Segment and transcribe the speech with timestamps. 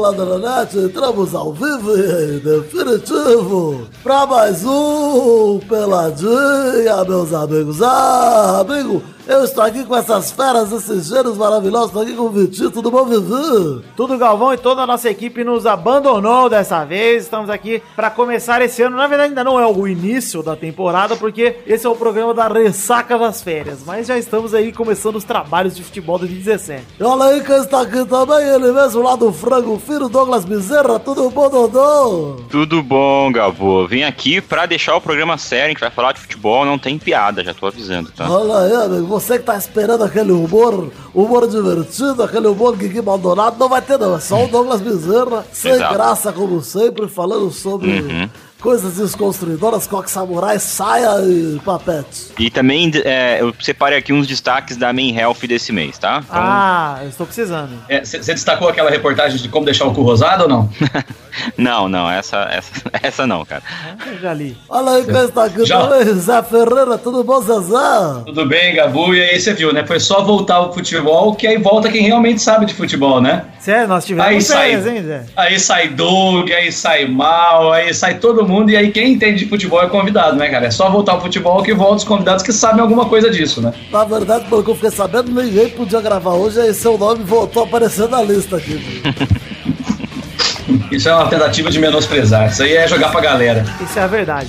[0.00, 7.82] amigos do Peladranet, entramos ao vivo e definitivo para mais um Peladinha, meus amigos.
[7.82, 12.30] Ah, amigo, eu estou aqui com essas feras, esses gênios maravilhosos, estou aqui com o
[12.30, 13.84] Vitinho, tudo bom, Vivi?
[13.94, 17.22] Tudo Galvão e toda a nossa equipe nos abandonou dessa vez.
[17.22, 18.96] Estamos aqui para começar esse ano.
[18.96, 22.48] Na verdade, ainda não é o início da temporada, porque esse é o programa da
[22.48, 23.80] ressaca das férias.
[23.86, 26.84] Mas já estamos aí começando os trabalhos de futebol 2017.
[26.98, 31.00] E olha aí quem está aqui também, ele mesmo lá do frango, filho Douglas Bezerra,
[31.00, 32.36] tudo bom, Dodô?
[32.48, 33.88] Tudo bom, Gavô?
[33.88, 36.96] Vim aqui pra deixar o programa sério, a gente vai falar de futebol, não tem
[36.96, 38.30] piada, já tô avisando, tá?
[38.30, 43.56] Olha aí, amigo, você que tá esperando aquele humor, humor divertido, aquele humor Guigui Maldonado,
[43.58, 45.92] não vai ter não, é só o Douglas Bezerra, sem Exato.
[45.92, 48.30] graça como sempre, falando sobre
[48.60, 52.32] coisas desconstruidoras, coque samurai, saia e papete.
[52.38, 56.22] E também é, eu separei aqui uns destaques da Main Health desse mês, tá?
[56.24, 57.70] Então, Ah, eu estou precisando.
[58.04, 60.70] Você destacou aquela reportagem de como deixar o cu rosado ou não?
[61.56, 62.72] não, não, essa, essa,
[63.02, 63.62] essa não, cara.
[64.06, 64.56] Eu já li.
[64.68, 68.22] Olha aí quem está aqui também, Zé Ferreira, tudo bom, Zezé?
[68.26, 69.14] Tudo bem, Gabu?
[69.14, 69.86] E aí você viu, né?
[69.86, 73.44] Foi só voltar ao futebol que aí volta quem realmente sabe de futebol, né?
[73.58, 74.96] Sério, nós tivemos Aí férias, sai.
[74.96, 75.26] hein, Zé?
[75.36, 79.48] Aí sai Doug, aí sai Mal, aí sai todo mundo, e aí quem entende de
[79.48, 80.66] futebol é convidado, né, cara?
[80.66, 83.72] É só voltar ao futebol que volta os convidados que sabem alguma coisa disso, né?
[83.90, 87.62] Na verdade, pelo que eu fiquei sabendo, ninguém podia gravar hoje, aí seu nome voltou
[87.62, 88.80] a aparecer na lista aqui.
[90.90, 92.48] Isso é uma tentativa de menosprezar.
[92.48, 93.64] Isso aí é jogar pra galera.
[93.80, 94.48] Isso é a verdade.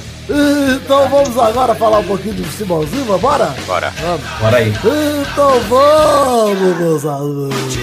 [0.76, 3.54] Então vamos agora falar um pouquinho de futebolzinho, vambora?
[3.68, 3.92] Bora.
[4.02, 4.22] Vamos.
[4.40, 4.70] Bora aí.
[4.70, 7.82] Então vamos, meus amigos.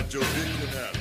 [0.00, 0.92] Mete o bico nela.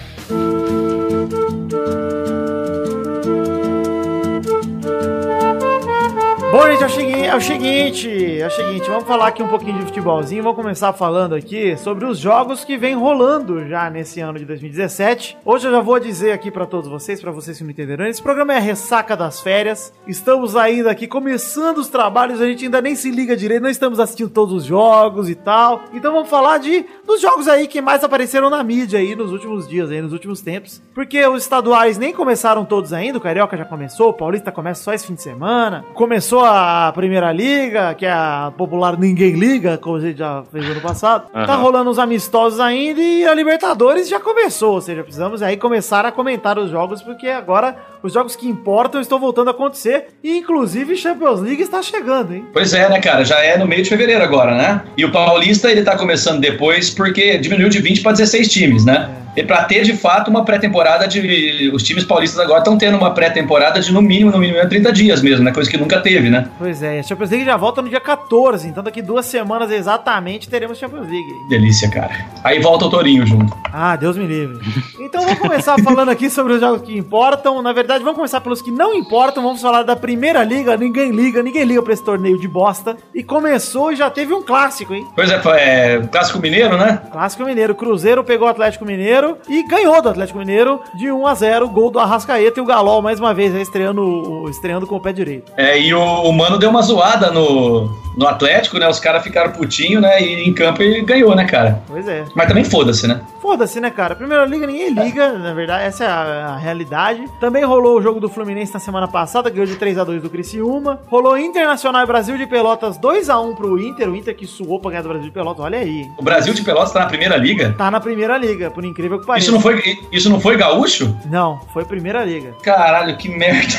[6.51, 6.83] Bom, gente,
[7.29, 10.41] é o, segui- o seguinte, é o seguinte, vamos falar aqui um pouquinho de futebolzinho,
[10.41, 15.37] vamos começar falando aqui sobre os jogos que vem rolando já nesse ano de 2017.
[15.45, 18.21] Hoje eu já vou dizer aqui pra todos vocês, pra vocês que não entenderam, esse
[18.21, 19.93] programa é a ressaca das férias.
[20.07, 23.99] Estamos ainda aqui começando os trabalhos, a gente ainda nem se liga direito, não estamos
[23.99, 25.83] assistindo todos os jogos e tal.
[25.93, 29.67] Então vamos falar de dos jogos aí que mais apareceram na mídia aí nos últimos
[29.67, 30.81] dias aí, nos últimos tempos.
[30.95, 34.93] Porque os estaduais nem começaram todos ainda, o Carioca já começou, o Paulista começa só
[34.93, 35.85] esse fim de semana.
[35.93, 40.65] Começou a Primeira Liga, que é a popular Ninguém Liga, como a gente já fez
[40.65, 41.29] ano passado.
[41.31, 41.57] Tá Aham.
[41.57, 46.11] rolando os amistosos ainda e a Libertadores já começou, ou seja, precisamos aí começar a
[46.11, 50.95] comentar os jogos, porque agora os jogos que importam estão voltando a acontecer e inclusive
[50.95, 52.45] Champions League está chegando, hein?
[52.53, 53.25] Pois é, né, cara?
[53.25, 54.81] Já é no meio de fevereiro agora, né?
[54.97, 59.09] E o Paulista, ele tá começando depois porque diminuiu de 20 para 16 times, né?
[59.35, 61.69] E pra ter, de fato, uma pré-temporada de...
[61.73, 65.21] Os times paulistas agora estão tendo uma pré-temporada de, no mínimo, no mínimo, 30 dias
[65.21, 65.51] mesmo, né?
[65.51, 66.47] Coisa que nunca teve, né?
[66.57, 70.77] Pois é, Champions League já volta no dia 14, então daqui duas semanas exatamente teremos
[70.77, 71.33] Champions League.
[71.49, 72.13] Delícia, cara.
[72.43, 73.51] Aí volta o Torinho junto.
[73.73, 74.59] Ah, Deus me livre.
[74.99, 77.63] Então vamos começar falando aqui sobre os jogos que importam.
[77.63, 79.41] Na verdade, vamos começar pelos que não importam.
[79.41, 80.77] Vamos falar da primeira liga.
[80.77, 82.95] Ninguém liga, ninguém liga pra esse torneio de bosta.
[83.13, 85.07] E começou e já teve um clássico, hein?
[85.15, 87.01] Pois é, é Clássico Mineiro, né?
[87.11, 87.73] Clássico Mineiro.
[87.73, 91.89] Cruzeiro pegou o Atlético Mineiro e ganhou do Atlético Mineiro de 1 a 0 Gol
[91.89, 95.51] do Arrascaeta e o Galol mais uma vez estreando, estreando com o pé direito.
[95.57, 96.98] É, e o, o Mano deu uma zoada
[97.31, 98.87] no, no Atlético, né?
[98.87, 100.21] Os caras ficaram putinho, né?
[100.21, 101.81] E em campo ele ganhou, né, cara?
[101.87, 102.25] Pois é.
[102.35, 103.21] Mas também foda-se, né?
[103.41, 104.15] Foda-se, né, cara?
[104.15, 107.25] Primeira liga ninguém liga, na verdade, essa é a, a realidade.
[107.39, 110.29] Também rolou o jogo do Fluminense na semana passada, ganhou de 3 a 2 do
[110.29, 110.99] Criciúma.
[111.07, 114.79] Rolou Internacional e Brasil de Pelotas 2 a 1 pro Inter, o Inter que suou
[114.79, 116.01] pra ganhar do Brasil de Pelotas, olha aí.
[116.01, 116.11] hein?
[116.17, 117.73] O Brasil de Pelotas tá na primeira liga?
[117.77, 119.45] Tá na primeira liga, por incrível que pareça.
[119.45, 119.81] Isso não foi,
[120.11, 121.15] isso não foi gaúcho?
[121.25, 122.53] Não, foi primeira liga.
[122.61, 123.73] Caralho, que merda.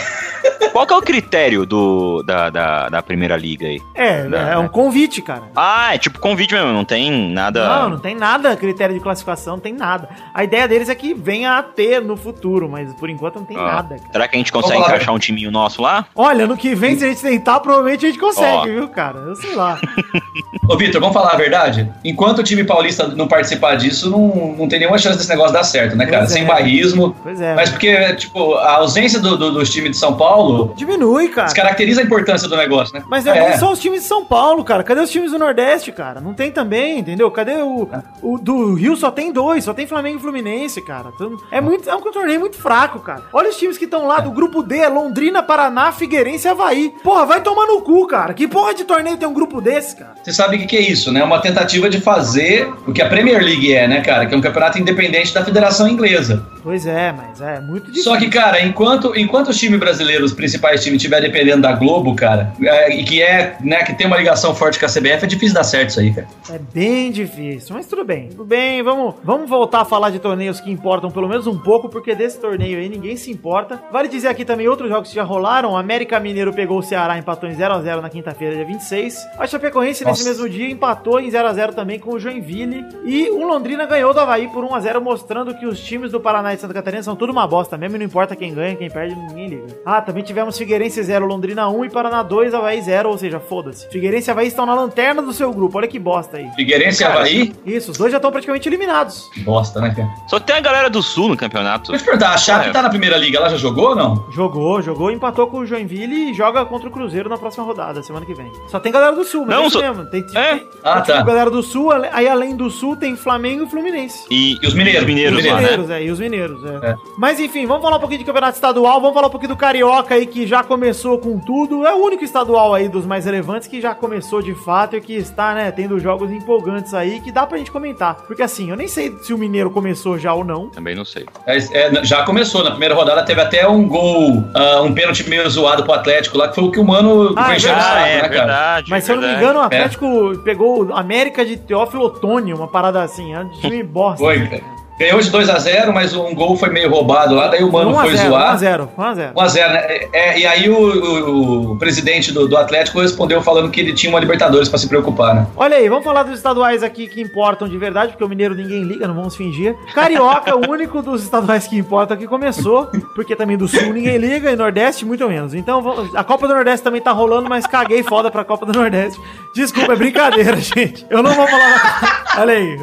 [0.72, 3.82] Qual que é o critério do, da, da, da primeira liga aí?
[3.94, 4.68] É, Não, é um né?
[4.68, 5.42] convite, cara.
[5.56, 7.66] Ah, é tipo convite mesmo, não tem nada.
[7.68, 10.08] Não, não tem nada critério de classificação, não tem nada.
[10.32, 13.56] A ideia deles é que venha a ter no futuro, mas por enquanto não tem
[13.56, 13.96] Ah, nada.
[13.96, 14.12] cara.
[14.12, 14.94] Será que a gente consegue Vamos lá.
[14.94, 16.06] encaixar um timinho nosso lá?
[16.14, 18.64] Olha, no que vem, se a gente tentar, provavelmente a gente consegue, Ó.
[18.64, 19.18] viu, cara?
[19.18, 19.76] Eu sei lá.
[20.68, 21.90] Ô, Vitor, vamos falar a verdade?
[22.04, 25.64] Enquanto o time paulista não participar disso, não, não tem nenhuma chance desse negócio dar
[25.64, 26.18] certo, né, cara?
[26.18, 26.46] Pois Sem é.
[26.46, 27.16] barrismo.
[27.24, 27.54] Pois é.
[27.56, 30.74] Mas porque, tipo, a ausência do- do- dos times de São Paulo Paulo.
[30.76, 31.46] Diminui, cara.
[31.46, 32.99] Descaracteriza a importância do negócio, né?
[33.08, 34.82] Mas é, não só os times de São Paulo, cara.
[34.82, 36.20] Cadê os times do Nordeste, cara?
[36.20, 37.30] Não tem também, entendeu?
[37.30, 37.88] Cadê o,
[38.22, 38.96] o do Rio?
[38.96, 41.10] Só tem dois, só tem Flamengo e Fluminense, cara.
[41.14, 43.22] Então, é muito, é um torneio muito fraco, cara.
[43.32, 46.94] Olha os times que estão lá do grupo D, é Londrina, Paraná, Figueirense e Havaí.
[47.02, 48.34] Porra, vai tomar no cu, cara.
[48.34, 50.14] Que porra de torneio tem um grupo desse, cara?
[50.22, 51.22] Você sabe o que, que é isso, né?
[51.22, 54.26] Uma tentativa de fazer o que a Premier League é, né, cara?
[54.26, 56.44] Que é um campeonato independente da Federação Inglesa.
[56.62, 58.04] Pois é, mas é muito difícil.
[58.04, 62.14] Só que, cara, enquanto, enquanto os times brasileiros, os principais times, estiver dependendo da Globo,
[62.14, 65.26] cara, é, e que é, né, que tem uma ligação forte com a CBF, é
[65.26, 66.26] difícil dar certo isso aí, cara.
[66.50, 68.28] É bem difícil, mas tudo bem.
[68.28, 71.88] Tudo bem, vamos, vamos voltar a falar de torneios que importam pelo menos um pouco,
[71.88, 73.80] porque desse torneio aí ninguém se importa.
[73.90, 75.72] Vale dizer aqui também outros jogos que já rolaram.
[75.72, 79.16] O América Mineiro pegou o Ceará, empatou em 0x0 na quinta-feira, dia 26.
[79.38, 80.22] A Chapecoense, Nossa.
[80.22, 82.84] nesse mesmo dia, empatou em 0x0 também com o Joinville.
[83.04, 86.58] E o Londrina ganhou do Havaí por 1x0, mostrando que os times do Paraná e
[86.58, 89.48] Santa Catarina são tudo uma bosta mesmo, e não importa quem ganha, quem perde, ninguém
[89.48, 89.66] liga.
[89.84, 93.88] Ah, também tivemos Figueirense 0, Londrina 1 e Paraná 2, Havaí 0, ou seja, foda-se.
[93.88, 96.50] Figueirense e Havaí estão na lanterna do seu grupo, olha que bosta aí.
[96.54, 97.54] Figueirense e Havaí?
[97.64, 99.30] Isso, os dois já estão praticamente eliminados.
[99.38, 100.08] Bosta, né, cara?
[100.28, 101.90] Só tem a galera do Sul no campeonato.
[101.90, 102.72] Deixa eu perguntar, a Chape é.
[102.72, 104.26] tá na primeira liga, ela já jogou ou não?
[104.30, 108.26] Jogou, jogou, empatou com o Joinville e joga contra o Cruzeiro na próxima rodada, semana
[108.26, 108.52] que vem.
[108.68, 109.80] Só tem galera do Sul, mas não, é só...
[109.80, 110.06] mesmo.
[110.06, 110.56] Tem, é?
[110.56, 111.22] tem, ah, tem, tá.
[111.22, 114.26] galera do Sul, aí além do Sul tem Flamengo e Fluminense.
[114.30, 115.02] E, e os mineiros.
[115.02, 116.00] Os mineiros, os mineiros, lá, né?
[116.00, 116.90] é, e os mineiros, é.
[116.90, 116.96] é.
[117.16, 120.14] Mas enfim, vamos falar um pouquinho de campeonato estadual, vamos falar um pouquinho do Carioca
[120.14, 121.86] aí, que já começou com tudo.
[121.86, 125.14] É o único estadual aí dos mais relevantes que já começou de fato e que
[125.14, 128.14] está, né, tendo jogos empolgantes aí que dá pra gente comentar.
[128.26, 130.68] Porque assim, eu nem sei se o Mineiro começou já ou não.
[130.68, 131.26] Também não sei.
[131.46, 135.48] É, é, já começou, na primeira rodada teve até um gol, uh, um pênalti meio
[135.48, 138.20] zoado pro Atlético lá, que foi o que o Mano ah, é o saco, né,
[138.20, 138.28] cara?
[138.28, 142.68] Verdade, Mas se eu não me engano, o Atlético pegou América de Teófilo Otoni, uma
[142.68, 144.18] parada assim, antes de bosta.
[144.18, 144.79] Foi, cara.
[145.00, 148.54] Ganhou de 2x0, mas um gol foi meio roubado lá, daí o Mano foi zoar.
[148.58, 149.32] 1x0, 1x0.
[149.32, 150.08] 1x0, né?
[150.12, 154.12] É, e aí o, o, o presidente do, do, Atlético respondeu falando que ele tinha
[154.12, 155.46] uma Libertadores pra se preocupar, né?
[155.56, 158.82] Olha aí, vamos falar dos estaduais aqui que importam de verdade, porque o Mineiro ninguém
[158.82, 159.74] liga, não vamos fingir.
[159.94, 164.52] Carioca, o único dos estaduais que importa que começou, porque também do Sul ninguém liga
[164.52, 165.54] e Nordeste muito menos.
[165.54, 169.18] Então a Copa do Nordeste também tá rolando, mas caguei foda pra Copa do Nordeste.
[169.54, 171.06] Desculpa, é brincadeira, gente.
[171.08, 172.20] Eu não vou falar.
[172.38, 172.78] Olha aí.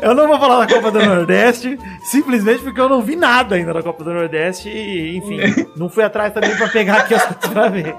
[0.00, 1.22] Eu, não vou falar da Copa do Nordeste.
[1.32, 5.88] Nordeste, simplesmente porque eu não vi nada ainda da Copa do Nordeste e, enfim, não
[5.88, 7.94] fui atrás também pra pegar aqui as coisas pra ver.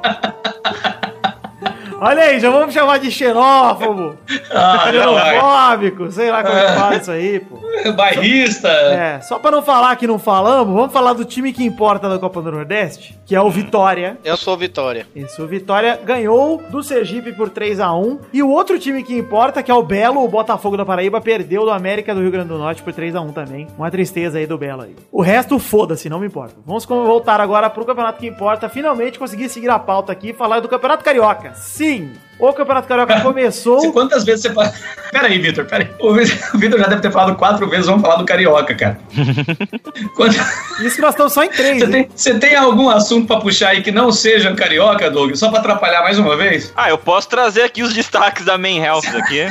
[2.06, 4.18] Olha aí, já vamos chamar de xenófobo,
[4.52, 7.64] ah, xenofóbico, sei lá como é que fala isso aí, pô.
[7.96, 8.68] Bairrista.
[8.68, 12.20] É, só pra não falar que não falamos, vamos falar do time que importa da
[12.20, 14.18] Copa do Nordeste, que é o Vitória.
[14.22, 15.08] Eu sou o Vitória.
[15.16, 19.18] Isso, o Vitória ganhou do Sergipe por 3 a 1 E o outro time que
[19.18, 22.50] importa, que é o Belo, o Botafogo da Paraíba, perdeu do América do Rio Grande
[22.50, 23.66] do Norte por 3 a 1 também.
[23.78, 24.96] Uma tristeza aí do Belo aí.
[25.10, 26.56] O resto, foda-se, não me importa.
[26.66, 28.68] Vamos voltar agora pro campeonato que importa.
[28.68, 31.54] Finalmente consegui seguir a pauta aqui e falar do Campeonato Carioca.
[31.54, 31.93] Sim!
[31.94, 33.92] Sim, o Campeonato Carioca começou.
[33.94, 34.74] Quantas vezes você fala.
[35.14, 35.88] Peraí, Vitor, peraí.
[36.00, 36.12] O
[36.58, 39.00] Vitor já deve ter falado quatro vezes, vamos falar do Carioca, cara.
[40.16, 40.34] Quando...
[40.80, 41.78] Isso que nós estamos só em três.
[41.78, 45.36] Você tem, você tem, algum assunto pra puxar aí que não seja Carioca, Doug?
[45.36, 46.74] Só pra atrapalhar mais uma vez?
[46.76, 49.46] Ah, eu posso trazer aqui os destaques da Main Health aqui.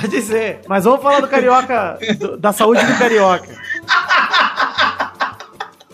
[0.00, 0.60] Pode ser.
[0.68, 3.48] Mas vamos falar do Carioca, do, da saúde do Carioca.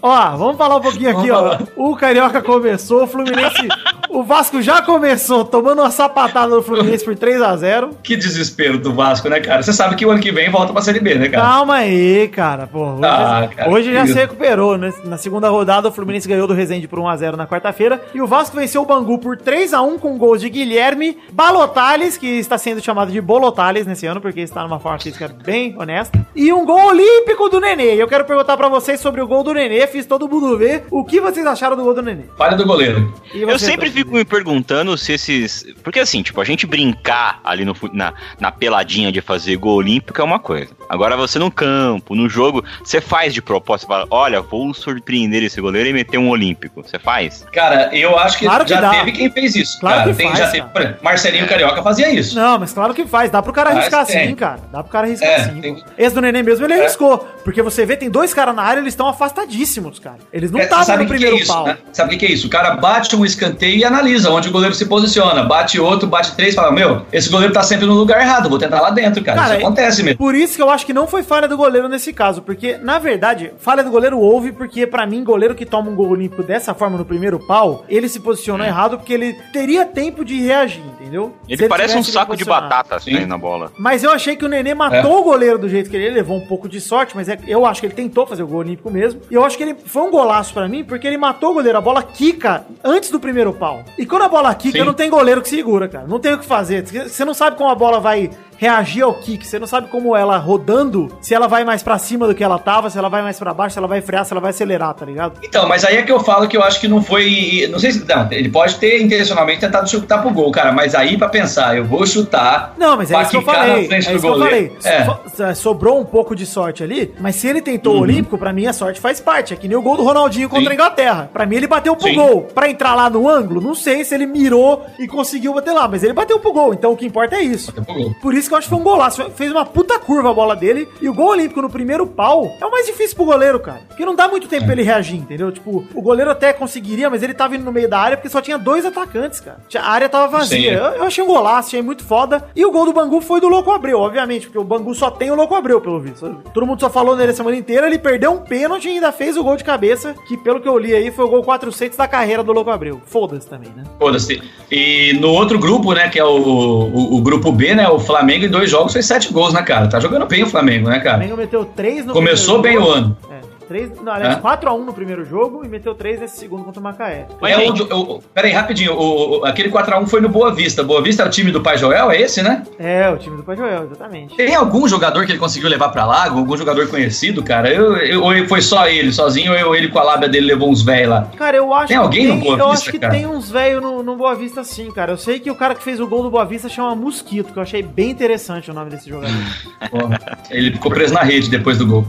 [0.06, 1.58] Ó, vamos falar um pouquinho aqui, ó.
[1.74, 3.66] O Carioca começou, o Fluminense.
[4.08, 7.90] o Vasco já começou tomando uma sapatada do Fluminense por 3x0.
[8.04, 9.64] Que desespero do Vasco, né, cara?
[9.64, 11.42] Você sabe que o ano que vem volta pra Série B, né, cara?
[11.42, 12.68] Calma aí, cara.
[12.68, 14.92] Pô, hoje, ah, cara, hoje já se recuperou, né?
[15.04, 18.00] Na segunda rodada, o Fluminense ganhou do Resende por 1x0 na quarta-feira.
[18.14, 22.56] E o Vasco venceu o Bangu por 3x1 com gols de Guilherme Balotales, que está
[22.56, 26.24] sendo chamado de Bolotales nesse ano, porque está numa forma física bem honesta.
[26.32, 27.96] E um gol olímpico do Nenê.
[27.96, 30.84] E eu quero perguntar para vocês sobre o gol do Nenê fiz todo mundo ver.
[30.90, 32.24] O que vocês acharam do gol do Nenê?
[32.36, 33.14] Falha do goleiro.
[33.32, 35.66] Eu sempre fico me perguntando se esses.
[35.82, 40.20] Porque assim, tipo, a gente brincar ali no, na, na peladinha de fazer gol olímpico
[40.20, 40.70] é uma coisa.
[40.88, 45.60] Agora você no campo, no jogo, você faz de propósito, fala, olha, vou surpreender esse
[45.60, 46.82] goleiro e meter um olímpico.
[46.82, 47.44] Você faz?
[47.52, 48.90] Cara, eu acho que, claro que já dá.
[48.90, 49.80] teve quem fez isso.
[49.80, 50.94] Claro cara, que tem, faz, já teve.
[51.02, 52.36] Marcelinho Carioca fazia isso.
[52.36, 53.30] Não, mas claro que faz.
[53.30, 54.60] Dá pro cara arriscar sim, cara.
[54.70, 55.60] Dá pro cara arriscar é, sim.
[55.60, 55.84] Tem...
[55.96, 56.80] Esse do Nenê mesmo, ele é.
[56.80, 57.18] arriscou.
[57.42, 60.18] Porque você vê, tem dois caras na área, eles estão afastadíssimos, cara.
[60.32, 61.66] Eles não estavam é, no primeiro que é isso, pau.
[61.66, 61.78] Né?
[61.92, 62.46] Sabe o que, que é isso?
[62.46, 65.42] O cara bate um escanteio e analisa onde o goleiro se posiciona.
[65.42, 68.80] Bate outro, bate três, fala: Meu, esse goleiro tá sempre no lugar errado, vou tentar
[68.80, 69.40] lá dentro, cara.
[69.40, 70.18] Cara, Isso acontece mesmo.
[70.18, 72.98] Por isso que eu acho que não foi falha do goleiro nesse caso, porque, na
[72.98, 76.74] verdade, falha do goleiro houve, porque, pra mim, goleiro que toma um gol olímpico dessa
[76.74, 81.34] forma no primeiro pau, ele se posicionou errado porque ele teria tempo de reagir, entendeu?
[81.46, 83.26] Se Ele parece um saco de batata assim Sim.
[83.26, 83.70] na bola.
[83.78, 86.36] Mas eu achei que o Nenê matou o goleiro do jeito que ele, ele levou
[86.36, 88.90] um pouco de sorte, mas é- eu acho que ele tentou fazer o gol olímpico
[88.90, 89.20] mesmo.
[89.30, 91.78] E eu acho que ele foi um golaço pra mim, porque ele matou o goleiro.
[91.78, 93.84] A bola quica antes do primeiro pau.
[93.98, 94.84] E quando a bola quica, Sim.
[94.84, 96.06] não tem goleiro que segura, cara.
[96.06, 96.84] Não tem o que fazer.
[96.86, 99.46] Você não sabe como a bola vai reagir ao kick.
[99.46, 102.58] Você não sabe como ela rodando, se ela vai mais pra cima do que ela
[102.58, 104.94] tava, se ela vai mais pra baixo, se ela vai frear, se ela vai acelerar,
[104.94, 105.38] tá ligado?
[105.42, 107.68] Então, mas aí é que eu falo que eu acho que não foi.
[107.70, 108.04] Não sei se.
[108.06, 110.72] Não, ele pode ter intencionalmente tentado chutar pro gol, cara.
[110.72, 112.74] Mas aí, pra pensar, eu vou chutar.
[112.78, 113.88] Não, mas é isso que eu falei.
[113.90, 114.72] É isso que eu falei.
[114.84, 115.04] É.
[115.04, 117.98] So- so- sobrou um pouco de sorte ali, mas se ele tentou Uhum.
[118.00, 119.52] o Olímpico, pra mim a sorte faz parte.
[119.52, 120.70] É que nem o gol do Ronaldinho contra Sim.
[120.70, 121.30] a Inglaterra.
[121.32, 122.14] Pra mim ele bateu pro Sim.
[122.14, 122.42] gol.
[122.54, 126.02] Pra entrar lá no ângulo, não sei se ele mirou e conseguiu bater lá, mas
[126.02, 126.72] ele bateu pro gol.
[126.74, 127.66] Então o que importa é isso.
[127.72, 128.14] Bateu pro gol.
[128.20, 129.30] Por isso que eu acho que foi um golaço.
[129.34, 130.88] Fez uma puta curva a bola dele.
[131.00, 133.80] E o gol olímpico no primeiro pau é o mais difícil pro goleiro, cara.
[133.88, 134.66] Porque não dá muito tempo É.
[134.66, 135.50] pra ele reagir, entendeu?
[135.52, 138.40] Tipo, o goleiro até conseguiria, mas ele tava indo no meio da área porque só
[138.40, 139.58] tinha dois atacantes, cara.
[139.76, 140.72] A área tava vazia.
[140.72, 142.44] Eu, eu achei um golaço, achei muito foda.
[142.54, 145.30] E o gol do Bangu foi do Louco Abreu, obviamente, porque o Bangu só tem
[145.30, 146.36] o Louco Abreu, pelo visto.
[146.52, 147.86] Todo mundo só falou nele a semana inteira.
[147.86, 150.78] Ele perdeu um pênalti e ainda fez o gol de cabeça, que pelo que eu
[150.78, 153.00] li aí foi o gol 400 da carreira do Louco Abreu.
[153.06, 153.84] Foda-se também, né?
[153.98, 154.42] Foda-se.
[154.70, 157.98] E no outro grupo, né, que é o, o, o grupo B, né, o
[158.36, 159.88] Flamengo em dois jogos fez sete gols, né, cara?
[159.88, 161.18] Tá jogando bem o Flamengo, né, O cara?
[161.18, 163.16] Flamengo meteu 3 no Começou bem o ano.
[163.30, 163.35] É,
[163.66, 164.40] três, não, aliás, É?
[164.40, 167.26] 4x1 no primeiro jogo e meteu 3 nesse segundo contra o Macaé.
[167.40, 168.92] Mas, é gente- o, do- o, peraí, rapidinho.
[168.94, 170.82] O, o- aquele 4x1 foi no Boa Vista.
[170.82, 172.62] Boa Vista é o time do Pai Joel, é esse, né?
[172.78, 174.36] É, o time do Pai Joel, exatamente.
[174.36, 176.24] Tem algum jogador que ele conseguiu levar pra lá?
[176.28, 177.72] Algum jogador conhecido, cara?
[177.72, 180.82] Eu, eu- ou foi só ele, sozinho, ou ele com a lábia dele levou uns
[180.82, 181.28] velhos lá?
[181.36, 183.12] Cara, eu acho Tem alguém que no Boa eu Vista, acho que cara?
[183.14, 185.12] tem uns velhos no, no Boa Vista sim, cara.
[185.12, 187.58] Eu sei que o cara que fez o gol do Boa Vista chama Mosquito, que
[187.58, 189.34] eu achei bem interessante o nome desse jogador.
[189.90, 190.18] Porra,
[190.50, 192.06] ele ficou preso na rede depois do gol.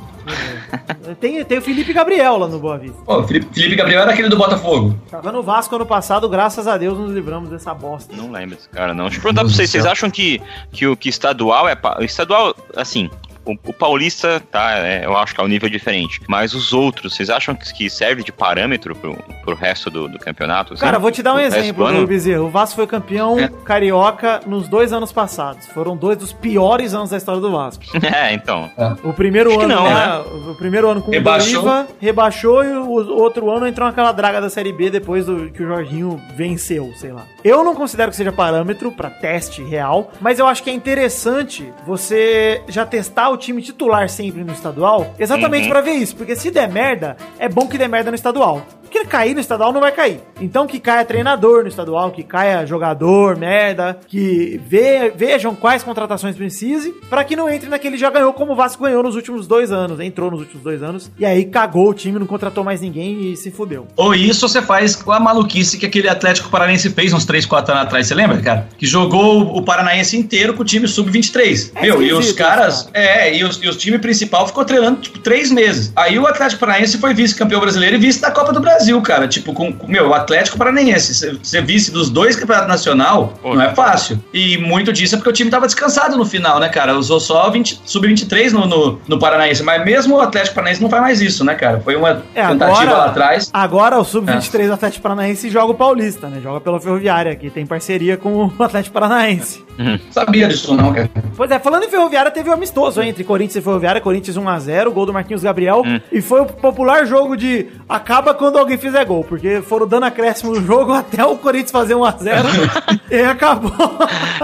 [1.19, 2.97] tem, tem o Felipe Gabriel lá no Boa Vista.
[3.05, 4.95] Pô, Felipe, Felipe Gabriel era aquele do Botafogo.
[5.09, 8.15] Tava no Vasco ano passado, graças a Deus nos livramos dessa bosta.
[8.15, 9.05] Não lembro desse cara, não.
[9.05, 9.91] Deixa eu perguntar pra Deus vocês, do vocês céu.
[9.91, 11.75] acham que, que o que estadual é.
[11.75, 13.09] pa- Estadual, assim.
[13.47, 16.21] O, o paulista, tá, é, eu acho que é um nível diferente.
[16.27, 20.19] Mas os outros, vocês acham que, que serve de parâmetro pro, pro resto do, do
[20.19, 20.73] campeonato?
[20.73, 20.81] assim?
[20.83, 22.45] Cara, vou te dar um resto exemplo, do Bezerro.
[22.45, 23.49] O Vasco foi campeão É.
[23.63, 25.65] carioca nos dois anos passados.
[25.67, 27.83] Foram dois dos piores anos da história do Vasco.
[28.07, 28.69] É, então.
[29.03, 30.17] O primeiro Acho que ano, não, né?
[30.51, 31.59] O primeiro ano com Rebaixou.
[31.59, 35.49] o Doriva, rebaixou e o outro ano entrou naquela draga da Série B depois do
[35.51, 37.23] que o Jorginho venceu, sei lá.
[37.43, 41.71] Eu não considero que seja parâmetro pra teste real, mas eu acho que é interessante
[41.85, 45.69] você já testar o time titular sempre no estadual, exatamente Uhum.
[45.69, 48.61] pra ver isso, porque se der merda, é bom que dê merda no estadual.
[48.97, 50.19] Porque cair no estadual não vai cair.
[50.41, 56.35] Então que caia treinador no estadual, que caia jogador, merda, que ve- vejam quais contratações
[56.35, 59.71] precise, pra que não entre naquele já ganhou como o Vasco ganhou nos últimos dois
[59.71, 63.31] anos, entrou nos últimos dois anos, e aí cagou o time, não contratou mais ninguém
[63.31, 63.87] e se fudeu.
[63.95, 67.71] Ou isso você faz com a maluquice que aquele Atlético Paranaense fez uns 3, 4
[67.73, 68.67] anos atrás, você lembra, cara?
[68.77, 71.71] Que jogou o Paranaense inteiro com o time sub-23.
[71.75, 72.83] É Meu, e os caras.
[72.83, 72.97] cara.
[73.05, 75.91] É, e os, e os time principal ficou treinando, tipo, três meses.
[75.95, 79.27] Aí o Atlético Paranaense foi vice-campeão brasileiro e vice da Copa do Brasil, cara.
[79.27, 79.71] Tipo, com.
[79.73, 81.13] com- Meu, o Atlético Paranaense,
[81.43, 83.53] ser- vice dos dois campeonatos nacional, Pô.
[83.55, 84.19] não é fácil.
[84.33, 86.97] E muito disso é porque o time tava descansado no final, né, cara?
[86.97, 89.63] Usou só 20 sub-23 no, no, no Paranaense.
[89.63, 91.79] Mas mesmo o Atlético Paranaense não faz mais isso, né, cara?
[91.79, 93.49] Foi uma É, tentativa agora- lá atrás.
[93.53, 96.39] Agora o Sub-23 do Atlético Paranaense joga o Paulista, né?
[96.41, 99.65] Joga pela Ferroviária, que tem parceria com o Atlético Paranaense.
[100.11, 101.09] Sabia disso, não, cara.
[101.35, 104.89] Pois é, falando em Ferroviária, teve um amistoso hein, entre Corinthians e Ferroviária, Corinthians 1x0,
[104.91, 109.23] gol do Marquinhos Gabriel, e foi o popular jogo de acaba quando alguém fizer gol,
[109.23, 113.71] porque foram dando acréscimo no jogo até o Corinthians fazer 1x0 e acabou.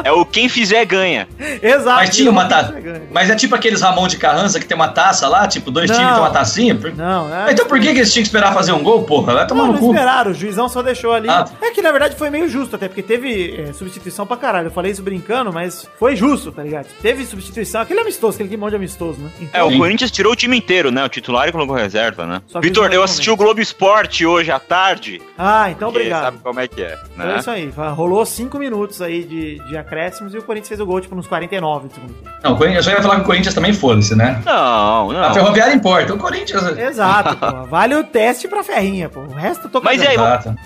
[0.03, 1.27] É o quem fizer ganha.
[1.61, 1.97] Exato.
[1.97, 2.73] Mas tinha uma taça.
[3.11, 5.97] Mas é tipo aqueles Ramon de Carranza que tem uma taça lá, tipo, dois Não.
[5.97, 6.79] times tem uma tacinha.
[6.95, 7.51] Não, é.
[7.51, 9.33] Então por que, que eles tinham que esperar fazer um gol, porra?
[9.33, 9.91] Vai tomar Não, no não cu.
[9.93, 11.29] esperaram, o juizão só deixou ali.
[11.29, 11.45] Ah.
[11.61, 14.67] É que na verdade foi meio justo, até porque teve é, substituição pra caralho.
[14.67, 16.87] Eu falei isso brincando, mas foi justo, tá ligado?
[17.01, 19.29] Teve substituição, aquele amistoso, aquele monte de amistoso, né?
[19.39, 19.77] É, Então, o Sim.
[19.77, 21.03] Corinthians tirou o time inteiro, né?
[21.05, 22.41] O titular e colocou reserva, né?
[22.61, 25.21] Vitor, eu assisti o Globo Esporte hoje à tarde.
[25.37, 26.23] Ah, então obrigado.
[26.23, 27.35] Sabe como é que é, Então né?
[27.35, 30.85] É isso aí, rolou 5 minutos aí de, de acréscimos e o Corinthians fez o
[30.85, 32.29] gol, tipo, nos 49 do segundo tempo.
[32.43, 34.41] Não, eu já ia falar que o Corinthians também foda-se, né?
[34.45, 35.33] Não, A não.
[35.33, 36.13] Ferroviária importa.
[36.13, 36.77] O Corinthians.
[36.77, 37.65] Exato, pô.
[37.67, 39.21] Vale o teste pra ferrinha, pô.
[39.21, 40.15] O resto eu tô Mas aí.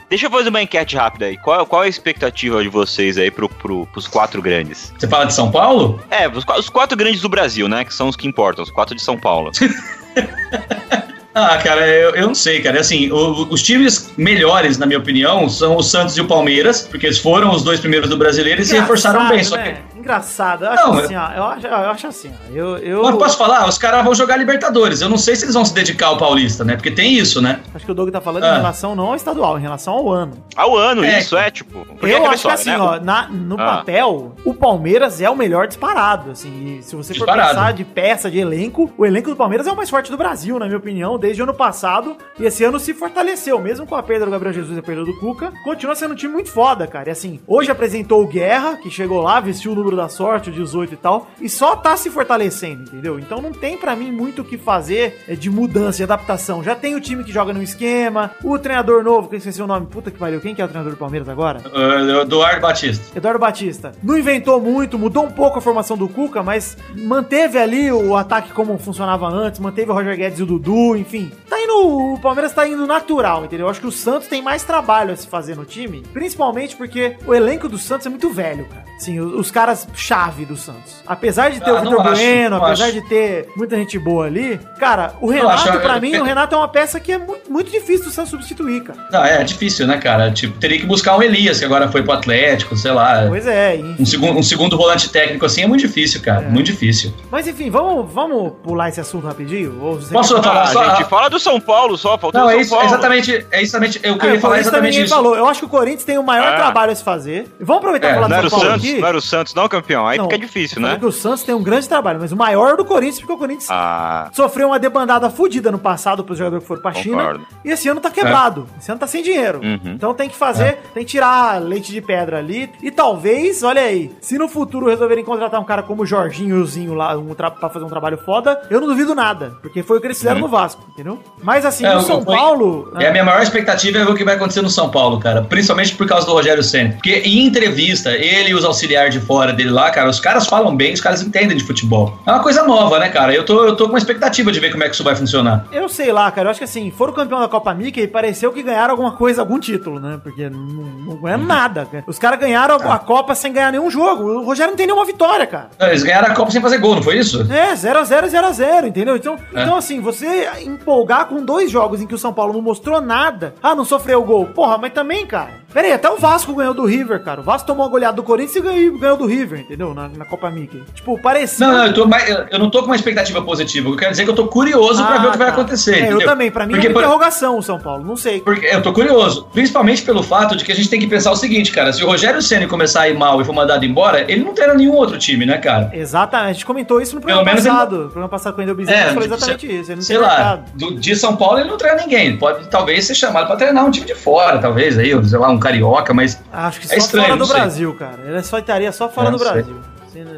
[0.10, 1.38] Deixa eu fazer uma enquete rápida aí.
[1.38, 4.94] Qual, qual é a expectativa de vocês aí pro, pro, pros quatro grandes?
[4.98, 6.00] Você fala de São Paulo?
[6.10, 7.86] É, os, os quatro grandes do Brasil, né?
[7.86, 9.52] Que são os que importam, os quatro de São Paulo.
[11.40, 12.80] Ah, cara, eu, eu não sei, cara.
[12.80, 17.06] Assim, o- os times melhores, na minha opinião, são o Santos e o Palmeiras, porque
[17.06, 19.44] eles foram os dois primeiros do brasileiro e se reforçaram bem.
[19.44, 19.70] Só que.
[19.70, 19.78] né?
[20.12, 20.64] Engraçado.
[20.66, 21.32] Eu acho Não, assim, ó.
[21.34, 22.54] Eu acho, eu acho assim, ó.
[22.54, 23.68] Eu, eu Mas posso falar?
[23.68, 25.02] Os caras vão jogar Libertadores.
[25.02, 26.76] Eu não sei se eles vão se dedicar ao Paulista, né?
[26.76, 27.60] Porque tem isso, né?
[27.76, 28.54] acho que o Doug tá falando Ah.
[28.54, 30.34] em relação não ao estadual, em relação ao ano.
[30.56, 31.80] Ao ano, É, isso é, tipo.
[32.02, 32.80] eu aquela acho que assim, né?
[32.80, 33.78] ó, na- no Ah.
[33.78, 37.50] papel, o Palmeiras é o melhor disparado, assim, e se você for Disparado.
[37.56, 40.58] pensar de peça, de elenco, o elenco do Palmeiras é o mais forte do Brasil,
[40.58, 44.02] na minha opinião, desde o ano passado, e esse ano se fortaleceu, mesmo com a
[44.04, 46.88] perda do Gabriel Jesus e a perda do Cuca, continua sendo um time muito foda,
[46.88, 50.50] cara, e assim, hoje apresentou o Guerra, que chegou lá, vestiu o número da sorte,
[50.50, 53.20] o 18 e tal, e só tá se fortalecendo, entendeu?
[53.20, 56.76] Então não tem pra mim muito o que fazer é, de mudança, de adaptação, já
[56.76, 59.88] tem o time que joga no esquema, o treinador novo, que eu esqueci o nome,
[59.88, 61.62] puta que pariu, quem que é o treinador do Palmeiras agora?
[61.66, 63.18] Uh, Eduardo Batista.
[63.18, 63.92] Eduardo Batista.
[64.04, 68.52] Não inventou muito, mudou um pouco a formação do Cuca, mas manteve ali o ataque
[68.52, 71.32] como funcionava antes, manteve o Roger Guedes e o Dudu, enfim.
[71.50, 73.66] Tá indo, o Palmeiras tá indo natural, entendeu?
[73.66, 77.16] Eu acho que o Santos tem mais trabalho a se fazer no time, principalmente porque
[77.26, 78.86] o elenco do Santos é muito velho, cara.
[78.98, 81.02] Sim, os caras chave do Santos.
[81.06, 82.94] Apesar de ter Ah, o Vitor Bueno, apesar acho.
[82.94, 86.68] de ter muita gente boa ali, cara, o Renato, eu- mim, o Renato é uma
[86.68, 89.00] peça que é mu- muito difícil do Santos substituir, cara.
[89.12, 90.32] Não, é difícil, né, cara?
[90.32, 93.26] Tipo, teria que buscar um Elias, que agora foi pro Atlético, sei lá.
[93.28, 93.96] Pois é, enfim.
[94.00, 96.44] Um segundo, um segundo volante técnico assim é muito difícil, cara.
[96.46, 96.48] É.
[96.50, 97.14] Muito difícil.
[97.32, 99.80] Mas enfim, vamos, vamos pular esse assunto rapidinho?
[99.82, 102.48] Ou você Posso quer falar Ah, só- gente, fala do São Paulo só, faltou Não,
[102.48, 102.86] o é São isso, Paulo.
[102.88, 105.16] exatamente, é exatamente, eu Ah, queria o falar Corinthians também exatamente isso.
[105.16, 105.36] falou.
[105.36, 106.56] Eu acho que o Corinthians tem o maior Ah.
[106.56, 107.48] trabalho a se fazer.
[107.60, 109.00] Vamos aproveitar É, e falar do São o Paulo Santos, aqui?
[109.02, 110.08] não era o Santos, não, campeão.
[110.08, 110.98] Aí Não, fica difícil, né?
[111.02, 114.30] o Santos tem um grande trabalho, mas o maior do Corinthians, porque o Corinthians Ah,
[114.34, 117.18] sofreu uma debandada fodida no passado pros jogadores que foram pra China.
[117.18, 117.48] Concordo.
[117.64, 118.68] E esse ano tá quebrado.
[118.80, 119.60] Esse ano tá sem dinheiro.
[119.64, 119.80] Uhum.
[119.94, 122.70] Então tem que fazer, tem que tirar leite de pedra ali.
[122.82, 126.62] E talvez, olha aí, se no futuro resolverem contratar um cara como o Jorginho e
[126.62, 129.58] o Zinho lá um pra fazer um trabalho foda, eu não duvido nada.
[129.62, 131.20] Porque foi o que eles fizeram no Vasco, entendeu?
[131.44, 132.92] Mas assim, É, no São foi- Paulo.
[133.00, 135.42] É a minha maior expectativa é ver o que vai acontecer no São Paulo, cara.
[135.44, 136.94] Principalmente por causa do Rogério Senna.
[136.94, 140.76] Porque em entrevista, ele e os auxiliares de fora dele lá, cara, os caras falam
[140.76, 142.18] bem, os caras entendem de futebol.
[142.26, 143.34] É uma coisa nova, né, cara?
[143.34, 145.66] Eu tô, eu tô com uma expectativa de ver como é que isso vai funcionar.
[145.72, 146.48] Eu sei lá, cara.
[146.48, 149.60] Eu acho que assim, foram campeão da Copa Mickey pareceu que ganharam alguma coisa, algum
[149.60, 150.20] título, né?
[150.24, 151.48] Porque não, não ganharam Uhum.
[151.48, 151.86] nada.
[151.92, 152.04] cara.
[152.08, 154.24] Os caras ganharam a- a Copa sem ganhar nenhum jogo.
[154.24, 155.70] O Rogério não tem nenhuma vitória, cara.
[155.80, 157.42] Não, Eles ganharam a Copa sem fazer gol, não foi isso?
[157.52, 159.16] É, 0x0, 0x0, entendeu?
[159.16, 159.64] Então, É.
[159.64, 163.56] então, assim, você empolgar com dois jogos em que o São Paulo não mostrou nada.
[163.64, 164.46] Ah, não sofreu gol.
[164.48, 165.50] Porra, mas também, cara.
[165.78, 167.40] Pera aí, até o Vasco ganhou do River, cara.
[167.42, 169.94] O Vasco tomou uma goleada do Corinthians e ganhou, ganhou do River, entendeu?
[169.94, 170.82] Na, na Copa Mickey.
[170.96, 171.68] Tipo, parecia.
[171.68, 173.88] Não, não, eu, tô eu- eu não tô com uma expectativa positiva.
[173.88, 175.54] Eu quero dizer que eu tô curioso pra Ah, ver o que vai tá.
[175.54, 175.94] acontecer.
[175.94, 176.28] É, eu entendeu?
[176.28, 176.50] também.
[176.50, 178.04] Pra mim Porque, é uma por- interrogação o São Paulo.
[178.04, 178.42] Não sei.
[178.42, 181.36] Porque eu tô curioso, principalmente pelo fato de que a gente tem que pensar o
[181.36, 184.44] seguinte, cara, se o Rogério Ceni começar a ir mal e for mandado embora, ele
[184.44, 185.92] não treina nenhum outro time, né, cara?
[185.94, 187.96] Exatamente, a gente comentou isso no Pelo programa ele- passado.
[187.98, 189.92] No programa passado com o Endel Bezerra, gente falou exatamente isso.
[189.92, 193.06] Ele não sei lá, do, de São Paulo ele não treina ninguém, ele pode talvez
[193.06, 196.14] ser chamado pra treinar um time de fora, talvez aí, ou sei lá, um carioca,
[196.14, 197.48] mas Acho que só É estranho, fora do.
[197.48, 198.20] Brasil, cara.
[198.26, 199.66] Ele só estaria só fora É, do não sei.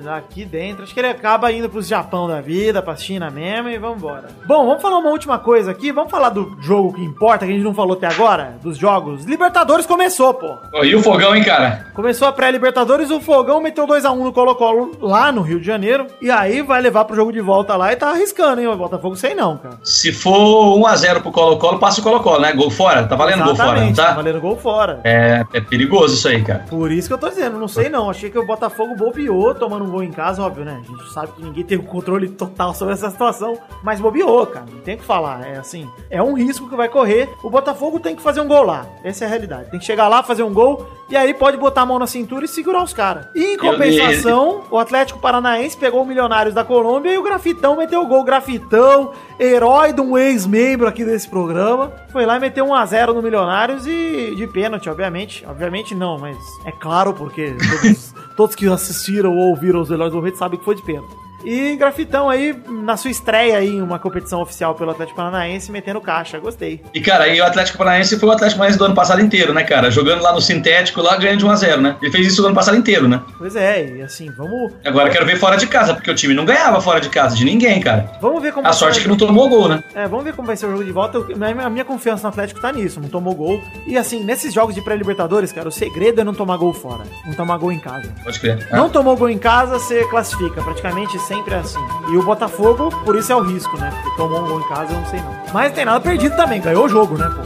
[0.09, 3.77] Aqui dentro, acho que ele acaba indo pro Japão da vida, pra China mesmo e
[3.77, 4.27] vambora.
[4.45, 5.91] Bom, vamos falar uma última coisa aqui.
[5.91, 9.23] Vamos falar do jogo que importa, que a gente não falou até agora, dos jogos.
[9.25, 10.57] Libertadores começou, pô.
[10.71, 11.87] Pô, e o fogão, hein, cara?
[11.93, 16.07] Começou a pré-Libertadores, o Fogão meteu 2x1 no Colo-Colo lá no Rio de Janeiro.
[16.21, 18.67] E aí vai levar pro jogo de volta lá e tá arriscando, hein?
[18.67, 19.77] O Botafogo sei não, cara.
[19.83, 22.53] Se for 1x0 pro Colo-Colo, passa o Colo-Colo, né?
[22.53, 24.13] Gol fora, tá valendo gol fora, não Exatamente, tá?
[24.13, 24.99] valendo gol fora.
[25.03, 26.65] É, é perigoso isso aí, cara.
[26.69, 28.09] Por isso que eu tô dizendo, não sei não.
[28.09, 30.81] Achei que o Botafogo bobeou tomando um gol em casa, óbvio, né?
[30.83, 34.65] A gente sabe que ninguém tem o controle total sobre essa situação, mas bobeou, cara.
[34.71, 35.47] Não tem o que falar.
[35.47, 37.29] É assim, é um risco que vai correr.
[37.43, 38.87] O Botafogo tem que fazer um gol lá.
[39.03, 39.69] Essa é a realidade.
[39.69, 42.45] Tem que chegar lá, fazer um gol, e aí pode botar a mão na cintura
[42.45, 43.27] e segurar os caras.
[43.35, 48.01] E em compensação, o Atlético Paranaense pegou o Milionários da Colômbia e o Grafitão meteu
[48.01, 48.23] o gol.
[48.23, 53.85] Grafitão, herói de um ex-membro aqui desse programa, foi lá e meteu 1x0 no Milionários
[53.85, 55.45] e de pênalti, obviamente.
[55.47, 60.39] Obviamente não, mas é claro porque todos, todos que assistiram ou ouviram os melhores momentos
[60.39, 61.28] sabem que foi de pênalti.
[61.51, 65.99] E Grafitão aí, na sua estreia aí em uma competição oficial pelo Atlético Paranaense, metendo
[65.99, 66.37] caixa.
[66.39, 66.79] Gostei.
[66.93, 69.63] E, cara, e o Atlético Paranaense foi o Atlético Paranaense do ano passado inteiro, né,
[69.63, 69.89] cara?
[69.89, 71.95] Jogando lá no sintético, lá ganhando de 1x0, né?
[72.01, 73.21] Ele fez isso o ano passado inteiro, né?
[73.37, 76.45] Pois é, e assim, vamos, Agora quero ver fora de casa, porque o time não
[76.45, 78.11] ganhava fora de casa de ninguém, cara.
[78.21, 79.83] vamos ver como A sorte é que não tomou gol, né?
[79.95, 81.17] É, vamos ver como vai ser o jogo de volta.
[81.17, 81.35] Eu-
[81.65, 83.59] A minha- confiança no Atlético tá nisso, não tomou gol.
[83.87, 87.03] E assim, nesses jogos de pré-libertadores, cara, o segredo é não tomar gol fora.
[87.25, 88.13] Não tomar gol em casa.
[88.23, 88.67] Pode crer.
[88.71, 90.61] Não tomou gol em casa, você classifica.
[90.61, 91.79] Praticamente sempre é assim.
[92.11, 93.91] E o Botafogo, por isso é o risco, né?
[93.91, 95.35] Porque tomou um gol em casa, eu não sei não.
[95.53, 97.41] Mas tem nada perdido também, ganhou o jogo, né, pô?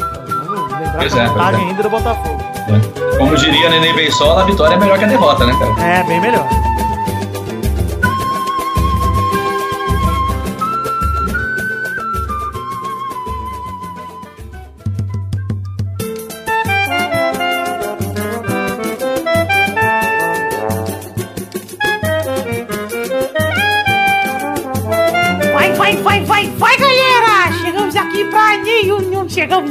[0.45, 1.69] Vamos lembrar Pois que a é, vantagem pois é.
[1.69, 2.43] ainda do Botafogo.
[3.13, 3.17] É.
[3.17, 5.83] Como diria Nenê Beisola, a vitória é melhor que a derrota, né, cara?
[5.83, 6.47] É, bem melhor.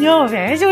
[0.02, 0.52] Chegamos não, velho.
[0.52, 0.71] É zoeira,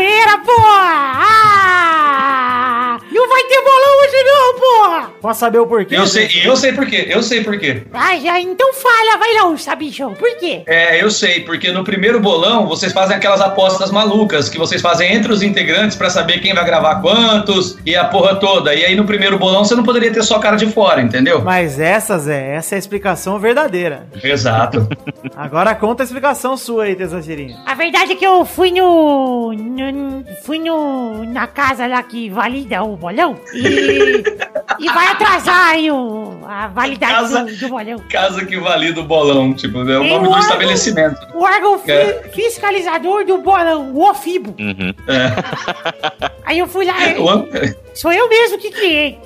[5.31, 5.95] Posso saber o porquê?
[5.95, 7.83] Eu sei, eu sei por quê, eu sei por quê.
[7.93, 10.13] Ah, já, então fala, vai lá, sabichão.
[10.13, 10.61] Por quê?
[10.67, 15.13] É, eu sei, porque no primeiro bolão vocês fazem aquelas apostas malucas que vocês fazem
[15.13, 18.75] entre os integrantes pra saber quem vai gravar quantos e a porra toda.
[18.75, 21.41] E aí no primeiro bolão você não poderia ter só cara de fora, entendeu?
[21.41, 24.05] Mas essa, Zé, essa é a explicação verdadeira.
[24.21, 24.85] Exato.
[25.35, 27.57] Agora conta a explicação sua aí, Tesourinha.
[27.65, 29.53] A verdade é que eu fui no.
[29.53, 31.23] no- fui no.
[31.25, 34.23] na casa lá que valida o bolão e.
[34.79, 37.99] e vai atrasar aí o, a validade Casa- do, do bolão.
[38.09, 41.17] Casa que valida o bolão, tipo, é o Tem nome um do órgão- estabelecimento.
[41.33, 42.29] O órgão fi- É.
[42.33, 44.55] fiscalizador do bolão, o OFIBO.
[44.59, 44.93] Uhum.
[45.07, 46.31] É.
[46.45, 47.47] Aí eu fui lá, O an-
[47.93, 49.17] sou eu mesmo que criei.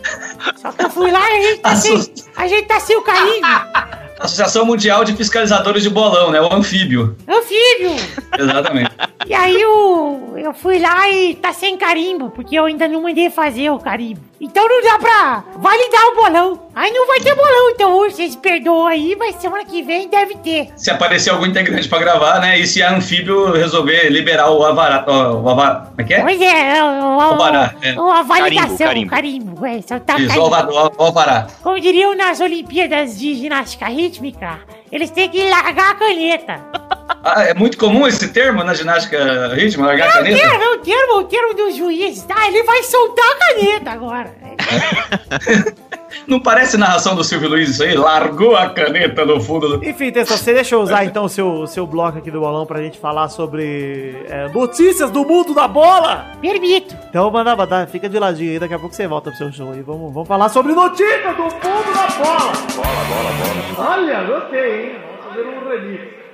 [0.58, 1.98] Só que eu fui lá e a gente tá sem,
[2.36, 3.42] a gente tá sem o carinho.
[4.20, 6.40] Associação Mundial de Fiscalizadores de Bolão, né?
[6.40, 7.18] O anfíbio.
[7.28, 7.92] Anfíbio.
[8.40, 8.90] Exatamente.
[9.28, 13.30] E aí eu, eu fui lá e tá sem carimbo, porque eu ainda não mandei
[13.30, 14.22] fazer o carimbo.
[14.40, 16.60] Então não dá pra validar o bolão.
[16.76, 20.36] Aí não vai ter bolão, então hoje vocês perdoam aí, mas semana que vem deve
[20.38, 20.74] ter.
[20.76, 22.60] Se aparecer algum integrante pra gravar, né?
[22.60, 25.06] E se a anfíbio resolver liberar o avará.
[25.10, 25.86] O avará.
[25.88, 26.22] Como é que é?
[26.22, 27.94] Pois é, o, o, Alvará, é.
[27.94, 29.66] o- a validação, Carimbo, o carimbo.
[29.66, 31.48] É, só tá, Isso, tá- o o alvará.
[31.64, 34.60] Como diriam nas Olimpíadas de Ginástica Rítmica,
[34.92, 36.62] eles têm que largar a caneta.
[37.28, 40.38] Ah, é muito comum esse termo na ginástica ritmo, largar a É o caneta?
[40.48, 42.48] termo, é o termo, o termo do juiz, tá?
[42.48, 44.32] Ele vai soltar a caneta agora.
[46.28, 47.96] Não parece narração do Silvio Luiz isso aí?
[47.96, 49.84] Largou a caneta no fundo do.
[49.86, 52.66] Enfim, Tessa, você deixa eu usar então o seu, o seu bloco aqui do bolão
[52.66, 56.28] pra gente falar sobre é, notícias do mundo da bola?
[56.40, 56.96] Permito.
[57.10, 59.72] Então manda, manda, fica de ladinho aí, daqui a pouco você volta pro seu show
[59.74, 59.82] aí.
[59.82, 62.52] Vamos, vamos falar sobre notícias do mundo da bola.
[62.76, 63.92] Bola, bola, bola.
[63.92, 64.96] Olha, gostei, hein?
[65.24, 66.25] Vamos fazer um remix.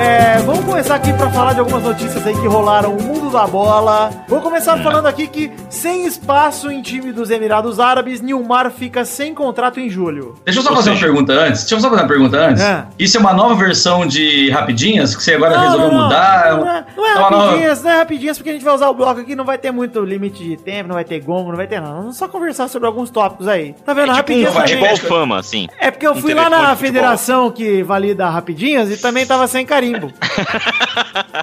[0.00, 3.46] É, vamos começar aqui pra falar de algumas notícias aí que rolaram no mundo da
[3.48, 4.10] bola.
[4.28, 9.34] Vou começar falando aqui que, sem espaço em time dos Emirados Árabes, Nilmar fica sem
[9.34, 10.36] contrato em julho.
[10.44, 11.60] Deixa eu só Ou fazer seja- uma pergunta antes.
[11.62, 12.62] Deixa eu só fazer uma pergunta antes.
[12.62, 12.84] É.
[12.96, 16.56] Isso é uma nova versão de Rapidinhas que você agora resolveu mudar?
[16.56, 18.94] Não, é, não é É rapidinhas, não é rapidinhas, porque a gente vai usar o
[18.94, 21.66] bloco aqui, não vai ter muito limite de tempo, não vai ter gongo, não vai
[21.66, 21.94] ter nada.
[21.96, 23.74] Vamos só conversar sobre alguns tópicos aí.
[23.84, 24.12] Tá vendo?
[24.12, 24.68] É tipo um rapidinhas também.
[24.96, 25.66] futebol fama, assim.
[25.80, 29.66] É porque eu um fui lá na federação que valida rapidinhas e também tava sem
[29.92, 30.12] carimbo.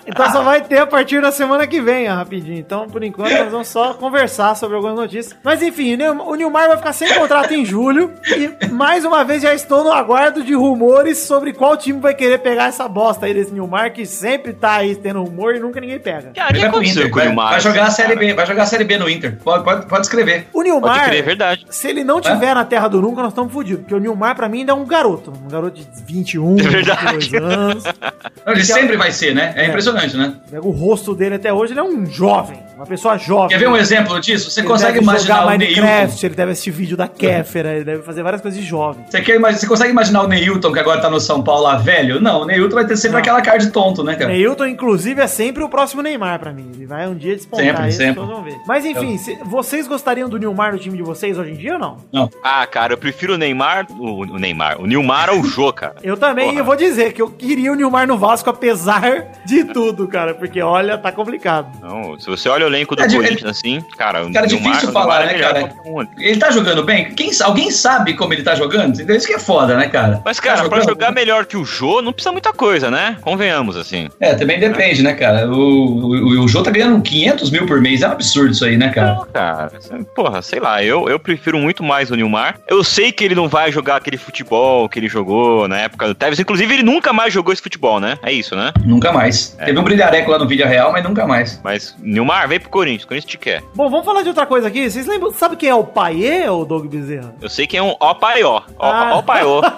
[0.06, 2.58] então só vai ter a partir da semana que vem rapidinho.
[2.58, 5.36] Então, por enquanto, nós vamos só conversar sobre algumas notícias.
[5.44, 8.14] Mas enfim, o Nilmar vai ficar sem contrato em julho.
[8.28, 12.40] E mais uma vez já estou no aguardo de rumores sobre qual time vai querer
[12.40, 16.00] pegar essa bosta aí desse Nilmar, que sempre tá aí tendo rumor e nunca ninguém
[16.00, 16.32] pega.
[16.36, 17.12] Cara, que aconteceu Inter.
[17.12, 17.50] com o Neymar?
[17.52, 18.16] vai jogar a Série?
[18.16, 18.34] B.
[18.34, 19.38] Vai jogar a Série B no Inter.
[19.44, 20.48] Pode, pode, pode escrever.
[20.54, 21.66] O Nilmar, Pode crer, é verdade.
[21.70, 23.82] se ele não tiver na terra do nunca, nós estamos fodidos.
[23.82, 25.32] Porque o Nilmar, pra mim, ainda é um garoto.
[25.46, 27.18] Um garoto de 21, É verdade.
[27.30, 27.84] 22 anos.
[28.36, 29.54] Ele Porque- sempre vai ser, né?
[29.56, 29.68] É, É.
[29.70, 30.34] impressionante, né?
[30.52, 32.60] Pega o rosto dele até hoje, ele é um jovem.
[32.76, 33.50] Uma pessoa jovem.
[33.50, 34.52] Quer ver um exemplo disso?
[34.52, 35.82] Você Ele consegue imaginar o Neilton?
[35.82, 39.06] Minecraft, ele deve assistir vídeo da Kéfera, ele deve fazer várias coisas de jovem.
[39.10, 41.78] Você, quer, imagi- você consegue imaginar o Neilton que agora tá no São Paulo lá
[41.78, 42.20] velho?
[42.20, 43.20] Não, o Neilton vai ter sempre Não.
[43.22, 44.30] aquela cara de tonto, né, cara?
[44.32, 46.70] Neilton, inclusive, é sempre o próximo Neymar pra mim.
[46.76, 48.24] Ele vai um dia despontar Sempre, sempre.
[48.26, 48.58] vão ver.
[48.68, 51.80] Mas enfim, se- vocês gostariam do Nilmar no time de vocês hoje em dia ou
[51.80, 51.98] não?
[52.12, 52.30] Não.
[52.44, 53.88] Ah, cara, eu prefiro o Neymar.
[53.98, 54.82] O, o Neymar.
[54.82, 55.96] O Nilmar ao Jô, cara.
[56.04, 56.60] Eu também, Porra.
[56.60, 60.34] eu vou dizer que eu queria o Nilmar no Vasco, apesar de tudo, cara.
[60.34, 61.68] Porque olha, tá complicado.
[61.82, 64.72] Não, se você olha o elenco do É, Corinthians assim, cara, o Cara, é Nilmar-
[64.74, 65.74] difícil o Nilmar falar, é né, cara?
[65.86, 66.02] um.
[66.18, 67.14] Ele tá jogando bem?
[67.14, 68.94] Quem, alguém sabe como ele tá jogando?
[68.96, 69.16] Entendeu?
[69.16, 70.22] Isso que é foda, né, cara?
[70.26, 70.90] Mas, cara, Tá pra jogando?
[70.96, 73.18] jogar melhor que o Jô, não precisa muita coisa, né?
[73.22, 74.10] Convenhamos, assim.
[74.20, 75.50] É, também depende, né, cara?
[75.50, 78.02] O, o, o Jô tá ganhando 500 mil por mês.
[78.02, 79.14] É um absurdo isso aí, né, cara?
[79.16, 79.72] Não, cara,
[80.16, 82.60] porra, sei lá, eu, eu prefiro muito mais o Nilmar.
[82.68, 86.16] Eu sei que ele não vai jogar aquele futebol que ele jogou na época do
[86.16, 86.40] Tevez.
[86.40, 88.15] Inclusive, ele nunca mais jogou esse futebol, né?
[88.22, 88.72] É isso, né?
[88.84, 89.56] Nunca mais.
[89.60, 89.66] É.
[89.66, 91.60] Teve um brilhareco lá no vídeo real, mas nunca mais.
[91.64, 93.62] Mas, Nilmar, vem pro Corinthians, o Corinthians te quer.
[93.76, 94.90] Bom, vamos falar de outra coisa aqui.
[94.90, 97.34] Vocês lembram, sabe quem é o Paiê, ou Doug Bezerra?
[97.42, 98.62] Eu sei que é um ó paió.
[98.78, 99.22] Ó, Ah.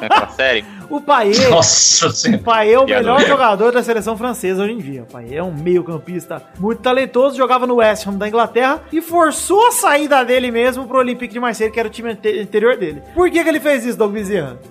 [0.01, 0.65] naquela série.
[0.89, 2.41] O Paiê Nossa senhora.
[2.41, 5.03] O Paê é o melhor jogador da seleção francesa hoje em dia.
[5.03, 9.67] O Paê é um meio-campista muito talentoso, jogava no West Ham da Inglaterra e forçou
[9.67, 13.01] a saída dele mesmo pro Olympique de Marseille, que era o time ante- anterior dele.
[13.13, 14.17] Por que, que ele fez isso, Doug?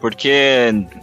[0.01, 0.29] Porque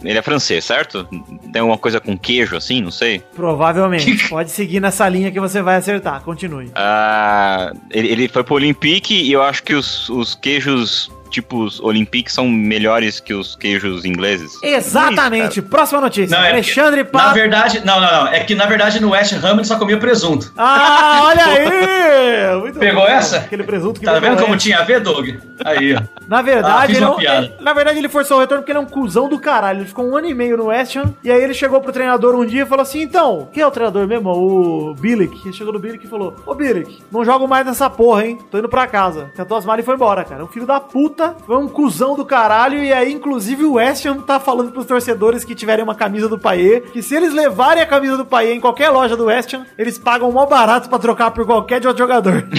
[0.04, 1.04] ele é francês, certo?
[1.52, 3.22] Tem alguma coisa com queijo assim, não sei.
[3.34, 4.28] Provavelmente.
[4.28, 6.22] Pode seguir nessa linha que você vai acertar.
[6.22, 6.70] Continue.
[6.74, 12.30] Ah, ele, ele foi pro Olympique e eu acho que os, os queijos tipos Olympique
[12.32, 14.58] são melhores que os queijos ingleses.
[14.62, 15.60] Exatamente.
[15.60, 16.36] Próxima notícia.
[16.36, 17.34] Não, é Alexandre porque, Na Pato.
[17.34, 18.28] verdade, não, não, não.
[18.28, 20.52] É que na verdade no West Ham ele só comia presunto.
[20.56, 22.56] Ah, olha aí!
[22.60, 23.08] Muito Pegou bom.
[23.08, 23.38] essa?
[23.38, 25.28] Aquele presunto que Tá vendo com como tinha a ver, Doug?
[25.64, 26.00] Aí, ó.
[26.28, 28.80] Na Ah, verdade, uma não- ele- na verdade, ele forçou o retorno porque ele é
[28.82, 29.80] um cuzão do caralho.
[29.80, 31.14] Ele ficou um ano e meio no West Ham.
[31.22, 33.70] E aí ele chegou pro treinador um dia e falou assim: então, quem é o
[33.70, 34.30] treinador mesmo?
[34.30, 35.40] O Bilic.
[35.44, 38.38] Ele chegou no Bilic e falou: Ô Bilic, não jogo mais nessa porra, hein?
[38.50, 39.30] Tô indo pra casa.
[39.36, 40.44] Cantou as malas e foi embora, cara.
[40.44, 42.82] Um filho da puta, foi um cuzão do caralho.
[42.82, 46.38] E aí, inclusive, o West Ham tá falando pros torcedores que tiverem uma camisa do
[46.38, 49.64] Paê que se eles levarem a camisa do Paê em qualquer loja do West Ham,
[49.78, 52.46] eles pagam mó barato pra trocar por qualquer de outro jogador.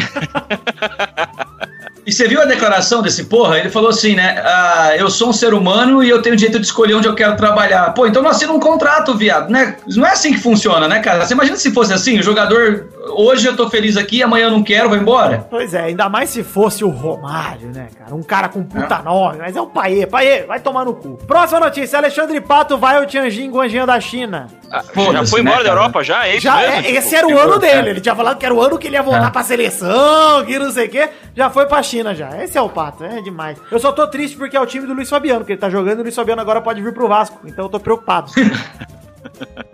[2.06, 3.58] E você viu a declaração desse porra?
[3.58, 4.40] Ele falou assim, né?
[4.46, 7.16] Ah, eu sou um ser humano e eu tenho o direito de escolher onde eu
[7.16, 7.92] quero trabalhar.
[7.96, 9.78] Pô, então não assina um contrato, viado, né?
[9.88, 11.26] Não é assim que funciona, né, cara?
[11.26, 14.64] Você imagina se fosse assim, o jogador, hoje eu tô feliz aqui, amanhã eu não
[14.64, 15.46] quero, vou embora.
[15.50, 18.14] Pois é, ainda mais se fosse o Romário, né, cara?
[18.16, 20.06] Um cara com puta nome, mas é o Paê.
[20.06, 21.18] Paê, vai tomar no cu.
[21.28, 24.48] Próxima notícia: Alexandre Pato vai ao Tianjin Guanjin da China.
[24.72, 24.82] Ah,
[25.14, 25.70] já foi né, embora da?
[25.70, 26.28] Europa já?
[26.28, 26.74] É Já, mesmo?
[26.74, 27.74] é, Tipo, esse era o ano dele.
[27.74, 27.90] cara.
[27.92, 29.30] Ele tinha falado que era o ano que ele ia voltar É.
[29.30, 31.10] pra seleção, que não sei o quê.
[31.36, 32.30] Já foi pra China já.
[32.44, 33.58] Esse é o Pato, é demais.
[33.72, 35.98] Eu só tô triste porque é o time do Luiz Fabiano, que ele tá jogando
[35.98, 37.40] e o Luiz Fabiano agora pode vir pro Vasco.
[37.46, 38.32] Então eu tô preocupado.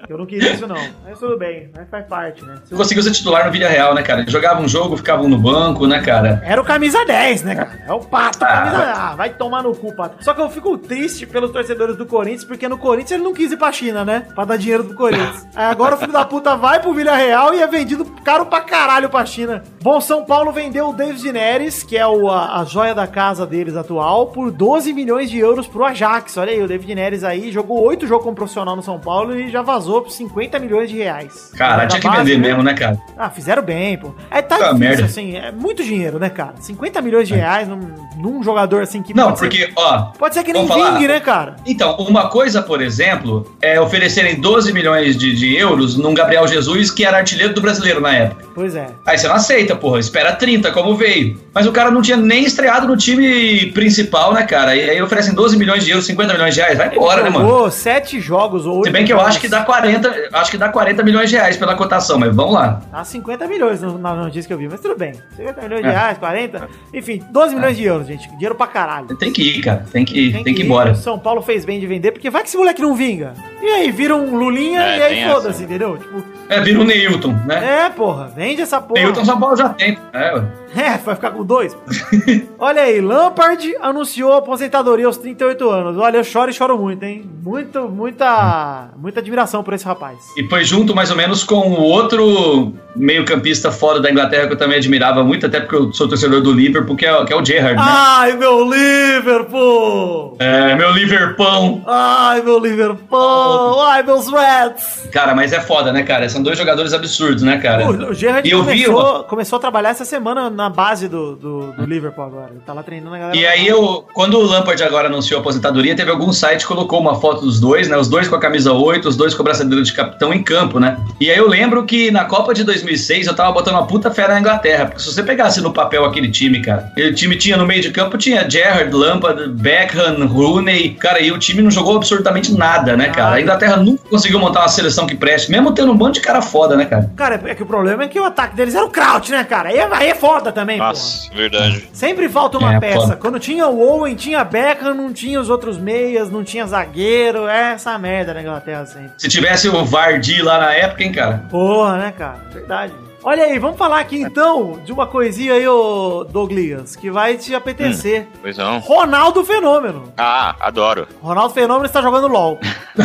[0.09, 0.77] eu não queria isso, não.
[1.05, 2.55] Mas tudo bem, mas faz parte, né?
[2.65, 4.25] Se Conseguiu ser titular no Vila Real, né, cara?
[4.27, 6.41] Jogava um jogo, ficava um no banco, né, cara?
[6.45, 7.83] Era o camisa 10, né, cara?
[7.87, 8.47] É o Pato, Ah.
[8.47, 10.23] camisa Ah, vai tomar no cu, Pato.
[10.23, 13.51] Só que eu fico triste pelos torcedores do Corinthians, porque no Corinthians ele não quis
[13.51, 14.27] ir pra China, né?
[14.35, 15.47] Pra dar dinheiro pro Corinthians.
[15.55, 18.61] Aí agora o filho da puta vai pro Vila Real e é vendido caro pra
[18.61, 19.63] caralho pra China.
[19.81, 23.45] Bom, São Paulo vendeu o David Neres, que é o, a, a joia da casa
[23.45, 26.37] deles atual, por 12 milhões de euros pro Ajax.
[26.37, 29.40] Olha aí, o David Neres aí jogou oito jogos como profissional no São Paulo e
[29.49, 31.51] já vazou por 50 milhões de reais.
[31.57, 32.47] Cara, tinha que base, vender né?
[32.49, 32.97] mesmo, né, cara?
[33.17, 34.13] Ah, fizeram bem, pô.
[34.29, 36.53] É, tá Tá difícil, assim, é muito dinheiro, né, cara?
[36.59, 37.79] 50 milhões de reais num,
[38.17, 40.91] num jogador assim que Não, pode ser- porque, ó, pode ser que nem falar.
[40.93, 41.55] vingue, né, cara?
[41.65, 46.91] Então, uma coisa, por exemplo, é oferecerem 12 milhões de, de euros num Gabriel Jesus,
[46.91, 48.45] que era artilheiro do brasileiro na época.
[48.53, 48.87] Pois é.
[49.05, 51.39] Aí você não aceita, porra, espera 30, como veio.
[51.53, 54.75] Mas o cara não tinha nem estreado no time principal, né, cara?
[54.75, 57.69] E aí oferecem 12 milhões de euros, 50 milhões de reais, vai embora, né, mano?
[57.71, 59.30] Sete jogos ou Se bem que eu jogos.
[59.31, 62.53] Acho que dá 40, acho que dá 40 milhões de reais pela cotação, mas vamos
[62.53, 62.81] lá.
[62.91, 65.13] Dá 50 milhões no- na notícia que eu vi, mas tudo bem.
[65.35, 65.91] 50 milhões de É.
[65.91, 66.67] reais, 40.
[66.93, 68.29] Enfim, 12 milhões de euros, gente.
[68.31, 69.15] Dinheiro pra caralho.
[69.17, 69.85] Tem que ir, cara.
[69.91, 70.91] Tem que, tem que ir embora.
[70.91, 73.33] O São Paulo fez bem de vender, porque vai que esse moleque não vinga.
[73.61, 75.63] E aí, vira um Lulinha É, e aí tem foda-se, essa.
[75.63, 75.97] entendeu?
[75.97, 77.85] Tipo, É, vira o Neilton, né?
[77.85, 78.99] é, porra, vende essa porra.
[79.01, 79.97] Neilton São Paulo já tem.
[80.13, 80.43] É, ué.
[80.75, 81.75] É, vai ficar com dois.
[82.57, 85.97] Olha aí, Lampard anunciou aposentadoria aos 38 anos.
[85.97, 87.29] Olha, eu choro e choro muito, hein?
[87.43, 90.17] Muito, muita, muita admiração por esse rapaz.
[90.37, 94.57] E foi junto mais ou menos com o outro meio-campista fora da Inglaterra que eu
[94.57, 97.43] também admirava muito, até porque eu sou torcedor do Liverpool, que é, que é o
[97.43, 97.83] Gerrard, né?
[97.85, 100.35] Ai, meu Liverpool!
[100.39, 101.81] É, meu Liverpool.
[101.87, 103.81] Ai, meu Liverpool!
[103.81, 105.09] Ai, meus Reds!
[105.11, 106.27] Cara, mas é foda, né, cara?
[106.29, 107.85] São dois jogadores absurdos, né, cara?
[107.85, 111.71] O, o Gerrard eu vi começou, começou a trabalhar essa semana na base do, do,
[111.71, 112.49] do Liverpool agora.
[112.51, 113.37] Ele tá lá treinando a galera.
[113.37, 116.99] E aí, eu, quando o Lampard agora anunciou a aposentadoria, teve algum site que colocou
[116.99, 117.97] uma foto dos dois, né?
[117.97, 120.79] Os dois com a camisa 8, os dois com a braçadeira de capitão em campo,
[120.79, 120.97] né?
[121.19, 124.33] E aí eu lembro que na Copa de 2006 eu tava botando uma puta fera
[124.33, 127.65] na Inglaterra, porque se você pegasse no papel aquele time, cara, o time tinha no
[127.65, 132.53] meio de campo, tinha Gerrard, Lampard, Beckham, Rooney, cara, e o time não jogou absolutamente
[132.53, 133.35] nada, né, cara?
[133.35, 136.41] A Inglaterra nunca conseguiu montar uma seleção que preste, mesmo tendo um monte de cara
[136.41, 137.09] foda, né, cara?
[137.15, 139.69] Cara, é que o problema é que o ataque deles era o Kraut, né, cara?
[139.69, 140.83] Aí é, aí é foda também, pô.
[140.85, 141.89] Nossa, verdade.
[141.93, 142.99] Sempre falta uma É, peça.
[143.01, 143.15] foda.
[143.15, 147.47] Quando tinha o Owen, tinha Beckham, não tinha os outros meias, não tinha zagueiro.
[147.47, 149.13] É essa merda na Inglaterra sempre.
[149.17, 151.43] Se tivesse o Vardy lá na época, hein, cara?
[151.49, 152.39] Porra, né, cara?
[152.53, 152.93] Verdade.
[153.23, 157.53] Olha aí, vamos falar aqui então de uma coisinha aí, ô Douglas, que vai te
[157.53, 158.27] apetecer.
[158.41, 158.79] Pois não.
[158.79, 160.11] Ronaldo Fenômeno.
[160.17, 161.07] Ah, adoro.
[161.21, 162.57] Ronaldo Fenômeno está jogando LOL.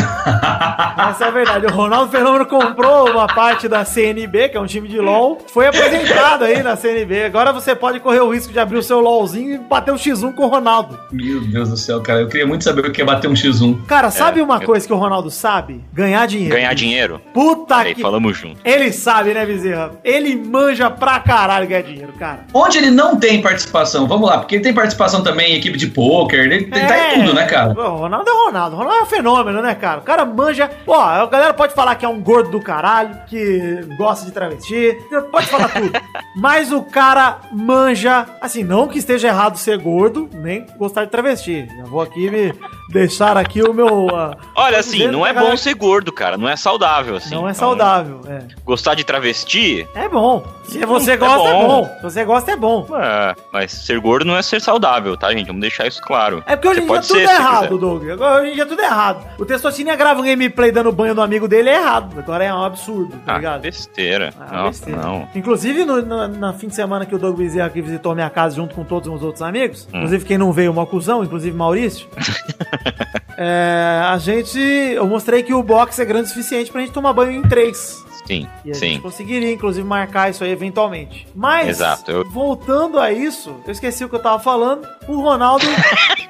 [1.11, 1.67] Essa é a verdade.
[1.67, 5.39] O Ronaldo Fenômeno comprou uma parte da CNB, que é um time de LOL.
[5.53, 7.25] Foi apresentado aí na CNB.
[7.25, 10.35] Agora você pode correr o risco de abrir o seu LOLzinho e bater um X1
[10.35, 10.99] com o Ronaldo.
[11.13, 12.21] Meu Deus do céu, cara.
[12.23, 13.85] Eu queria muito saber o que é bater um X1.
[13.87, 15.85] Cara, sabe É, uma eu- coisa que o Ronaldo sabe?
[15.93, 16.55] Ganhar dinheiro.
[16.55, 17.21] Ganhar dinheiro.
[17.35, 18.01] Puta Aí que.
[18.01, 18.59] falamos junto.
[18.65, 19.93] Ele sabe, né, Bezerra?
[20.07, 22.47] Ele manja pra caralho ganhar dinheiro, cara.
[22.55, 24.07] Onde ele não tem participação?
[24.07, 27.21] Vamos lá, porque ele tem participação também em equipe de pôquer, ele, ele tá em
[27.25, 27.73] tudo, né, cara?
[27.73, 28.77] O Ronaldo é o Ronaldo.
[28.77, 29.99] O Ronaldo é um fenômeno, né, cara?
[29.99, 30.71] O cara manja.
[30.85, 34.97] Pô, a galera pode falar que é um gordo do caralho, que gosta de travesti,
[35.33, 35.91] pode falar tudo.
[36.39, 38.27] Mas o cara manja.
[38.41, 41.67] Assim, não que esteja errado ser gordo, nem gostar de travesti.
[41.77, 42.55] Já vou aqui me,
[42.89, 44.09] deixar aqui o meu.
[44.15, 46.37] ah, Olha, assim, não é galera bom ser gordo, cara.
[46.37, 47.35] Não é saudável, assim.
[47.35, 48.21] Não é Então, saudável.
[48.29, 48.43] É.
[48.65, 50.45] Gostar de travesti, É bom.
[50.65, 51.67] Se você É gosta, é bom.
[51.67, 51.85] bom.
[51.97, 52.87] Se você gosta, é bom.
[53.01, 55.47] é, mas ser gordo não é ser saudável, tá, gente?
[55.47, 56.43] Vamos deixar isso claro.
[56.47, 57.79] É porque hoje em dia tudo ser, é errado.
[57.79, 58.09] Doug.
[58.11, 59.25] Agora, Hoje em dia tudo é errado.
[59.39, 62.19] O Testostirinha grava um gameplay dando banho no amigo dele, é errado.
[62.19, 63.61] Agora é um absurdo, tá Ah, ligado?
[63.63, 64.33] besteira.
[64.41, 65.01] Ah, Nossa, besteira.
[65.03, 65.29] não.
[65.35, 68.31] Inclusive, no, no- na fim de semana que o Doug Bezerra aqui visitou a minha
[68.31, 69.99] casa junto com todos os outros amigos, Hum.
[69.99, 72.09] inclusive quem não veio, uma cuzão, inclusive Maurício,
[73.37, 74.59] é, a gente.
[74.59, 78.05] Eu mostrei que o box é grande o suficiente pra gente tomar banho em três.
[78.27, 79.01] Sim, E a gente sim.
[79.01, 81.29] conseguiria, inclusive, marcar isso aí eventualmente.
[81.33, 84.85] Mas, Exato, eu- voltando a isso, eu esqueci o que eu tava falando.
[85.07, 85.65] O Ronaldo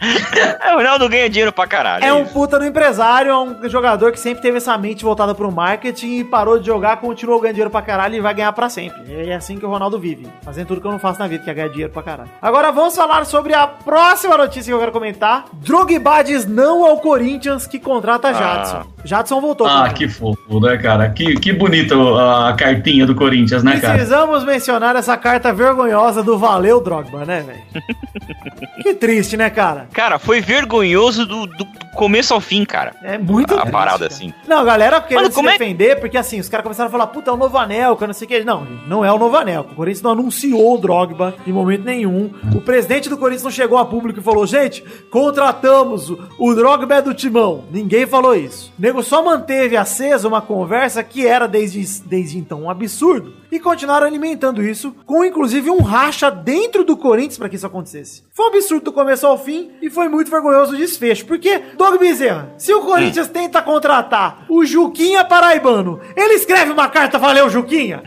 [0.72, 2.04] o Ronaldo ganha dinheiro pra caralho.
[2.04, 2.32] é um isso.
[2.32, 6.24] puta no empresário, é um jogador que sempre teve essa mente voltada pro marketing e
[6.24, 9.00] parou de jogar, continuou ganhando dinheiro pra caralho e vai ganhar pra sempre.
[9.12, 11.50] É assim que o Ronaldo vive, fazendo tudo que eu não faço na vida, que
[11.50, 12.30] é ganhar dinheiro pra caralho.
[12.40, 15.44] Agora vamos falar sobre a próxima notícia que eu quero comentar.
[15.52, 18.86] Drogba diz não ao Corinthians que contrata Jadson.
[19.04, 19.66] Jadson voltou.
[19.66, 21.08] Ah, que fofo, né, cara?
[21.10, 23.94] Que, que bonito a cartinha do Corinthians, né, cara?
[23.94, 27.84] Precisamos mencionar essa carta vergonhosa do Valeu Drogba, né, velho?
[28.82, 29.88] que triste, né, cara?
[29.92, 32.94] Cara, foi vergonhoso do, do começo ao fim, cara.
[33.02, 34.12] É muito A triste, parada, cara.
[34.12, 34.32] assim.
[34.48, 37.06] Não, a galera querendo Mano, se é- defender, porque assim, os caras começaram a falar,
[37.08, 38.44] puta, é o novo anel, que eu não sei o que.
[38.44, 39.66] Não, não é o novo anel.
[39.72, 42.30] O Corinthians não anunciou o Drogba em momento nenhum.
[42.54, 46.96] O presidente do Corinthians não chegou a público e falou, gente, contratamos, o, o Drogba
[46.96, 47.64] é do timão.
[47.70, 48.72] Ninguém falou isso.
[48.78, 53.34] O nego só manteve acesa uma conversa que era desde, desde então um absurdo.
[53.50, 58.22] E continuaram alimentando isso, com inclusive um racha dentro do Corinthians para que isso acontecesse.
[58.32, 61.26] Foi um absurdo do começo ao fim e foi muito vergonhoso o desfecho.
[61.26, 67.18] Porque, Doug Bezerra, se o Corinthians tenta contratar o Juquinha Paraibano, ele escreve uma carta,
[67.18, 68.02] valeu, Juquinha?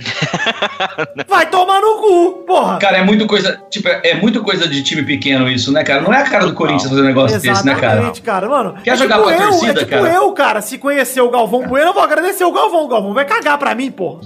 [1.28, 2.78] Vai tomar no cu, porra.
[2.78, 3.62] Cara, é muito coisa.
[3.70, 6.02] Tipo, é é muito coisa de time pequeno isso, né, cara?
[6.02, 7.94] Não é a cara do Corinthians fazer um negócio desse, né, cara?
[7.94, 8.76] Exatamente, cara, mano.
[8.84, 10.14] Quer jogar tipo pra eu, torcida, é tipo cara?
[10.14, 12.86] eu, cara, se conhecer o Galvão Bueno, eu vou agradecer o Galvão.
[12.86, 14.22] O Galvão vai cagar pra mim, porra.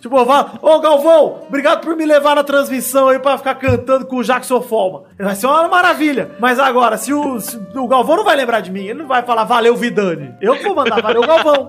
[0.00, 4.06] Tipo, eu falo, ô Galvão, obrigado por me levar na transmissão aí pra ficar cantando
[4.06, 5.02] com o Jackson Folma.
[5.18, 6.30] Vai ser uma maravilha.
[6.38, 9.22] Mas agora, se o, se o Galvão não vai lembrar de mim, ele não vai
[9.22, 10.34] falar valeu, Vidani.
[10.40, 11.68] Eu vou mandar valeu, Galvão.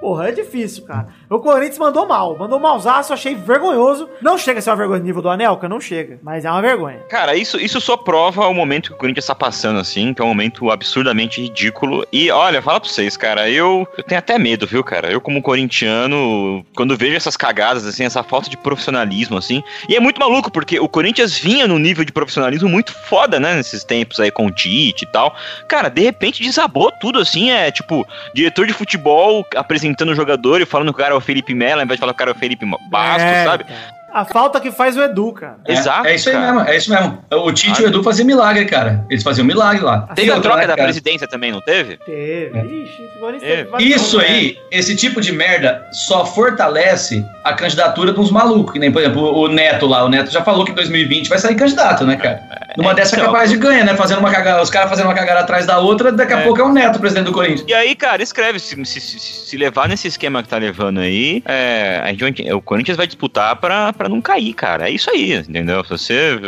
[0.00, 1.08] Porra, é difícil, cara.
[1.32, 2.36] O Corinthians mandou mal.
[2.36, 4.06] Mandou malzaço, achei vergonhoso.
[4.20, 6.20] Não chega a ser uma vergonha no nível do Anelca, não chega.
[6.22, 6.98] Mas é uma vergonha.
[7.08, 10.24] Cara, isso, isso só prova o momento que o Corinthians tá passando, assim, que é
[10.24, 12.06] um momento absurdamente ridículo.
[12.12, 15.10] E olha, fala pra vocês, cara, eu, eu tenho até medo, viu, cara?
[15.10, 19.62] Eu, como corintiano, quando vejo essas cagadas, assim, essa falta de profissionalismo, assim.
[19.88, 23.54] E é muito maluco, porque o Corinthians vinha num nível de profissionalismo muito foda, né,
[23.54, 25.34] nesses tempos aí com o Tite e tal.
[25.66, 30.66] Cara, de repente desabou tudo, assim, é tipo, diretor de futebol apresentando o jogador e
[30.66, 32.34] falando que o cara é Felipe Melo, ao invés de falar que o cara é
[32.34, 33.64] o Felipe Bastos, É, sabe?
[33.64, 34.02] cara.
[34.14, 35.56] A falta que faz o Edu, cara.
[35.66, 36.52] É, Exato, É isso aí cara.
[36.52, 37.18] mesmo, é isso mesmo.
[37.30, 39.06] O Tite e o Ah, Edu faziam milagre, cara.
[39.08, 40.02] Eles faziam milagre lá.
[40.14, 40.82] Teve E a troca né, da cara?
[40.84, 41.96] presidência também, não teve?
[41.96, 42.58] Teve.
[42.58, 42.62] É.
[42.62, 43.08] Ixi,
[43.40, 43.64] Teve.
[43.70, 44.34] teve Isso jogos, né?
[44.34, 48.74] aí, esse tipo de merda só fortalece a candidatura dos malucos.
[48.74, 50.04] Que nem, por exemplo, o Neto lá.
[50.04, 52.42] O Neto já falou que em 2020 vai sair candidato, né, cara?
[52.76, 53.32] Numa dessa é então.
[53.32, 53.94] capaz de ganhar, né?
[53.96, 56.44] Fazendo uma cagada, os caras fazendo uma cagada atrás da outra, daqui a É.
[56.44, 57.64] pouco é o Neto, presidente do Corinthians.
[57.68, 62.00] E aí, cara, escreve, se, se, se- levar nesse esquema que tá levando aí, é,
[62.02, 64.88] a gente o Corinthians vai disputar pra, pra não cair, cara.
[64.88, 65.84] É isso aí, entendeu?
[65.88, 66.38] Você.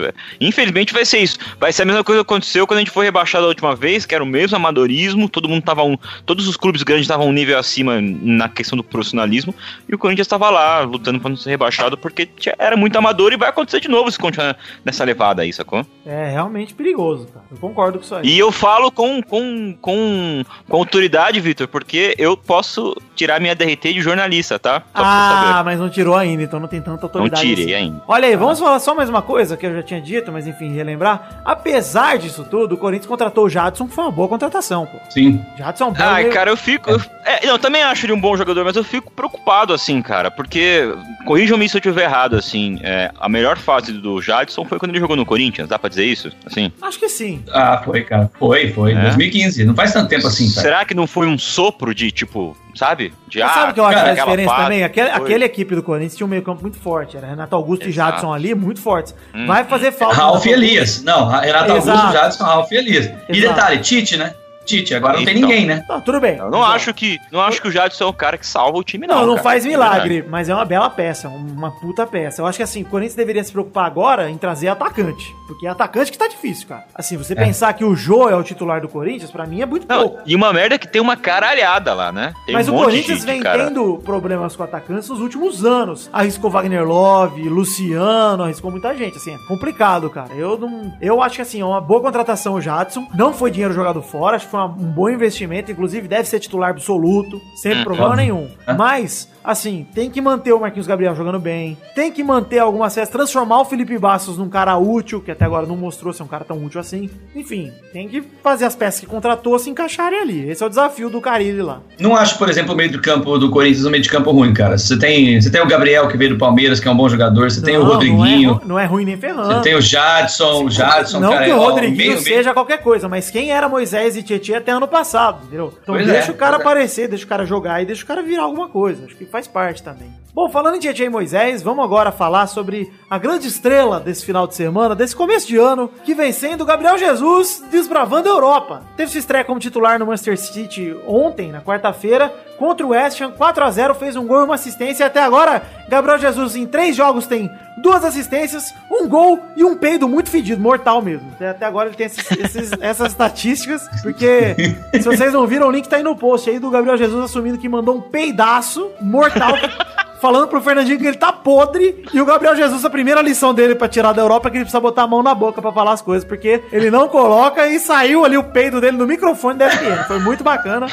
[0.41, 1.39] Infelizmente vai ser isso.
[1.61, 4.07] Vai ser a mesma coisa que aconteceu quando a gente foi rebaixado a última vez,
[4.07, 5.97] que era o mesmo amadorismo, todo mundo tava um.
[6.25, 9.55] Todos os clubes grandes estavam um nível acima na questão do profissionalismo,
[9.89, 13.37] e o Corinthians tava lá lutando pra não ser rebaixado, porque era muito amador e
[13.37, 15.87] vai acontecer de novo se continuar nessa levada aí, sacou?
[16.07, 17.47] É realmente perigoso, cara.
[17.51, 18.27] Eu concordo com isso aí.
[18.27, 23.93] E eu falo com, com, com, com autoridade, Vitor, porque eu posso tirar minha DRT
[23.95, 24.81] de jornalista, tá?
[24.81, 27.41] Só Ah, mas não tirou ainda, então não tem tanta Não autoridade.
[27.43, 27.85] tirei assim.
[27.85, 28.03] ainda.
[28.07, 30.73] Olha aí, vamos falar só mais uma coisa que eu já tinha dito, mas enfim,
[30.75, 31.41] relembrar.
[31.45, 34.99] Apesar disso tudo, o Corinthians contratou o Jadson, que foi uma boa contratação, pô.
[35.11, 35.41] Sim.
[35.57, 36.91] Jadson é um belo Ai, meio- cara, eu fico.
[36.91, 40.03] eu- é, não, eu também acho ele um bom jogador, mas eu fico preocupado, assim,
[40.03, 40.93] cara, porque.
[41.25, 42.79] Corrijam-me se eu estiver errado, assim.
[42.83, 46.05] é, a melhor fase do Jadson foi quando ele jogou no Corinthians, dá pra dizer
[46.07, 46.31] isso?
[46.47, 46.71] Assim?
[46.83, 47.43] Acho que sim.
[47.53, 48.31] Ah, foi, cara.
[48.39, 48.93] Foi, foi.
[48.93, 49.01] É?
[49.03, 49.65] 2015.
[49.65, 50.61] Não faz tanto tempo assim, cara.
[50.63, 53.13] Será que não foi um sopro de, tipo, sabe?
[53.29, 54.85] De, Mas sabe o que eu acho cara, aquela diferença fase também?
[54.85, 57.17] Aquele, foi- aquele equipe do Corinthians tinha um meio campo muito forte.
[57.17, 58.13] Era Renato Augusto e Exato.
[58.13, 59.15] Jadson ali, muito fortes.
[59.35, 59.47] Hum.
[59.47, 60.15] Vai fazer falta.
[60.17, 61.03] Ralf e Elias.
[61.03, 61.91] Não, Renato Exato.
[61.91, 63.07] Augusto, Jadson, Ralf e Elias.
[63.29, 63.55] E Exato.
[63.55, 64.35] detalhe, Tite, né?
[64.65, 65.49] Tite, agora não tem Então.
[65.49, 65.85] ninguém, né?
[65.89, 66.37] Não, tudo bem.
[66.39, 68.83] Eu não acho que não acho que o Jadson é o cara que salva o
[68.83, 69.17] time, não.
[69.17, 69.43] Não, não cara.
[69.45, 72.41] faz É milagre, mas é uma bela peça, uma puta peça.
[72.43, 75.71] Eu acho que assim, o Corinthians deveria se preocupar agora em trazer atacante, porque é
[75.71, 76.85] atacante que tá difícil, cara.
[76.95, 79.87] Assim, você pensar que o Jô é o titular do Corinthians, pra mim é muito
[79.89, 80.23] Não, pouco.
[80.27, 82.33] e uma merda é que tem uma caralhada lá, né?
[82.47, 83.65] Tem Mas um o monte Corinthians de- vem cara.
[83.67, 86.09] tendo problemas com atacantes nos últimos anos.
[86.13, 89.17] Arriscou Wagner Love, Luciano, arriscou muita gente.
[89.17, 90.33] Assim, é complicado, cara.
[90.35, 90.93] Eu não.
[91.01, 93.07] Eu acho que assim, é uma boa contratação o Jadson.
[93.15, 95.73] Não foi dinheiro jogado fora, acho que foi um bom investimento.
[95.73, 98.23] Inclusive, deve ser titular absoluto, sem Hum, problema óbvio.
[98.23, 98.49] nenhum.
[98.67, 98.73] É.
[98.75, 101.77] Mas, assim, tem que manter o Marquinhos Gabriel jogando bem.
[101.95, 105.67] Tem que manter algumas peças, transformar o Felipe Bastos num cara útil, que até agora
[105.67, 107.11] não mostrou ser um cara tão útil assim.
[107.35, 110.49] Enfim, tem que fazer as peças que contratou se encaixarem ali.
[110.49, 111.81] Esse é o desafio do Carilli lá.
[112.01, 114.53] Não acho, por exemplo, o meio do campo do Corinthians um meio de campo ruim,
[114.55, 114.79] cara.
[114.79, 117.51] Você tem, você tem o Gabriel, que veio do Palmeiras, que é um bom jogador.
[117.51, 118.51] Você tem o Não, Rodriguinho.
[118.55, 119.55] Não é, não é ruim nem ferrando.
[119.55, 121.45] Você tem o Jadson, o Jadson, não cara.
[121.45, 124.59] que o ó, Rodriguinho meio- meio- seja qualquer coisa, mas quem era Moisés e Tietchan
[124.59, 125.73] até ano passado, entendeu?
[125.83, 126.61] Então Pois deixa é, o cara é.
[126.61, 129.05] aparecer, deixa o cara jogar e deixa o cara virar alguma coisa.
[129.05, 130.13] Acho que faz parte também.
[130.33, 134.55] Bom, falando em e Moisés, vamos agora falar sobre a grande estrela desse final de
[134.55, 138.83] semana, desse começo de ano, que vem sendo Gabriel Jesus desbravando a Europa.
[138.97, 143.33] Teve sua estreia como titular no Manchester City ontem, na quarta-feira, contra o West Ham,
[143.33, 145.05] 4x0, fez um gol e uma assistência.
[145.05, 147.51] Até agora, Gabriel Jesus em três jogos tem
[147.85, 151.31] duas assistências, um gol e um peido muito fedido, mortal mesmo.
[151.39, 154.57] Até, agora ele tem esses- esses- essas estatísticas, porque
[154.95, 157.59] se vocês não viram, o link tá aí no post aí do Gabriel Jesus assumindo
[157.59, 159.53] que mandou um peidaço mortal.
[160.25, 163.75] Falando pro Fernandinho que ele tá podre e o Gabriel Jesus, a primeira lição dele
[163.75, 165.93] pra tirar da Europa é que ele precisa botar a mão na boca pra falar
[165.93, 169.69] as coisas, porque ele não coloca e saiu ali o peido dele no microfone da
[169.69, 170.07] FM.
[170.07, 170.87] Foi muito bacana.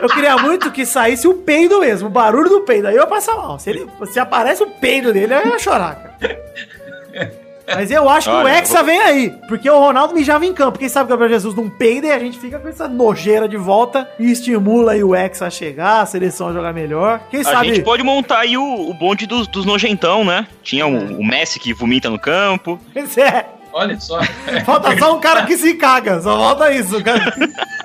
[0.00, 2.86] Eu queria muito que saísse o peido mesmo, o barulho do peido.
[2.86, 3.58] Aí eu passar mal.
[3.58, 6.40] Se, ele, se aparece o peido dele, eu ia chorar, cara.
[7.74, 9.30] Mas eu acho que o Olha, Hexa vem aí.
[9.48, 10.78] Porque o Ronaldo mijava em campo.
[10.78, 13.48] Quem sabe que o Gabriel Jesus não peida e a gente fica com essa nojeira
[13.48, 17.20] de volta e estimula aí o Hexa a chegar, a seleção a jogar melhor.
[17.30, 17.68] Quem A sabe.
[17.68, 20.46] gente pode montar aí o, o bonde dos, dos nojentão, né?
[20.62, 22.78] Tinha o, o Messi que vomita no campo.
[22.92, 23.46] Pois é.
[23.72, 24.20] Olha só.
[24.66, 26.20] Falta só um cara que se caga.
[26.20, 27.02] Só falta isso.
[27.02, 27.32] cara.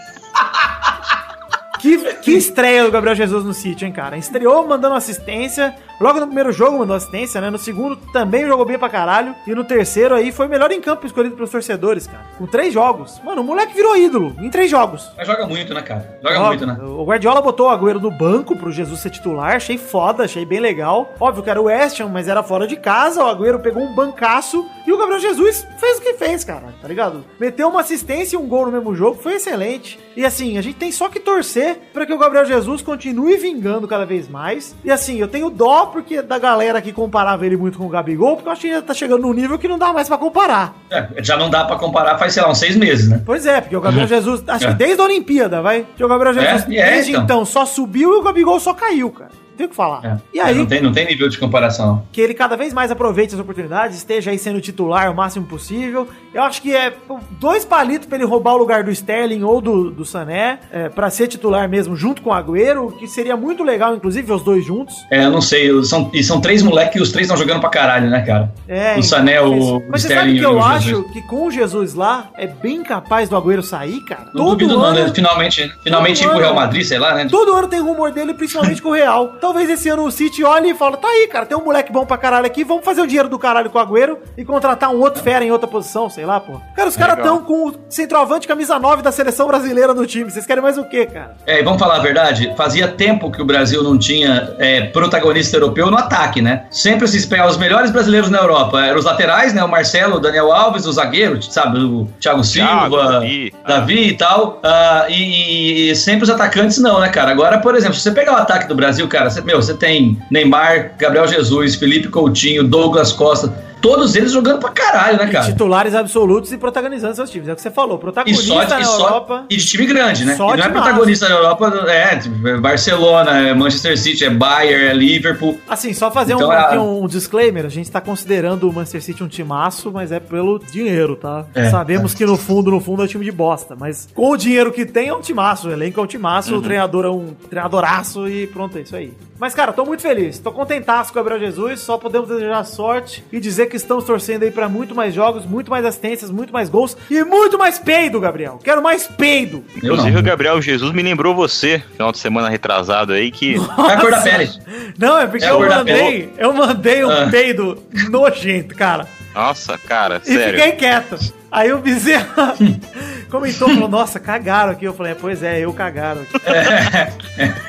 [1.80, 4.18] Que, que estreia do Gabriel Jesus no City, hein, cara?
[4.18, 5.76] Estreou mandando assistência.
[6.00, 7.50] Logo no primeiro jogo mandou assistência, né?
[7.50, 9.36] No segundo também jogou bem pra caralho.
[9.48, 12.26] E no terceiro aí foi o melhor em campo escolhido pelos torcedores, cara.
[12.38, 13.22] Com três jogos.
[13.24, 15.10] Mano, o moleque virou ídolo em três jogos.
[15.18, 16.20] Mas joga muito, né, cara?
[16.22, 16.78] Joga muito, né?
[16.82, 20.60] O Guardiola botou o Agüero no banco pro Jesus ser titular, achei foda, achei bem
[20.60, 21.14] legal.
[21.20, 23.94] Óbvio que era o West Ham, mas era fora de casa, o Agüero pegou um
[23.96, 27.24] bancaço e o Gabriel Jesus fez o que fez, cara, tá ligado?
[27.40, 30.00] Meteu uma assistência e um gol no mesmo jogo, foi excelente.
[30.16, 33.88] E assim, a gente tem só que torcer pra que o Gabriel Jesus continue vingando
[33.88, 34.76] cada vez mais.
[34.84, 38.36] E assim, eu tenho dó porque da galera que comparava ele muito com o Gabigol,
[38.36, 40.74] porque eu acho que ele tá chegando num nível que não dá mais pra comparar.
[40.90, 43.22] É, já não dá pra comparar faz, sei lá, uns seis meses, né?
[43.26, 44.68] Pois é, porque o Gabriel Jesus, acho É.
[44.70, 45.86] que desde a Olimpíada, vai?
[46.00, 47.24] O Gabriel Jesus, É, é, desde então.
[47.24, 47.46] então.
[47.46, 49.32] só subiu e o Gabigol só caiu, cara.
[49.52, 50.04] Não tem o que falar.
[50.06, 50.18] É.
[50.34, 52.04] E aí, Não tem, não tem nível de comparação.
[52.12, 56.08] que ele cada vez mais aproveite as oportunidades, esteja aí sendo titular o máximo possível.
[56.36, 56.92] Eu acho que é
[57.40, 61.10] dois palitos pra ele roubar o lugar do Sterling ou do, do Sané, é, para
[61.10, 64.66] ser titular mesmo, junto com o Agüero, que seria muito legal, inclusive, ver os dois
[64.66, 64.94] juntos.
[65.10, 65.72] É, eu não sei.
[65.86, 68.54] São, e são três moleques e os três estão jogando pra caralho, né, cara?
[68.68, 71.12] É, O Sané, o Mas você Sterling sabe que eu o acho Jesus.
[71.12, 74.28] que com o Jesus lá, é bem capaz do Agüero sair, cara.
[74.34, 75.10] Não duvido, não, né?
[75.16, 77.28] Finalmente, finalmente ir pro ano- Real Madrid, sei lá, né?
[77.32, 79.36] Todo ano tem rumor dele, principalmente com o Real.
[79.40, 82.06] Talvez esse ano o City olhe e fale: tá aí, cara, tem um moleque bom
[82.06, 85.00] pra caralho aqui, vamos fazer o dinheiro do caralho com o Agüero e contratar um
[85.00, 86.60] outro fera em outra posição, sei lá, pô.
[86.76, 90.30] Cara, os caras tão com o centroavante camisa 9 da seleção brasileira no time.
[90.30, 91.36] Vocês querem mais o quê, cara?
[91.46, 95.58] É, e vamos falar a verdade, fazia tempo que o Brasil não tinha é, protagonista
[95.58, 96.66] europeu no ataque, né?
[96.70, 98.84] Sempre se espera os melhores brasileiros na Europa.
[98.84, 99.64] Eram os laterais, né?
[99.64, 101.80] O Marcelo, o Daniel Alves, o zagueiro, sabe?
[101.80, 103.54] O Thiago Silva, Thiago, Davi.
[103.68, 104.60] Davi e tal.
[104.64, 107.32] Ah, e, e sempre os atacantes não, né, cara?
[107.32, 110.18] Agora, por exemplo, se você pegar o ataque do Brasil, cara, você, meu, você tem
[110.30, 113.54] Neymar, Gabriel Jesus, Felipe Coutinho, Douglas Costa,
[113.86, 115.46] todos eles jogando pra caralho, né, cara?
[115.46, 117.48] Titulares absolutos e protagonizando seus times.
[117.48, 117.98] É o que você falou.
[117.98, 119.46] E Protagonista só, na e, só Europa.
[119.50, 120.36] e de time grande, né?
[120.36, 124.86] Só e não é protagonista na Europa, é é Barcelona, é Manchester City, é Bayern,
[124.88, 125.58] é Liverpool.
[125.70, 129.04] Assim, só fazer um, Então, é- aqui um disclaimer, a gente tá considerando o Manchester
[129.04, 131.46] City um timaço, mas é pelo dinheiro, tá?
[131.54, 134.38] É, Sabemos que no fundo, no fundo é um time de bosta, mas com o
[134.38, 136.60] dinheiro que tem é um timaço, o elenco é um timaço, Uhum.
[136.60, 139.14] o treinador é um treinadoraço e pronto, é isso aí.
[139.38, 143.22] Mas, cara, tô muito feliz, tô contentaço com o Gabriel Jesus, só podemos desejar sorte
[143.32, 146.70] e dizer que estamos torcendo aí pra muito mais jogos, muito mais assistências, muito mais
[146.70, 148.60] gols e muito mais peido, Gabriel.
[148.64, 149.64] Quero mais peido.
[149.76, 153.56] Inclusive, o Gabriel Jesus me lembrou você, final de semana retrasado aí, que.
[153.86, 154.50] É a cor da pele.
[154.98, 157.28] Não, é porque É eu mandei, eu mandei um Ah.
[157.30, 159.06] peido nojento, cara.
[159.36, 160.58] Nossa, cara, E sério.
[160.60, 161.18] fiquei quieto.
[161.52, 162.56] Aí o Bezerra.
[163.30, 164.86] comentou, falou, nossa, cagaram aqui.
[164.86, 166.32] Eu falei, é, pois é, eu cagaram aqui.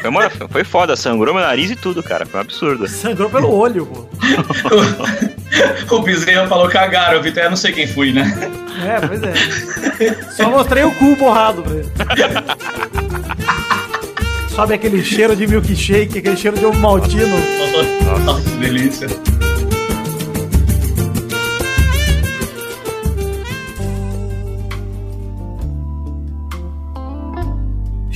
[0.00, 2.24] Foi, uma- foi foda, sangrou meu nariz e tudo, cara.
[2.24, 2.86] Foi um absurdo.
[2.88, 4.06] Sangrou pelo olho, pô.
[5.96, 7.42] o Bezerra falou cagaram, Vitor.
[7.44, 8.24] Eu não sei quem fui, né?
[8.84, 9.34] É, pois é.
[10.32, 11.90] Só mostrei o cu borrado pra ele.
[14.54, 17.36] Sabe aquele cheiro de milkshake, aquele cheiro de ovo maltino?
[18.24, 19.06] Nossa, que delícia.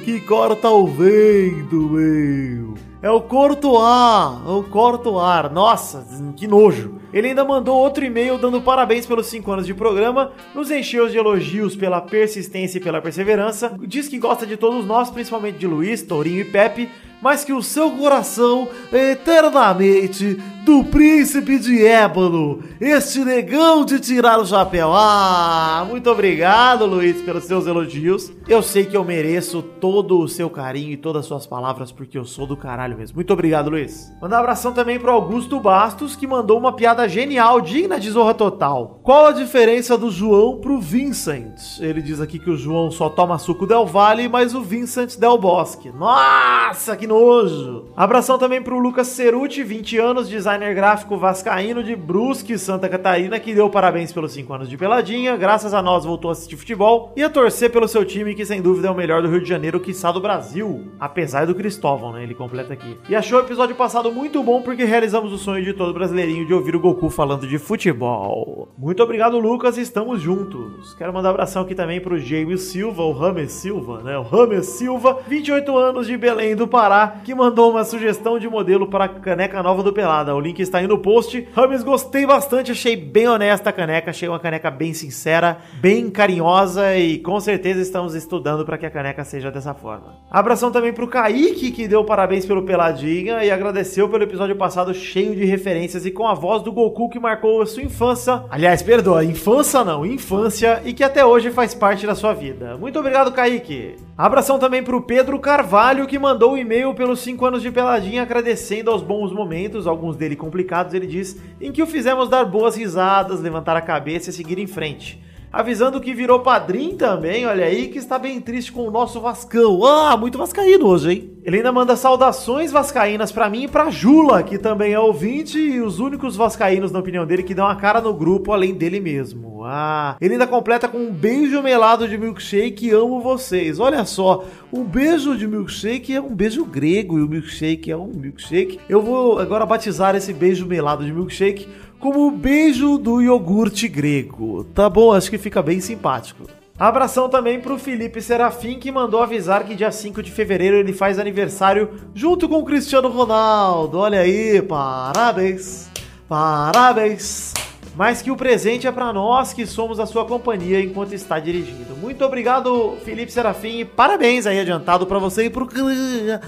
[0.00, 2.74] que corta o vento, meu?
[3.02, 5.50] É o Cortoar, é o Cortoar.
[5.50, 6.06] Nossa,
[6.36, 6.96] que nojo.
[7.12, 11.16] Ele ainda mandou outro e-mail dando parabéns pelos 5 anos de programa, nos encheu de
[11.16, 16.02] elogios pela persistência e pela perseverança, diz que gosta de todos nós, principalmente de Luiz,
[16.02, 16.90] Tourinho e Pepe,
[17.22, 24.38] mas que o seu coração é eternamente do príncipe de ébano, este negão de tirar
[24.38, 24.92] o chapéu.
[24.94, 28.30] Ah, muito obrigado, Luiz, pelos seus elogios.
[28.46, 32.18] Eu sei que eu mereço todo o seu carinho e todas as suas palavras, porque
[32.18, 33.16] eu sou do caralho mesmo.
[33.16, 34.12] Muito obrigado, Luiz.
[34.20, 38.34] Mandar um abração também pro Augusto Bastos, que mandou uma piada genial, digna de zorra
[38.34, 39.00] total.
[39.02, 41.80] Qual a diferença do João pro Vincent?
[41.80, 45.38] Ele diz aqui que o João só toma suco Del Valle, mas o Vincent Del
[45.38, 45.90] Bosque.
[45.90, 47.86] Nossa, que nojo!
[47.96, 53.52] Abração também pro Lucas Ceruti, 20 anos, designer gráfico vascaíno de Brusque, Santa Catarina, que
[53.52, 55.36] deu parabéns pelos 5 anos de peladinha.
[55.36, 58.62] Graças a nós voltou a assistir futebol e a torcer pelo seu time, que sem
[58.62, 60.86] dúvida é o melhor do Rio de Janeiro, quiçá do Brasil.
[61.00, 62.22] Apesar do Cristóvão, né?
[62.22, 62.96] Ele completa aqui.
[63.08, 66.54] E achou o episódio passado muito bom porque realizamos o sonho de todo brasileirinho de
[66.54, 68.68] ouvir o Goku falando de futebol.
[68.78, 70.94] Muito obrigado, Lucas, estamos juntos.
[70.94, 74.16] Quero mandar abração aqui também pro James Silva, o Rames Silva, né?
[74.16, 78.86] O Rames Silva, 28 anos de Belém do Pará, que mandou uma sugestão de modelo
[78.88, 80.34] para a caneca nova do Pelada.
[80.34, 81.46] O link está aí no post.
[81.54, 86.96] Rames, gostei bastante, achei bem honesta a caneca, achei uma caneca bem sincera, bem carinhosa
[86.96, 90.16] e com certeza estamos estudando para que a caneca seja dessa forma.
[90.30, 95.34] Abração também pro Kaique, que deu parabéns pelo Peladinha e agradeceu pelo episódio passado cheio
[95.34, 98.44] de referências e com a voz do Goku que marcou a sua infância.
[98.50, 102.76] Aliás, perdoa, infância não, infância e que até hoje faz parte da sua vida.
[102.76, 103.96] Muito obrigado, Kaique.
[104.16, 108.90] Abração também pro Pedro Carvalho, que mandou um e-mail pelos 5 anos de Peladinha agradecendo
[108.90, 113.40] aos bons momentos, alguns dele complicados, ele diz, em que o fizemos dar boas risadas,
[113.40, 115.22] levantar a cabeça e seguir em frente.
[115.52, 119.84] Avisando que virou padrinho também, olha aí, que está bem triste com o nosso Vascão.
[119.84, 121.30] Ah, muito vascaíno hoje, hein?
[121.42, 125.80] Ele ainda manda saudações vascaínas pra mim e pra Jula, que também é ouvinte e
[125.80, 129.64] os únicos vascaínos, na opinião dele, que dão a cara no grupo além dele mesmo.
[129.64, 133.78] Ah, ele ainda completa com um beijo melado de milkshake, amo vocês.
[133.80, 138.12] Olha só, um beijo de milkshake é um beijo grego e o milkshake é um
[138.14, 138.78] milkshake.
[138.88, 141.68] Eu vou agora batizar esse beijo melado de milkshake
[142.00, 144.64] como o beijo do iogurte grego.
[144.74, 145.12] Tá bom?
[145.12, 146.44] Acho que fica bem simpático.
[146.78, 151.18] Abração também pro Felipe Serafim, que mandou avisar que dia 5 de fevereiro ele faz
[151.18, 153.98] aniversário junto com o Cristiano Ronaldo.
[153.98, 155.90] Olha aí, parabéns,
[156.26, 157.52] parabéns.
[157.94, 161.94] Mas que o presente é para nós que somos a sua companhia enquanto está dirigindo.
[162.00, 166.40] Muito obrigado, Felipe Serafim, e parabéns aí adiantado para você e pro Cristiano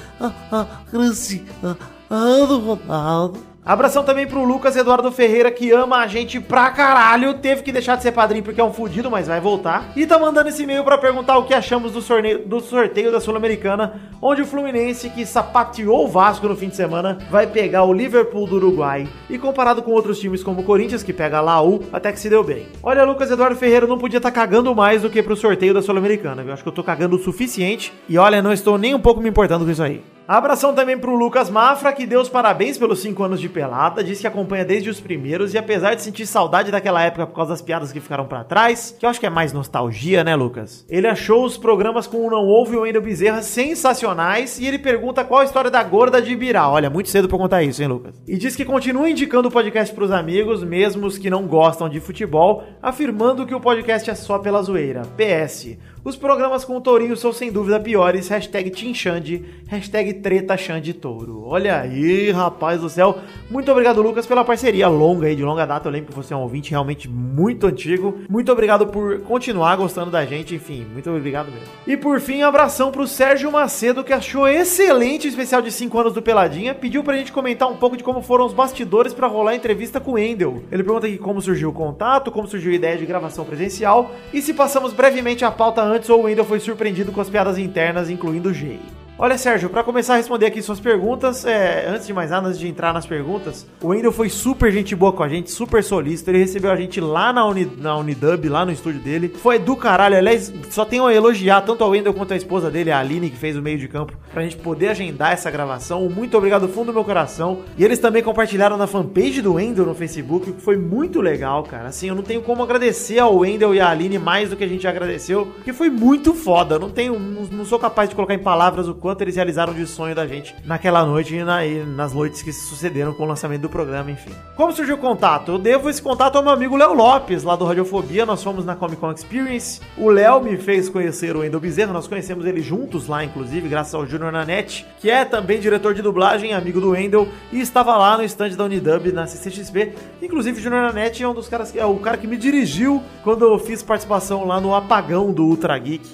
[2.64, 3.51] Ronaldo.
[3.64, 7.34] Abração também pro Lucas Eduardo Ferreira, que ama a gente pra caralho.
[7.34, 9.92] Teve que deixar de ser padrinho porque é um fudido, mas vai voltar.
[9.94, 13.20] E tá mandando esse e-mail pra perguntar o que achamos do sorteio, do sorteio da
[13.20, 17.92] Sul-Americana, onde o Fluminense, que sapateou o Vasco no fim de semana, vai pegar o
[17.92, 19.06] Liverpool do Uruguai.
[19.30, 22.28] E comparado com outros times como o Corinthians, que pega a Laú, até que se
[22.28, 22.66] deu bem.
[22.82, 25.82] Olha, Lucas Eduardo Ferreira não podia estar tá cagando mais do que pro sorteio da
[25.82, 26.52] Sul-Americana, viu?
[26.52, 27.92] Acho que eu tô cagando o suficiente.
[28.08, 30.02] E olha, não estou nem um pouco me importando com isso aí.
[30.32, 34.22] Abração também pro Lucas Mafra, que deu os parabéns pelos 5 anos de pelada, disse
[34.22, 37.60] que acompanha desde os primeiros e apesar de sentir saudade daquela época por causa das
[37.60, 40.86] piadas que ficaram para trás, que eu acho que é mais nostalgia, né, Lucas?
[40.88, 44.78] Ele achou os programas com o Não Ouve e o Wendel Bezerra sensacionais e ele
[44.78, 46.66] pergunta qual a história da gorda de Ibirá.
[46.66, 48.14] Olha, muito cedo pra contar isso, hein, Lucas?
[48.26, 52.00] E diz que continua indicando o podcast pros amigos, mesmo os que não gostam de
[52.00, 55.02] futebol, afirmando que o podcast é só pela zoeira.
[55.14, 55.76] PS.
[56.04, 58.26] Os programas com o Tourinho são sem dúvida piores.
[58.26, 61.44] Hashtag Team Xande, hashtag Treta Xande Touro.
[61.46, 63.20] Olha aí, rapaz do céu.
[63.48, 65.86] Muito obrigado, Lucas, pela parceria longa aí, de longa data.
[65.86, 68.18] Eu lembro que você é um ouvinte realmente muito antigo.
[68.28, 70.56] Muito obrigado por continuar gostando da gente.
[70.56, 71.68] Enfim, muito obrigado mesmo.
[71.86, 76.14] E por fim, abração pro Sérgio Macedo, que achou excelente o especial de 5 anos
[76.14, 76.74] do Peladinha.
[76.74, 80.00] Pediu pra gente comentar um pouco de como foram os bastidores para rolar a entrevista
[80.00, 80.64] com o Endel.
[80.72, 84.42] Ele pergunta aqui como surgiu o contato, como surgiu a ideia de gravação presencial e
[84.42, 88.08] se passamos brevemente a pauta antes ou o Wendell foi surpreendido com as piadas internas,
[88.08, 88.80] incluindo o Jay.
[89.24, 92.58] Olha, Sérgio, para começar a responder aqui suas perguntas, é, antes de mais nada, antes
[92.58, 96.28] de entrar nas perguntas, o Wendel foi super gente boa com a gente, super solícito.
[96.28, 99.28] Ele recebeu a gente lá na, Uni, na Unidub, lá no estúdio dele.
[99.28, 100.16] Foi do caralho.
[100.16, 103.36] Aliás, só tenho a elogiar tanto ao Wendel quanto a esposa dele, a Aline, que
[103.36, 106.10] fez o meio de campo, pra gente poder agendar essa gravação.
[106.10, 107.60] Muito obrigado do fundo do meu coração.
[107.78, 111.86] E eles também compartilharam na fanpage do Wendel no Facebook, que foi muito legal, cara.
[111.86, 114.68] Assim, eu não tenho como agradecer ao Wendel e a Aline mais do que a
[114.68, 116.76] gente já agradeceu, porque foi muito foda.
[116.76, 119.86] Não tenho, não, não sou capaz de colocar em palavras o quanto eles realizaram de
[119.86, 123.26] sonho da gente naquela noite e, na, e nas noites que se sucederam com o
[123.26, 124.30] lançamento do programa, enfim.
[124.56, 125.52] Como surgiu o contato?
[125.52, 128.24] Eu devo esse contato ao meu amigo Léo Lopes, lá do Radiofobia.
[128.24, 129.80] Nós fomos na Comic Con Experience.
[129.96, 131.92] O Léo me fez conhecer o Endo Bezerra.
[131.92, 136.02] Nós conhecemos ele juntos lá, inclusive, graças ao Júnior Nanete, que é também diretor de
[136.02, 139.94] dublagem, amigo do Wendel, e estava lá no stand da Unidub na CCXP.
[140.20, 143.02] Inclusive, o Júnior Nanete é um dos caras que é o cara que me dirigiu
[143.22, 146.08] quando eu fiz participação lá no apagão do Ultra Geek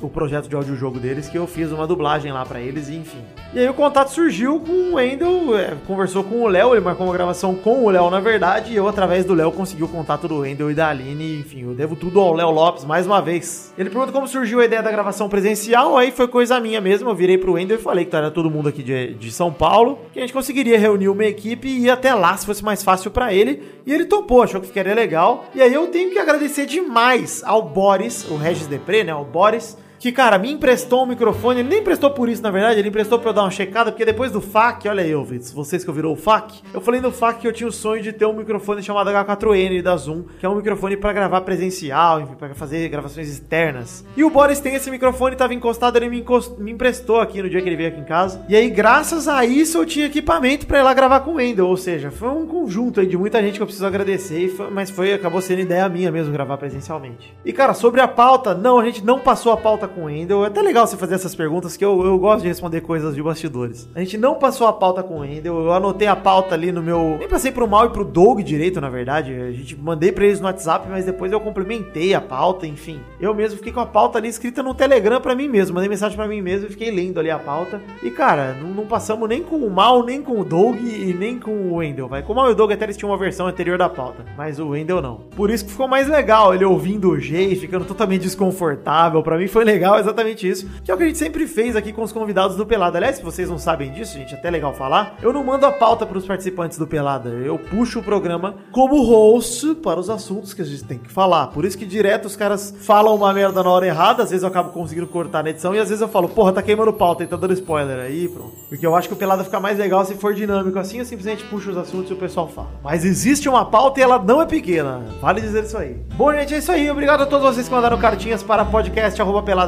[0.00, 3.22] o projeto de audiojogo deles, que eu fiz uma dublagem lá para eles, e enfim.
[3.52, 7.06] E aí o contato surgiu com o Wendel, é, conversou com o Léo, ele marcou
[7.06, 10.28] uma gravação com o Léo, na verdade, e eu, através do Léo, consegui o contato
[10.28, 13.72] do Wendel e da Aline, enfim, eu devo tudo ao Léo Lopes, mais uma vez.
[13.76, 17.14] Ele pergunta como surgiu a ideia da gravação presencial, aí foi coisa minha mesmo, eu
[17.14, 20.18] virei pro Wendel e falei que era todo mundo aqui de, de São Paulo, que
[20.18, 23.32] a gente conseguiria reunir uma equipe e ir até lá, se fosse mais fácil para
[23.32, 27.42] ele, e ele topou, achou que ficaria legal, e aí eu tenho que agradecer demais
[27.44, 31.60] ao Boris, o Regis Depre, né, o Boris, que, cara, me emprestou um microfone.
[31.60, 32.78] Ele nem emprestou por isso, na verdade.
[32.78, 35.82] Ele emprestou pra eu dar uma checada, porque depois do FAC, olha aí, ouvintes, vocês
[35.82, 38.26] que ouviram o FAC, eu falei no FAC que eu tinha o sonho de ter
[38.26, 42.54] um microfone chamado H4N da Zoom, que é um microfone para gravar presencial, enfim, pra
[42.54, 44.04] fazer gravações externas.
[44.16, 46.58] E o Boris tem esse microfone, tava encostado, ele me, encost...
[46.58, 48.44] me emprestou aqui no dia que ele veio aqui em casa.
[48.48, 51.66] E aí, graças a isso, eu tinha equipamento para ir lá gravar com o Wendel.
[51.66, 54.70] Ou seja, foi um conjunto aí de muita gente que eu preciso agradecer, foi...
[54.70, 57.34] mas foi, acabou sendo ideia minha mesmo gravar presencialmente.
[57.44, 60.44] E, cara, sobre a pauta, não, a gente não passou a pauta com o Wendel.
[60.44, 63.22] É até legal você fazer essas perguntas, que eu, eu gosto de responder coisas de
[63.22, 63.88] bastidores.
[63.94, 66.82] A gente não passou a pauta com o Wendel, eu anotei a pauta ali no
[66.82, 67.16] meu.
[67.18, 69.32] Nem passei pro Mal e pro Doug direito, na verdade.
[69.32, 73.00] A gente mandei pra eles no WhatsApp, mas depois eu complementei a pauta, enfim.
[73.20, 75.74] Eu mesmo fiquei com a pauta ali escrita no Telegram pra mim mesmo.
[75.74, 77.80] Mandei mensagem pra mim mesmo e fiquei lendo ali a pauta.
[78.02, 81.38] E, cara, não, não passamos nem com o Mal, nem com o Doug e nem
[81.38, 82.22] com o Wendel, vai.
[82.22, 84.58] Com o Mal e o Doug até eles tinham uma versão anterior da pauta, mas
[84.58, 85.16] o Wendel não.
[85.36, 89.22] Por isso que ficou mais legal ele ouvindo o G e ficando totalmente desconfortável.
[89.22, 91.46] Pra mim foi legal legal é exatamente isso, que é o que a gente sempre
[91.46, 92.98] fez aqui com os convidados do Pelada.
[92.98, 95.72] Aliás, se vocês não sabem disso, gente, é até legal falar, eu não mando a
[95.72, 100.52] pauta para os participantes do Pelada, eu puxo o programa como host para os assuntos
[100.52, 101.48] que a gente tem que falar.
[101.48, 104.48] Por isso que direto os caras falam uma merda na hora errada, às vezes eu
[104.48, 107.26] acabo conseguindo cortar na edição e às vezes eu falo, porra, tá queimando pauta e
[107.26, 108.52] tá dando spoiler aí, pronto.
[108.68, 111.44] Porque eu acho que o Pelada fica mais legal se for dinâmico assim, eu simplesmente
[111.44, 112.68] puxo os assuntos e o pessoal fala.
[112.82, 115.96] Mas existe uma pauta e ela não é pequena, vale dizer isso aí.
[116.14, 116.90] Bom, gente, é isso aí.
[116.90, 118.64] Obrigado a todos vocês que mandaram cartinhas para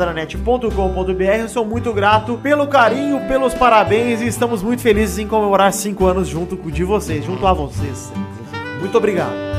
[0.01, 1.23] podcast.peladranet.com.br.
[1.41, 6.07] Eu sou muito grato pelo carinho, pelos parabéns e estamos muito felizes em comemorar cinco
[6.07, 8.11] anos junto de vocês, junto a vocês.
[8.81, 9.50] Muito obrigado.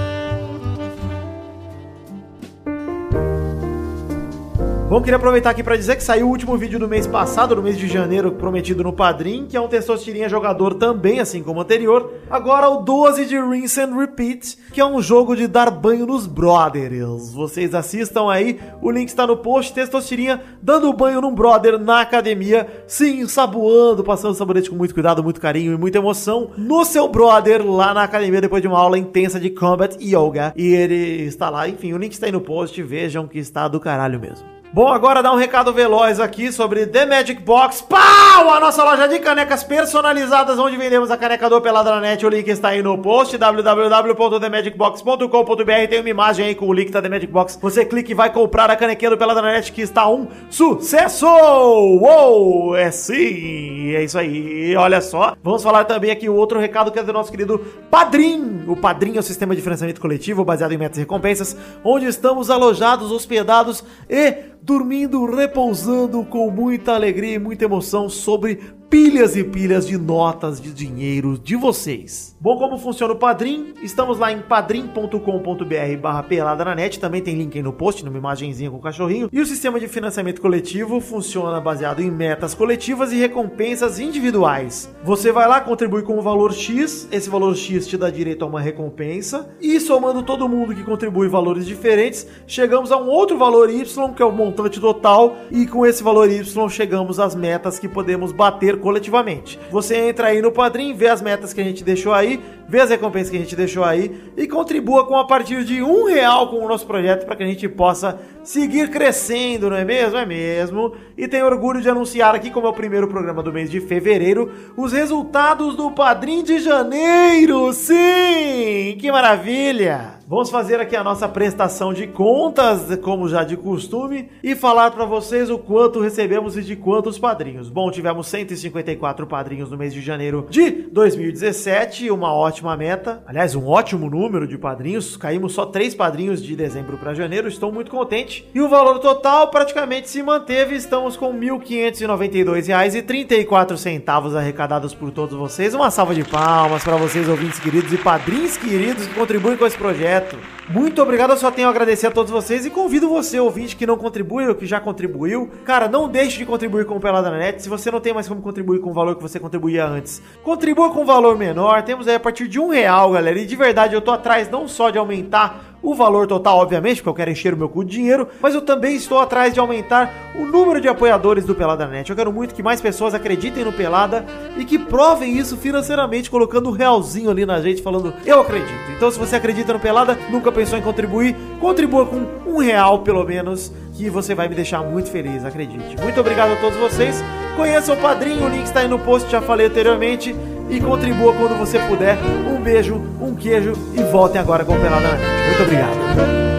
[4.92, 7.64] Bom, queria aproveitar aqui para dizer que saiu o último vídeo do mês passado, do
[7.64, 11.64] mês de janeiro, prometido no Padrim, que é um Testosterinha jogador também, assim como o
[11.64, 12.12] anterior.
[12.30, 16.28] Agora o 12 de Rinse and Repeat, que é um jogo de dar banho nos
[16.28, 17.32] brothers.
[17.34, 22.68] Vocês assistam aí, o link está no post, Testosterinha dando banho num brother na academia,
[22.86, 27.66] sim, saboando, passando sabonete com muito cuidado, muito carinho e muita emoção, no seu brother
[27.66, 30.52] lá na academia depois de uma aula intensa de Combat Yoga.
[30.54, 33.80] E ele está lá, enfim, o link está aí no post, vejam que está do
[33.80, 34.51] caralho mesmo.
[34.74, 37.82] Bom, agora dá um recado veloz aqui sobre The Magic Box.
[37.82, 38.50] Pau!
[38.50, 42.26] A nossa loja de canecas personalizadas, onde vendemos a caneca do Pelada na Net.
[42.26, 45.90] O link está aí no post, www.themagicbox.com.br.
[45.90, 47.60] Tem uma imagem aí com o link da The Magic Box.
[47.62, 51.28] Você clica e vai comprar a canequinha do Pelada na Net, que está um sucesso!
[51.28, 52.74] Uou!
[52.74, 53.94] É sim!
[53.94, 54.74] É isso aí.
[54.78, 55.36] Olha só.
[55.44, 57.60] Vamos falar também aqui o outro recado que é do nosso querido
[57.90, 58.64] Padrim.
[58.66, 62.50] O Padrim é o sistema de financiamento coletivo baseado em metas e recompensas, onde estamos
[62.50, 68.60] alojados, hospedados e dormindo, repousando com muita alegria e muita emoção sobre
[68.92, 72.36] pilhas e pilhas de notas de dinheiro de vocês.
[72.42, 73.74] Bom, como funciona o Padrim?
[73.82, 78.18] Estamos lá em padrim.com.br barra pelada na net, também tem link aí no post, numa
[78.18, 79.30] imagenzinha com o cachorrinho.
[79.32, 84.94] E o sistema de financiamento coletivo funciona baseado em metas coletivas e recompensas individuais.
[85.06, 88.48] Você vai lá, contribui com o valor X, esse valor X te dá direito a
[88.48, 93.70] uma recompensa, e somando todo mundo que contribui valores diferentes, chegamos a um outro valor
[93.70, 97.88] Y, que é o montante total, e com esse valor Y chegamos às metas que
[97.88, 99.58] podemos bater coletivamente.
[99.72, 102.42] Você entra aí no Padrim, vê as metas que a gente deixou aí,
[102.72, 106.06] vê as recompensas que a gente deixou aí e contribua com a partir de um
[106.06, 110.18] real com o nosso projeto para que a gente possa seguir crescendo, não é mesmo?
[110.18, 110.94] É mesmo.
[111.18, 114.50] E tenho orgulho de anunciar aqui, como é o primeiro programa do mês de fevereiro,
[114.78, 117.74] os resultados do Padrim de janeiro.
[117.74, 118.96] Sim!
[118.98, 120.22] Que maravilha!
[120.32, 125.04] Vamos fazer aqui a nossa prestação de contas, como já de costume, e falar para
[125.04, 127.70] vocês o quanto recebemos e de quantos padrinhos.
[127.70, 133.24] Bom, tivemos 154 padrinhos no mês de janeiro de 2017, uma ótima meta.
[133.26, 135.18] Aliás, um ótimo número de padrinhos.
[135.18, 138.50] Caímos só três padrinhos de dezembro para janeiro, estou muito contente.
[138.54, 145.74] E o valor total praticamente se manteve, estamos com R$ 1.592,34 arrecadados por todos vocês.
[145.74, 149.78] Uma salva de palmas para vocês, ouvintes queridos e padrinhos queridos que contribuem com esse
[149.78, 150.38] projeto.
[150.70, 153.86] Muito obrigado, eu só tenho a agradecer a todos vocês e convido você, ouvinte, que
[153.86, 155.52] não contribui ou que já contribuiu.
[155.66, 157.62] Cara, não deixe de contribuir com o Pelada na Net.
[157.62, 160.90] Se você não tem mais como contribuir com o valor que você contribuía antes, contribua
[160.92, 161.84] com um valor menor.
[161.84, 163.40] Temos aí a partir de um real, galera.
[163.40, 167.10] E de verdade, eu tô atrás não só de aumentar o valor total, obviamente, porque
[167.10, 170.14] eu quero encher o meu cu de dinheiro, mas eu também estou atrás de aumentar
[170.36, 172.10] o número de apoiadores do Pelada Net.
[172.10, 174.26] Eu quero muito que mais pessoas acreditem no Pelada
[174.58, 178.92] e que provem isso financeiramente, colocando um realzinho ali na gente, falando eu acredito.
[178.96, 183.24] Então, se você acredita no Pelada, nunca pensou em contribuir, contribua com um real pelo
[183.24, 186.00] menos, que você vai me deixar muito feliz, acredite.
[186.02, 187.24] Muito obrigado a todos vocês.
[187.56, 190.36] Conheça o padrinho, o link está aí no post, já falei anteriormente.
[190.72, 192.18] E contribua quando você puder.
[192.48, 195.48] Um beijo, um queijo e voltem agora com o Pelada na Net.
[195.48, 196.51] Muito obrigado.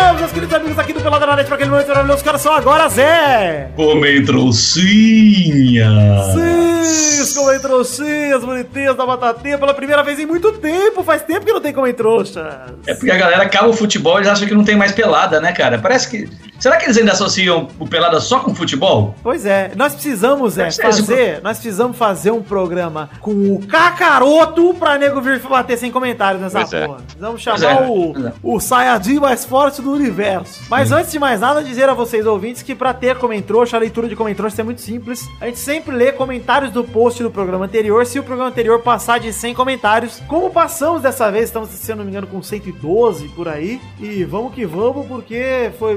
[0.00, 2.16] Chegamos, meus queridos amigos aqui do Pelada na Net, para aquele momento maravilhoso.
[2.16, 3.70] Os caras são agora Zé!
[3.76, 5.90] Comem trouxinha.
[6.32, 11.04] Sim, comem trouxinhas, bonitinhas da batatinha pela primeira vez em muito tempo.
[11.04, 12.74] Faz tempo que não tem comem trouxa.
[12.86, 15.38] É porque a galera acaba o futebol e eles acham que não tem mais pelada,
[15.38, 15.78] né, cara?
[15.78, 16.30] Parece que.
[16.60, 19.14] Será que eles ainda associam o pelada só com futebol?
[19.22, 24.74] Pois é, nós precisamos é, esse fazer, nós precisamos fazer um programa com o Cacaroto
[24.74, 26.86] pra nego vir bater sem comentários nessa Pois é.
[26.86, 27.00] porra.
[27.18, 28.32] Vamos Pois chamar é, o, é.
[28.42, 30.62] o Sayajin mais forte do universo.
[30.68, 34.08] Mas antes de mais nada, dizer a vocês ouvintes que pra ter comentrouxa, a leitura
[34.08, 35.26] de comentrouxa é muito simples.
[35.40, 38.04] A gente sempre lê comentários do post do programa anterior.
[38.04, 41.96] Se o programa anterior passar de 100 comentários, como passamos dessa vez, estamos, se eu
[41.96, 43.80] não me engano, com 112 por aí.
[43.98, 45.96] E vamos que vamos, porque foi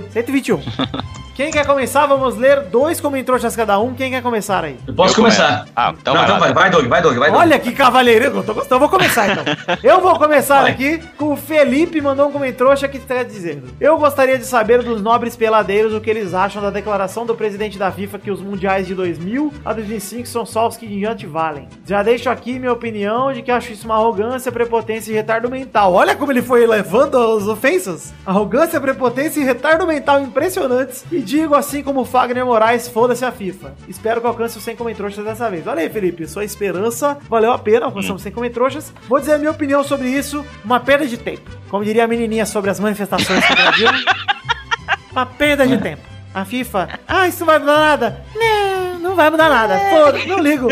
[0.58, 1.14] 121.
[1.36, 2.06] Quem quer começar?
[2.06, 3.96] Vamos ler dois comentários cada um.
[3.96, 4.78] Quem quer começar aí?
[4.86, 5.48] Eu posso Eu começar.
[5.48, 5.72] começo.
[5.76, 7.42] Ah, então Não, vai então vai, vai, Doug, vai, Doug, vai, Doug.
[7.42, 8.76] Olha que cavalheirismo, eu tô gostando.
[8.76, 9.44] Eu vou começar então.
[9.82, 10.72] Eu vou começar Vai.
[10.72, 13.64] aqui com o Felipe, mandou um comentário que está dizendo.
[13.80, 17.78] Eu gostaria de saber dos nobres peladeiros o que eles acham da declaração do presidente
[17.80, 21.26] da FIFA que os mundiais de 2000 a 2005 são só os que em diante
[21.26, 21.68] valem.
[21.86, 25.94] Já deixo aqui minha opinião de que acho isso uma arrogância, prepotência e retardo mental.
[25.94, 28.14] Olha como ele foi levando as ofensas.
[28.26, 31.04] Arrogância, prepotência e retardo mental impressionantes.
[31.12, 33.74] E digo assim como o Fagner Moraes, foda-se a FIFA.
[33.88, 35.66] Espero que alcance os 100 comentroxas dessa vez.
[35.66, 38.94] Olha aí, Felipe, sua esperança valeu a pena, alcançamos 100 comentroxas.
[39.08, 41.50] Vou dizer a minha opinião sobre isso, uma perda de tempo.
[41.70, 43.90] Como diria a menininha sobre as manifestações do Brasil,
[45.12, 46.14] uma perda de tempo.
[46.34, 48.26] A FIFA, ah, isso não vai mudar nada.
[48.36, 49.80] Não, não vai mudar nada.
[49.92, 50.68] Foda, não ligo.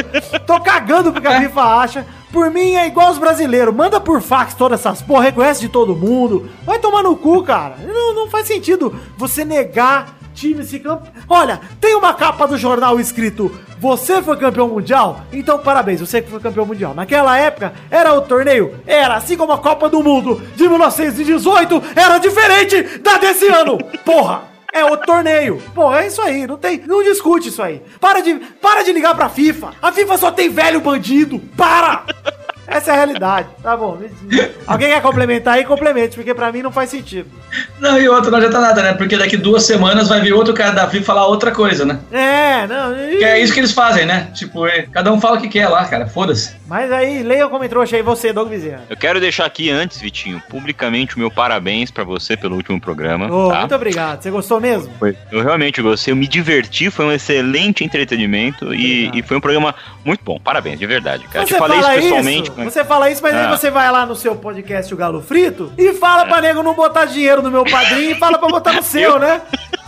[0.48, 2.06] Tô cagando porque a FIFA acha.
[2.32, 3.76] Por mim é igual os brasileiros.
[3.76, 6.50] Manda por fax todas essas porra, reconhece de todo mundo.
[6.64, 7.76] Vai tomar no cu, cara.
[7.78, 10.82] Não, não faz sentido você negar time se.
[11.30, 15.22] Olha, tem uma capa do jornal escrito Você foi campeão mundial?
[15.32, 16.96] Então parabéns, você que foi campeão mundial.
[16.96, 18.80] Naquela época, era o torneio?
[18.88, 23.78] Era, assim como a Copa do Mundo de 1918 era diferente da desse ano.
[24.04, 24.50] Porra!
[24.74, 25.62] É o torneio.
[25.76, 26.48] Pô, é isso aí.
[26.48, 26.82] Não tem.
[26.88, 27.82] Não discute isso aí.
[28.00, 29.74] Para de, para de ligar pra FIFA.
[29.82, 31.40] A FIFA só tem velho bandido.
[31.58, 32.06] Para!
[32.72, 33.48] Essa é a realidade.
[33.62, 33.98] Tá bom.
[34.66, 35.66] Alguém quer complementar aí?
[35.66, 37.30] Complemente, porque pra mim não faz sentido.
[37.80, 38.94] Não, e outra não adianta nada, né?
[38.94, 42.00] Porque daqui duas semanas vai vir outro cara da FIFA falar outra coisa, né?
[42.12, 42.94] É, não.
[43.18, 44.30] Que é isso que eles fazem, né?
[44.34, 46.08] Tipo, é, cada um fala o que quer lá, cara.
[46.08, 46.56] Foda-se.
[46.72, 48.84] Mas aí, leia como entrou aí você, Doug Bezerra.
[48.90, 53.30] Eu quero deixar aqui antes, Vitinho, publicamente o meu parabéns pra você pelo último programa.
[53.30, 53.60] Ô, tá?
[53.60, 54.22] Muito obrigado.
[54.24, 54.90] Você gostou mesmo?
[54.98, 55.18] Foi.
[55.30, 59.76] Eu realmente gostei, eu me diverti, foi um excelente entretenimento e, e foi um programa
[60.06, 60.40] muito bom.
[60.40, 61.26] Parabéns, de verdade.
[61.28, 61.46] Cara.
[61.46, 62.44] Você Te falei isso fala pessoalmente.
[62.50, 63.50] isso, mas- você fala isso, mas aí Ah.
[63.58, 67.04] você vai lá no seu podcast O Galo Frito e fala pra nego não botar
[67.04, 69.42] dinheiro no meu padrinho e fala pra botar no seu, né?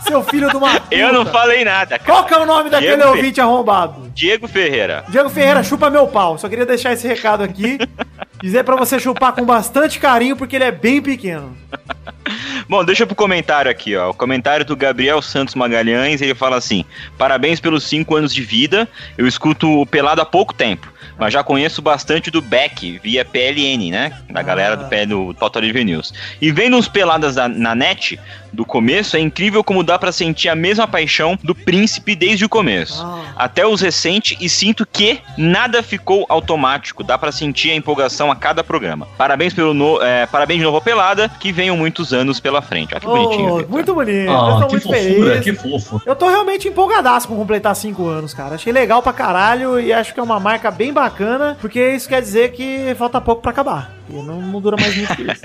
[0.06, 0.92] Seu filho de uma puta.
[0.94, 2.04] Eu não falei nada, cara.
[2.04, 4.10] Qual que é o nome daquele Diego Fe- ouvinte arrombado?
[4.14, 5.02] Diego Ferreira.
[5.08, 6.36] Diego Ferreira, chupa meu pau.
[6.36, 7.78] Só queria deixar esse recado aqui.
[8.42, 11.56] Dizer pra você chupar com bastante carinho, porque ele é bem pequeno.
[12.68, 14.10] Bom, deixa pro comentário aqui, ó.
[14.10, 16.84] O comentário do Gabriel Santos Magalhães, ele fala assim:
[17.18, 18.88] Parabéns pelos cinco anos de vida.
[19.18, 23.90] Eu escuto o Pelado há pouco tempo, mas já conheço bastante do Beck via PLN,
[23.90, 24.12] né?
[24.30, 26.12] Da galera do, P- do Total Live News.
[26.40, 28.18] E vendo uns peladas da- na net
[28.52, 32.48] do começo, é incrível como dá pra sentir a mesma paixão do príncipe desde o
[32.48, 33.02] começo.
[33.04, 33.24] Ah.
[33.36, 37.02] Até os recentes, e sinto que nada ficou automático.
[37.02, 39.06] Dá pra sentir a empolgação a cada programa.
[39.18, 42.92] Parabéns pelo no, é, parabéns de novo Pelada, que venham muitos anos pela frente.
[42.94, 43.52] Olha que bonitinho.
[43.52, 43.70] Oh, Vitor.
[43.70, 44.26] muito bonito.
[44.30, 45.44] eu Ah, tô que muito fofura, feliz.
[45.44, 46.02] que fofo.
[46.04, 48.56] Eu tô realmente empolgadaço com completar 5 anos, cara.
[48.56, 52.20] Achei legal pra caralho e acho que é uma marca bem bacana, porque isso quer
[52.20, 53.92] dizer que falta pouco pra acabar.
[54.10, 55.42] E não, não dura mais muito que isso.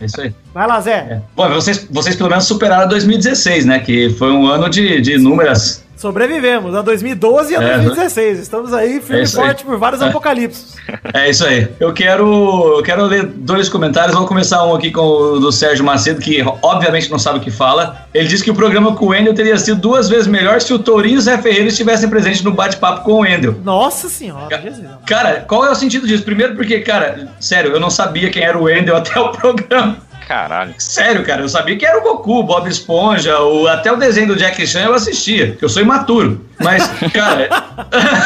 [0.00, 0.34] É isso aí.
[0.52, 0.92] Vai lá, Zé.
[0.92, 1.20] É.
[1.34, 3.78] Bom, vocês, vocês pelo menos superaram 2016, né?
[3.78, 5.85] Que foi um ano de, de inúmeras.
[5.96, 8.38] Sobrevivemos a 2012 e a É, 2016.
[8.38, 9.46] Estamos aí firme É e isso aí.
[9.46, 10.06] forte por vários É.
[10.08, 10.76] apocalipses.
[11.14, 11.68] É isso aí.
[11.80, 14.14] Eu quero, eu quero ler dois comentários.
[14.16, 17.50] Vou começar um aqui com o do Sérgio Macedo, que obviamente não sabe o que
[17.50, 18.06] fala.
[18.12, 20.78] Ele disse que o programa com o Wendel teria sido duas vezes melhor se o
[20.78, 23.54] Tourinho e o Zé Ferreira estivessem presentes no bate-papo com o Wendel.
[23.64, 24.86] Nossa senhora, Jesus.
[25.06, 26.22] Cara, qual é o sentido disso?
[26.24, 29.96] Primeiro porque, cara, sério, eu não sabia quem era o Wendel até o programa.
[30.26, 30.74] Caralho.
[30.76, 34.26] Sério, cara, eu sabia que era o Goku, o Bob Esponja, o, até o desenho
[34.26, 36.44] do Jack Chan eu assistia, porque eu sou imaturo.
[36.58, 37.48] Mas, cara,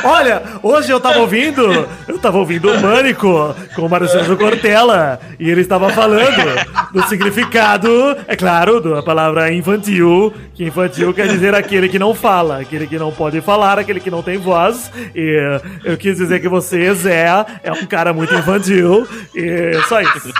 [0.03, 5.49] Olha, hoje eu tava ouvindo, eu tava ouvindo o Pânico com o Marcelo Cortella e
[5.49, 6.43] ele estava falando
[6.91, 7.89] do significado,
[8.27, 12.99] é claro, da palavra infantil, que infantil quer dizer aquele que não fala, aquele que
[12.99, 14.91] não pode falar, aquele que não tem voz.
[15.15, 17.27] E eu quis dizer que você, Zé,
[17.63, 20.33] é um cara muito infantil e só isso.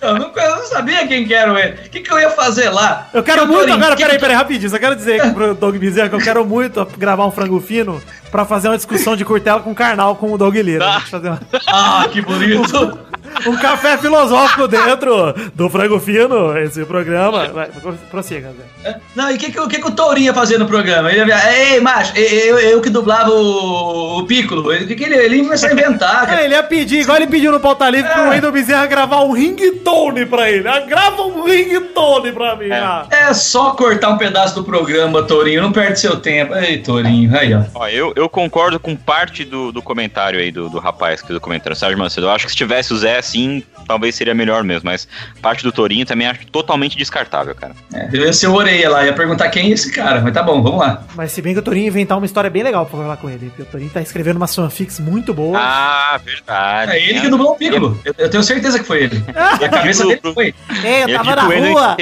[0.00, 1.84] Eu, nunca, eu não sabia quem que era o Wendel.
[1.86, 3.08] O que, que eu ia fazer lá?
[3.12, 4.70] Eu quero muito agora, peraí, peraí, rapidinho.
[4.70, 8.44] Só quero dizer pro Doug Bezerra que eu quero muito gravar um frango fino pra
[8.44, 11.00] fazer uma discussão de Cortella com Carnal com o Doug Lira.
[11.00, 12.98] Fazer uma- Ah, que bonito.
[13.46, 17.48] um café filosófico dentro do frango fino, esse programa.
[17.48, 17.68] Vai,
[18.10, 18.52] prossiga,
[18.82, 18.96] Zé.
[19.14, 21.10] Não, e o que, que, o que, que o Tourinho ia fazer no programa?
[21.12, 24.72] Ele ia, ei, macho, eu, eu que dublava o, o Piccolo.
[24.72, 26.44] O que, que ele, ele ia começar a inventar, É, cara?
[26.44, 28.28] ele ia pedir, igual ele pediu no Pauta Livre, pro É.
[28.30, 30.66] Wendel Bezerra gravar um ringtone pra ele.
[30.68, 32.70] Ah, Grava um ringtone pra mim.
[32.72, 33.06] ah.
[33.10, 35.62] É só cortar um pedaço do programa, Tourinho.
[35.62, 36.54] Não perde seu tempo.
[36.54, 37.62] Ei, Tourinho, aí, ó.
[37.74, 41.40] Ó, eu, eu concordo com parte do, do comentário aí do, do rapaz que do
[41.40, 42.26] comentário, Sérgio Macedo.
[42.26, 44.82] Eu acho que se tivesse o Zé, sim, assim, talvez seria melhor mesmo.
[44.84, 45.06] Mas
[45.40, 47.74] parte do Torinho também acho totalmente descartável, cara.
[47.94, 50.42] É, eu ia ser o orelha lá, ia perguntar quem é esse cara, mas tá
[50.42, 51.04] bom, vamos lá.
[51.14, 53.46] Mas se bem que o Torinho inventar uma história bem legal pra falar com ele.
[53.50, 55.60] Porque o Torinho tá escrevendo umas fanfics muito boas.
[55.62, 56.92] Ah, verdade.
[56.92, 58.00] É ele que dublou o Piccolo.
[58.04, 59.24] Eu, eu tenho certeza que foi ele.
[59.60, 60.54] E a cabeça dele foi.
[60.84, 61.96] É, eu tava na rua.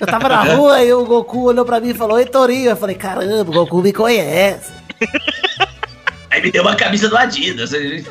[0.00, 2.70] Eu tava na rua e o Goku olhou pra mim e falou, Oi, Torinho.
[2.70, 4.81] Eu falei, caramba, o Goku me conhece.
[6.30, 7.72] Aí me deu uma camisa do Adidas.
[7.74, 8.06] É,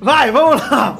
[0.00, 0.96] Vai, vamos lá.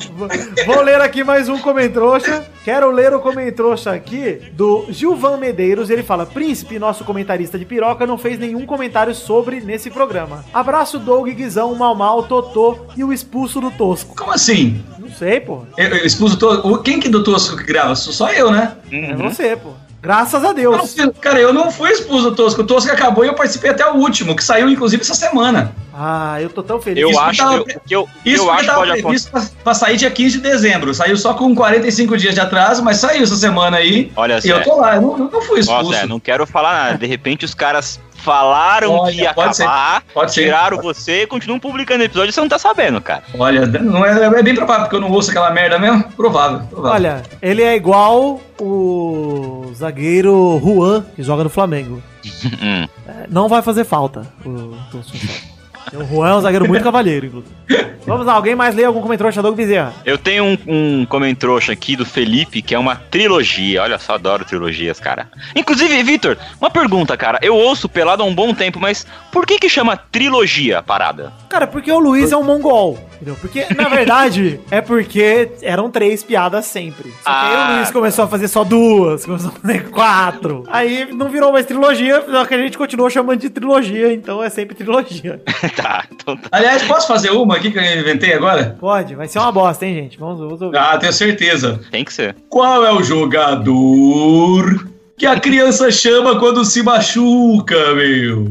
[0.64, 2.44] Vou ler aqui mais um comentrouxa.
[2.64, 5.90] Quero ler o comentrouxa aqui do Gilvan Medeiros.
[5.90, 10.44] Ele fala: Príncipe, nosso comentarista de piroca, não fez nenhum comentário sobre nesse programa.
[10.52, 14.16] Abraço, Doug, Guizão, Mal Mal, Totô e o expulso do Tosco.
[14.16, 14.82] como assim?
[14.98, 15.62] Não sei, pô.
[15.76, 16.78] Eu, eu expus o Tosco.
[16.82, 17.94] Quem que do Tosco que grava?
[17.94, 18.76] Sou só eu, né?
[18.90, 19.30] É Uhum.
[19.30, 19.70] você, pô.
[20.06, 20.76] Graças a Eu Deus.
[20.76, 22.60] não fui- cara, eu não fui expulso do Tosco.
[22.62, 25.74] O Tosco acabou e eu participei até o último, que saiu inclusive essa semana.
[25.92, 27.02] Ah, eu tô tão feliz.
[27.02, 29.30] Eu Isso acho tava- eu- que eu, Isso eu acho que tava pode acontecer.
[29.30, 30.94] pra, pra sair dia 15 de dezembro.
[30.94, 34.12] Saiu só com 45 dias de atraso, mas saiu essa semana aí.
[34.14, 34.52] Olha, e Zé.
[34.52, 35.90] eu tô lá, eu não, eu não fui Ó, expulso.
[35.92, 36.98] Zé, não quero falar nada.
[36.98, 39.62] De repente os caras falaram Olha, que ia pode ser.
[39.62, 40.42] acabar, Pode ser.
[40.44, 43.22] tiraram você e continuam publicando episódio você não tá sabendo, cara.
[43.38, 46.02] Olha, não é, é bem provável, porque eu não ouço aquela merda mesmo.
[46.12, 46.90] Provável, provável.
[46.92, 52.02] Olha, ele é igual o zagueiro Juan, que joga no Flamengo.
[52.60, 52.86] Hum.
[53.06, 55.16] É, Não vai fazer falta o Tosco.
[55.16, 55.55] O
[55.92, 57.54] Juan é um zagueiro muito cavalheiro, inclusive.
[58.06, 59.92] Vamos lá, alguém mais lê algum comentário Doug Bezerra?
[60.04, 63.82] Eu tenho um, um comentrouxa aqui do Felipe, que é uma trilogia.
[63.82, 65.28] Olha só, adoro trilogias, cara.
[65.56, 67.40] Inclusive, Vitor, uma pergunta, cara.
[67.42, 71.32] Eu ouço pelado há um bom tempo, mas por que que chama trilogia a parada?
[71.48, 73.36] Cara, porque o Luiz é um mongol, entendeu?
[73.40, 77.10] Porque, na verdade, é porque eram três piadas sempre.
[77.10, 77.70] Só que aí Ah.
[77.72, 80.62] o Luiz começou a fazer só duas, começou a fazer quatro.
[80.68, 84.48] Aí não virou mais trilogia, só que a gente continuou chamando de trilogia, então é
[84.50, 85.40] sempre trilogia.
[85.76, 86.48] tá, então tá.
[86.52, 88.76] Aliás, posso fazer uma aqui que eu inventei agora?
[88.78, 90.18] Pode, vai ser uma bosta, hein, gente?
[90.18, 90.76] Vamos, vamos ouvir.
[90.78, 91.80] Ah, tenho certeza.
[91.90, 92.36] Tem que ser.
[92.48, 94.86] Qual é o jogador
[95.18, 98.50] que a criança chama quando se machuca, meu?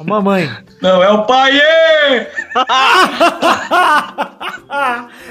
[0.00, 0.50] A mamãe.
[0.80, 1.52] Não, é o pai!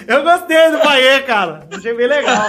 [0.07, 1.67] Eu gostei do Paiê, cara.
[1.71, 2.45] Achei bem legal.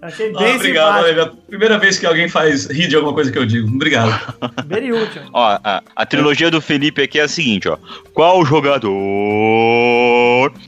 [0.00, 1.36] Achei Ah, bem obrigado, simpático.
[1.48, 3.68] Primeira vez que alguém faz rir de alguma coisa que eu digo.
[3.68, 4.34] Obrigado.
[4.66, 5.22] Bem útil.
[5.32, 7.76] Ó, a, a trilogia do Felipe aqui é a seguinte, ó.
[8.12, 8.90] Qual jogador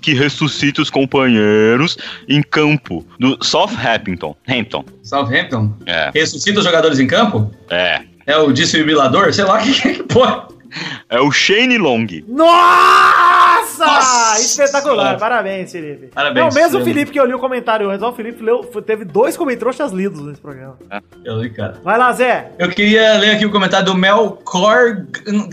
[0.01, 4.36] que ressuscita os companheiros em campo do Southampton?
[4.49, 4.84] Hampton.
[5.03, 5.72] Southampton.
[5.86, 7.53] É, Ressuscita os jogadores em campo?
[7.70, 8.03] é.
[8.26, 9.30] É o desfibrilador?
[9.34, 10.47] Sei lá o que, que pode.
[11.08, 12.06] É o Shane Long.
[12.26, 13.63] Nossa!
[13.78, 15.18] Nossa Espetacular.
[15.18, 16.06] Parabéns, Felipe.
[16.14, 17.10] Parabéns, Não, mesmo o Felipe.
[17.12, 20.40] Que eu li o comentário antes, ó, o Felipe leu, teve dois comentários lidos nesse
[20.40, 20.76] programa.
[21.24, 21.74] Eu li, cara.
[21.82, 22.50] Vai lá, Zé.
[22.58, 25.04] Eu queria ler aqui o comentário do Mel Cor.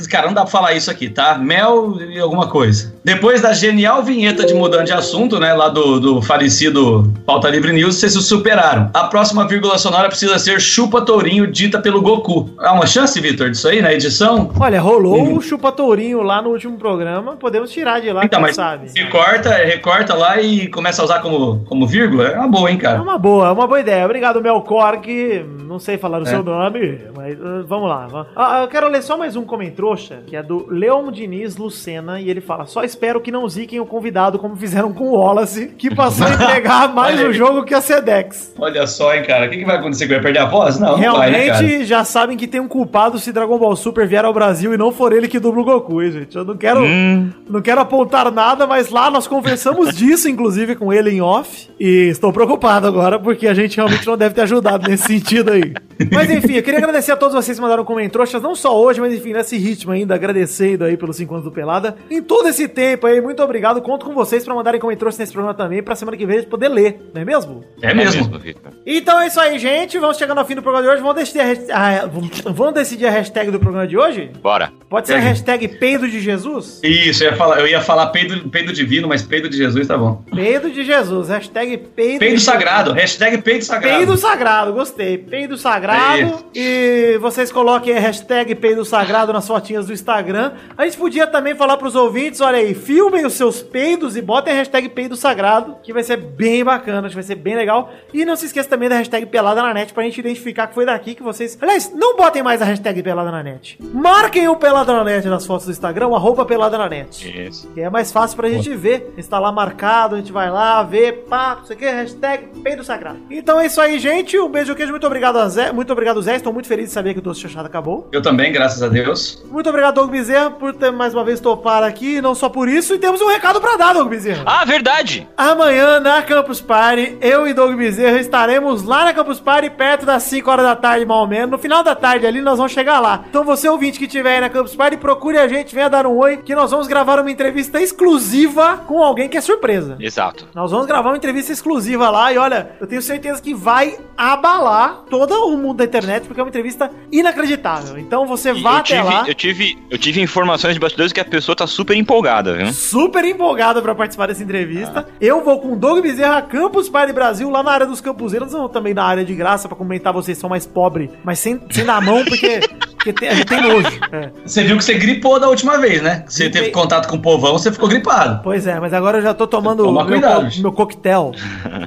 [0.09, 1.37] Cara, não dá pra falar isso aqui, tá?
[1.37, 2.93] Mel e alguma coisa.
[3.03, 5.53] Depois da genial vinheta de mudando de assunto, né?
[5.53, 8.89] Lá do, do falecido Pauta Livre News, vocês se superaram.
[8.93, 12.49] A próxima vírgula sonora precisa ser Chupa Tourinho, dita pelo Goku.
[12.59, 14.51] Há uma chance, Vitor, disso aí na edição?
[14.59, 15.37] Olha, rolou Uhum.
[15.37, 17.35] o chupa-tourinho lá no último programa.
[17.35, 18.87] Podemos tirar de lá, Então, quem mas sabe.
[18.95, 22.27] recorta, recorta lá e começa a usar como, como vírgula.
[22.29, 23.01] É uma boa, hein, É cara?
[23.01, 24.05] uma boa, é uma boa ideia.
[24.05, 25.45] Obrigado, Melkorg.
[25.67, 26.25] Não sei falar o É.
[26.25, 28.05] seu nome, mas uh, vamos lá.
[28.07, 32.19] va- Ah, eu quero ler só mais um comentrouxa, que é do Leon Diniz Lucena,
[32.19, 35.67] e ele fala: Só espero que não ziquem o convidado como fizeram com o Wallace,
[35.77, 38.53] que passou a entregar mais Olha um jogo que a Sedex.
[38.59, 39.45] Olha só, hein, cara.
[39.45, 40.07] O que, que vai acontecer?
[40.07, 40.77] Que vai perder a voz?
[40.77, 41.37] Não, não vai, né?
[41.45, 44.77] Realmente já sabem que tem um culpado se Dragon Ball Super vier ao Brasil e
[44.77, 46.35] não for ele que dubla o Goku, gente.
[46.35, 47.29] Eu não quero, Hum.
[47.49, 48.00] não quero apontar
[48.31, 51.69] nada, mas lá nós conversamos disso, inclusive, com ele em off.
[51.79, 55.73] E estou preocupado agora, porque a gente realmente não deve ter ajudado nesse sentido aí.
[56.11, 59.13] Mas enfim, eu queria agradecer a todos vocês que mandaram comentários, não só hoje, mas
[59.13, 61.95] enfim, nesse ritmo ainda, agradecendo aí pelos 5 anos do Pelada.
[62.09, 63.81] Em todo esse tempo aí, muito obrigado.
[63.81, 66.49] Conto com vocês pra mandarem comentários nesse programa também, pra semana que vem a gente
[66.49, 67.63] poder ler, não é mesmo?
[67.81, 68.37] É mesmo.
[68.39, 68.71] Vitor.
[68.85, 69.97] Então é isso aí, gente.
[69.99, 71.01] Vamos chegando ao fim do programa de hoje.
[71.01, 72.09] Vamos decidir a, ah,
[72.51, 74.31] vamos decidir a hashtag do programa de hoje?
[74.41, 74.71] Bora.
[74.89, 75.19] Pode ser a É.
[75.21, 76.79] hashtag peido de Jesus?
[76.83, 79.97] Isso, eu ia falar, eu ia falar peido, peido divino, mas peido de Jesus tá
[79.97, 80.23] bom.
[80.33, 81.29] Peido de Jesus.
[81.29, 83.67] Hashtag peido Peido de sagrado, hashtag peido Jesus.
[83.67, 83.97] sagrado.
[83.97, 85.17] Peido sagrado, gostei.
[85.17, 86.45] Peido sagrado.
[86.55, 90.53] E vocês coloquem a hashtag peido sagrado nas fotinhas do Instagram.
[90.77, 94.53] A gente podia também falar pros ouvintes, olha aí, filmem os seus peidos e botem
[94.53, 97.91] a hashtag peido sagrado, que vai ser bem bacana, acho que vai ser bem legal.
[98.13, 100.85] E não se esqueça também da hashtag pelada na net pra gente identificar que foi
[100.85, 101.57] daqui que vocês...
[101.61, 103.77] Aliás, não botem mais a hashtag pelada na net.
[103.93, 107.47] Marquem o pelada na net nas fotos do Instagram, arroba pelada na net.
[107.47, 107.71] Isso.
[107.75, 109.11] E Que é mais fácil pra gente ver.
[109.17, 112.83] Está lá marcado, a gente vai lá, vê, pá, não sei o que, hashtag peido
[112.83, 113.17] sagrado.
[113.27, 114.37] Então é isso aí, gente.
[114.37, 114.91] Um beijo, queijo.
[114.91, 115.71] Muito obrigado, a Zé.
[115.71, 116.35] Muito obrigado, Zé.
[116.35, 118.07] Estou muito feliz de saber que o Doce Chachado acabou.
[118.11, 119.43] Eu também, graças a Deus.
[119.49, 122.21] Muito obrigado, Doug Bezerra, por ter mais uma vez topar aqui.
[122.21, 124.43] Não só por isso, e temos um recado pra dar, Doug Bezerra.
[124.45, 125.27] Ah, verdade!
[125.35, 130.21] Amanhã, na Campus Party, eu e Doug Bezerra estaremos lá na Campus Party, perto das
[130.21, 131.49] 5 horas da tarde, mais ou menos.
[131.49, 133.25] No final da tarde ali, nós vamos chegar lá.
[133.27, 136.15] Então, você ouvinte que estiver aí na Campus Party, procure a gente, venha dar um
[136.15, 139.95] oi, que nós vamos gravar uma entrevista exclusiva com alguém que é surpresa.
[139.99, 140.47] Exato.
[140.55, 145.03] Nós vamos gravar uma entrevista exclusiva lá e olha, eu tenho certeza que vai abalar
[145.09, 147.97] todo o mundo da internet, porque é uma entrevista inacreditável.
[147.97, 149.23] Então você E vá eu até tive, lá.
[149.27, 152.71] eu, tive, eu tive informações de bastidores que a pessoa tá super empolgada, viu?
[152.73, 155.07] super empolgado pra participar dessa entrevista.
[155.19, 158.67] Eu vou com o Doug Bezerra, Campus Party Brasil, lá na área dos campuseiros, ou
[158.69, 161.95] também na área de graça, pra comentar vocês são mais pobres, mas sem, sem dar
[161.97, 162.59] a mão, porque,
[162.95, 163.99] porque tem, a gente tem nojo.
[164.11, 164.31] É.
[164.45, 166.23] Você viu que você gripou da última vez, né?
[166.27, 166.61] Você Gripei.
[166.61, 168.41] teve contato com o povão, você ficou gripado.
[168.43, 171.31] Pois é, mas agora eu já tô tomando Toma o meu, co- meu coquetel.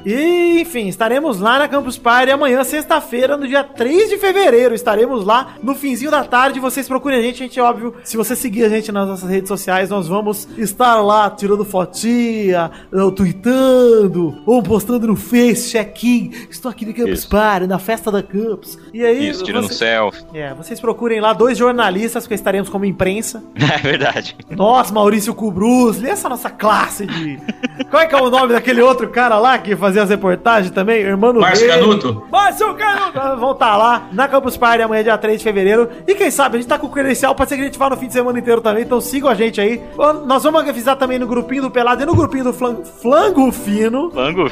[0.05, 4.75] E, enfim, estaremos lá na Campus Party amanhã, sexta-feira, no dia 3 de fevereiro.
[4.75, 6.61] Estaremos lá no finzinho da tarde.
[6.61, 7.95] Vocês procurem a gente, gente, óbvio.
[8.05, 12.71] Se você seguir a gente nas nossas redes sociais, nós vamos estar lá tirando fotinha,
[12.93, 16.31] ou tweetando, ou postando no Face, check-in.
[16.51, 17.29] Estou aqui no Campus Isso.
[17.31, 18.79] Party, na festa da Campus.
[18.93, 20.25] E aí, Isso, tirando você- selfie.
[20.35, 23.43] É, vocês procurem lá dois jornalistas, porque estaremos como imprensa.
[23.75, 24.37] É verdade.
[24.51, 27.39] Nós, Maurício Cubrus, essa nossa classe de.
[27.91, 31.01] Qual é que é o nome daquele outro cara lá que fazia as reportagens também?
[31.01, 32.27] Irmão Márcio Canuto.
[32.31, 33.37] Márcio Canuto!
[33.41, 35.89] Vão estar lá na Campus Party amanhã, dia 3 de fevereiro.
[36.07, 37.97] E quem sabe, a gente tá com credencial, pode ser que a gente vá no
[37.97, 39.81] fim de semana inteiro também, então sigam a gente aí.
[40.27, 44.11] Nós vamos avisar também no grupinho do Pelado e no grupinho do Flan- Flango Fino.
[44.11, 44.49] Flango.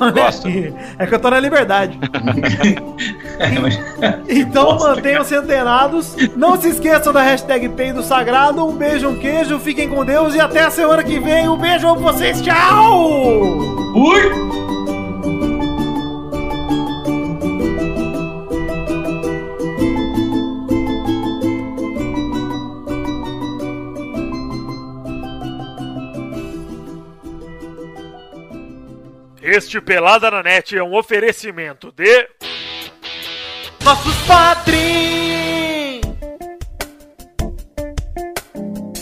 [0.00, 0.48] Olha Gosto.
[0.98, 1.98] É que eu tô na liberdade.
[3.40, 6.14] É, Então mantenham-se antenados.
[6.36, 8.66] Não se esqueçam da hashtag Peido Sagrado.
[8.66, 9.58] Um beijo, um queijo.
[9.58, 11.48] Fiquem com Deus e até a semana que vem.
[11.48, 12.40] Um beijo pra vocês.
[12.42, 13.58] Tchau!
[13.94, 14.50] Ui!
[29.42, 32.28] Este Pelada na Net é um oferecimento de.
[33.82, 35.19] Nossos padrinhos!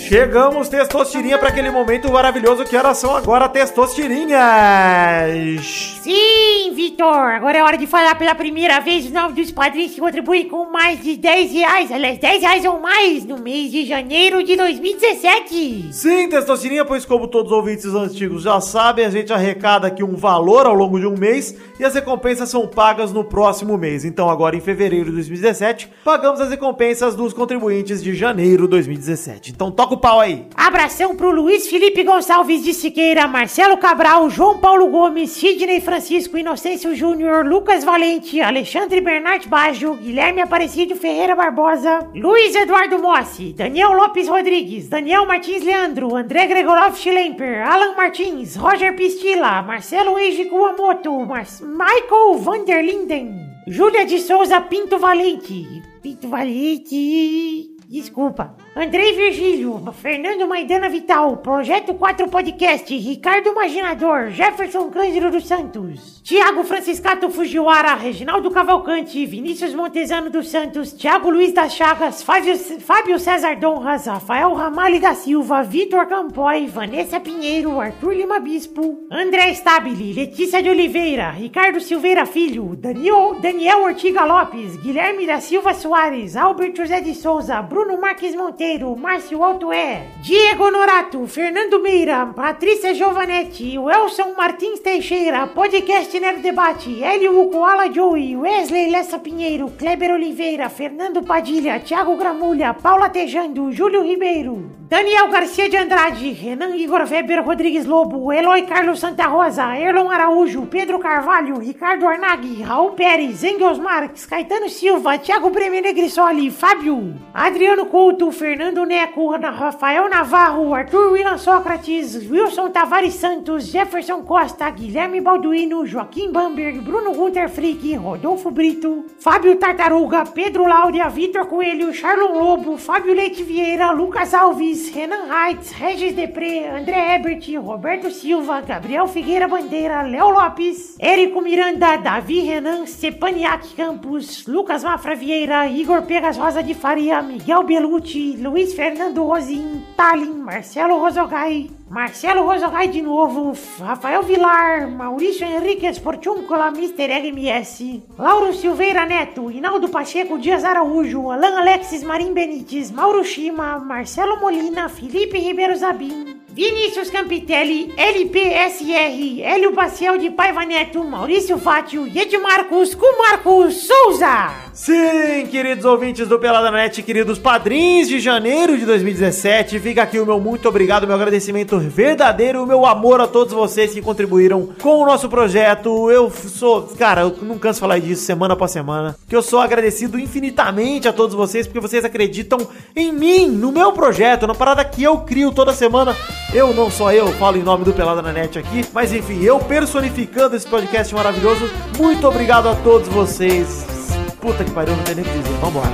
[0.08, 5.97] Chegamos, Testostirinha, para aquele momento maravilhoso que elas são agora Testostirinhas!
[6.02, 7.08] Sim, Vitor!
[7.08, 10.70] Agora é hora de falar pela primeira vez o nome dos padrinhos que contribuem com
[10.70, 15.88] mais de 10 reais, aliás, 10 reais ou mais no mês de janeiro de 2017.
[15.92, 20.14] Sim, Testostirinha, pois como todos os ouvintes antigos já sabem, a gente arrecada aqui um
[20.14, 24.04] valor ao longo de um mês e as recompensas são pagas no próximo mês.
[24.04, 29.50] Então, agora em fevereiro de 2017, pagamos as recompensas dos contribuintes de janeiro de 2017.
[29.50, 30.46] Então, toca o pau aí.
[30.54, 36.94] Abração pro Luiz Felipe Gonçalves de Siqueira, Marcelo Cabral, João Paulo Gomes, Sidney Francisco Inocêncio
[36.94, 44.28] Júnior, Lucas Valente, Alexandre Bernard Baggio, Guilherme Aparecido Ferreira Barbosa, Luiz Eduardo Mossi, Daniel Lopes
[44.28, 51.46] Rodrigues, Daniel Martins Leandro, André Gregorov Schlemper, Alan Martins, Roger Pistila, Marcelo Eiji Kuamoto, Mar
[51.62, 57.77] Michael Vanderlinden, Júlia de Souza Pinto Valente, Pinto Valente...
[57.88, 58.54] Desculpa.
[58.76, 66.62] Andrei Virgílio, Fernando Maidana Vital, Projeto 4 Podcast, Ricardo Imaginador, Jefferson Cândido dos Santos, Tiago
[66.64, 73.56] Franciscato Fujiwara, Reginaldo Cavalcante, Vinícius Montezano dos Santos, Tiago Luiz das Chagas, Fábio, Fábio César
[73.56, 80.62] Donras, Rafael Ramalho da Silva, Vitor Campoy, Vanessa Pinheiro, Arthur Lima Bispo, André Stabile, Letícia
[80.62, 87.00] de Oliveira, Ricardo Silveira Filho, Daniel, Daniel Ortiga Lopes, Guilherme da Silva Soares, Albert José
[87.00, 94.80] de Souza, Bruno Marques Monteiro, Márcio Altoé, Diego Norato, Fernando Meira, Patrícia Giovanetti, Welson Martins
[94.80, 102.16] Teixeira, Podcast Nerd Debate, Hélio Koala Joey, Wesley Lessa Pinheiro, Kleber Oliveira, Fernando Padilha, Thiago
[102.16, 108.62] Gramulha, Paula Tejando, Júlio Ribeiro, Daniel Garcia de Andrade, Renan Igor Weber Rodrigues Lobo, Eloy
[108.62, 115.18] Carlos Santa Rosa, Erlon Araújo, Pedro Carvalho, Ricardo Arnag, Raul Pérez, Engels Marques, Caetano Silva,
[115.18, 123.14] Thiago Bremer Negrissoli, Fábio, Adriano Couto, Fernando Neco, Rafael Navarro, Arthur William Sócrates, Wilson Tavares
[123.14, 130.66] Santos, Jefferson Costa, Guilherme Balduino, Joaquim Bamberg, Bruno Gunter Frick, Rodolfo Brito, Fábio Tartaruga, Pedro
[130.66, 137.16] Láudia, Vitor Coelho, Charlon Lobo, Fábio Leite Vieira, Lucas Alves, Renan Reitz, Regis Depré, André
[137.16, 144.82] Ebert, Roberto Silva, Gabriel Figueira Bandeira, Léo Lopes, Érico Miranda, Davi Renan, Stepaniak Campos, Lucas
[144.82, 151.00] Mafra Vieira, Igor Pegas Rosa de Faria, Miguel Gabriel Belucci, Luiz Fernando Rosim, Tallin, Marcelo
[151.00, 157.32] Rosogai, Marcelo Rosogai de novo, Rafael Vilar, Maurício Henriquez Portiúncula, Mr.
[157.32, 164.38] MS, Lauro Silveira Neto, Hinaldo Pacheco Dias Araújo, Alan Alexis Marim Benites, Mauro Shima, Marcelo
[164.38, 172.96] Molina, Felipe Ribeiro Zabim, Vinícius Campitelli, LPSR, Hélio Baciel de Paiva Neto, Maurício Fátio Edmarcos
[173.18, 174.67] Marcos Souza.
[174.78, 180.24] Sim, queridos ouvintes do Pelada Net, queridos padrinhos de janeiro de 2017, fica aqui o
[180.24, 185.02] meu muito obrigado, meu agradecimento verdadeiro, o meu amor a todos vocês que contribuíram com
[185.02, 186.08] o nosso projeto.
[186.12, 189.58] Eu sou, cara, eu não canso de falar disso semana após semana, que eu sou
[189.58, 192.58] agradecido infinitamente a todos vocês porque vocês acreditam
[192.94, 196.16] em mim, no meu projeto, na parada que eu crio toda semana.
[196.54, 199.58] Eu não só eu, falo em nome do Pelada na Net aqui, mas enfim, eu
[199.58, 201.68] personificando esse podcast maravilhoso.
[201.98, 203.97] Muito obrigado a todos vocês.
[204.40, 205.58] Puta que pariu, não tem nem o que dizer.
[205.60, 205.90] Vambora.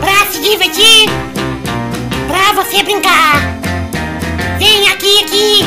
[0.00, 1.08] Pra se divertir,
[2.28, 3.40] pra você brincar.
[4.58, 5.64] Vem aqui, aqui.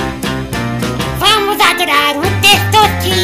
[1.19, 3.20] Vamos adorar o Testosterinha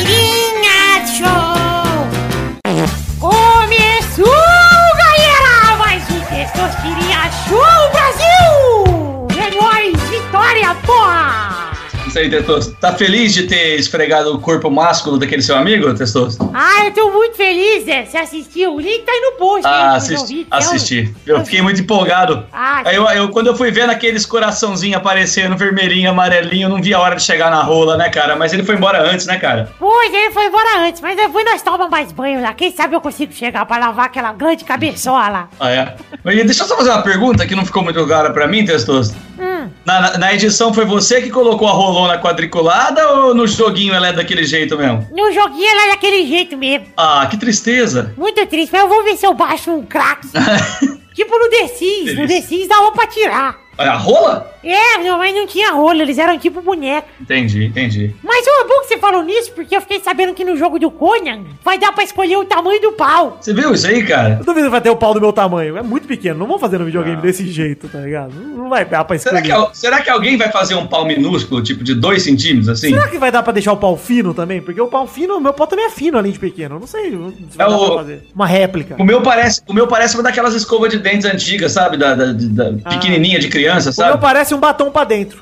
[10.58, 11.68] vitória, porra!
[12.08, 12.74] Isso aí, Testoso.
[12.80, 16.38] Tá feliz de ter esfregado o corpo másculo daquele seu amigo, Testoso?
[16.54, 18.06] Ah, eu tô muito feliz, Zé.
[18.06, 18.76] Você assistiu?
[18.76, 19.68] O link tá aí no post.
[19.68, 20.22] Ah, assisti.
[20.22, 20.48] ouvintes.
[20.50, 21.16] assisti.
[21.26, 22.46] Eu fiquei muito empolgado.
[22.54, 26.82] Ah, Aí eu, eu- quando eu fui vendo aqueles coraçãozinhos aparecendo, vermelhinho, amarelinho, eu não
[26.82, 28.38] vi a hora de chegar na rola, né, cara?
[28.38, 29.70] Mas ele foi embora antes, né, cara?
[29.78, 32.54] Pois, ele foi embora antes, mas depois nós tomamos mais banho lá.
[32.54, 35.50] Quem sabe eu consigo chegar pra lavar aquela grande cabeçola.
[35.60, 35.96] Ah, é.
[36.24, 39.14] Mas deixa eu só fazer uma pergunta que não ficou muito clara pra mim, Testoso.
[39.38, 44.08] Hum, Na, na- edição foi você que colocou a rolona quadriculada ou no joguinho ela
[44.10, 45.08] é daquele jeito mesmo?
[45.12, 46.88] no joguinho ela é daquele jeito mesmo.
[46.96, 48.14] Ah, que tristeza.
[48.18, 50.28] Muito triste, mas eu vou ver se eu baixo um crack.
[51.14, 52.16] tipo no The Sims.
[52.18, 53.56] No The Sims dá pra tirar.
[53.80, 54.52] Olha, a rola?
[54.72, 57.08] É, não, mas não tinha rolo, eles eram tipo boneco.
[57.22, 58.14] Entendi, entendi.
[58.24, 60.90] Mas é bom que você falou nisso, porque eu fiquei sabendo que no jogo do
[60.92, 63.38] Conan vai dar pra escolher o tamanho do pau.
[63.40, 64.38] Você viu isso aí, cara?
[64.40, 65.78] Eu duvido que vai ter o pau do meu tamanho.
[65.78, 66.38] É muito pequeno.
[66.40, 68.34] Não vão fazer no videogame desse jeito, tá ligado?
[68.34, 69.46] Não não vai dar pra Será escolher.
[69.46, 72.90] que, al- será que alguém vai fazer um pau minúsculo, tipo de 2 centímetros, assim?
[72.90, 74.62] Será que vai dar pra deixar o pau fino também?
[74.62, 76.76] Porque o pau fino, o meu pau também é fino além de pequeno.
[76.76, 77.16] Eu não sei se
[77.56, 78.24] vai É dar o- pra fazer.
[78.36, 78.96] Uma réplica.
[79.00, 81.96] O meu parece, o meu parece uma daquelas escovas de dentes antigas, sabe?
[81.96, 84.22] Da, da- da- pequenininha de criança, O meu sabe?
[84.22, 85.42] parece um batom pra dentro.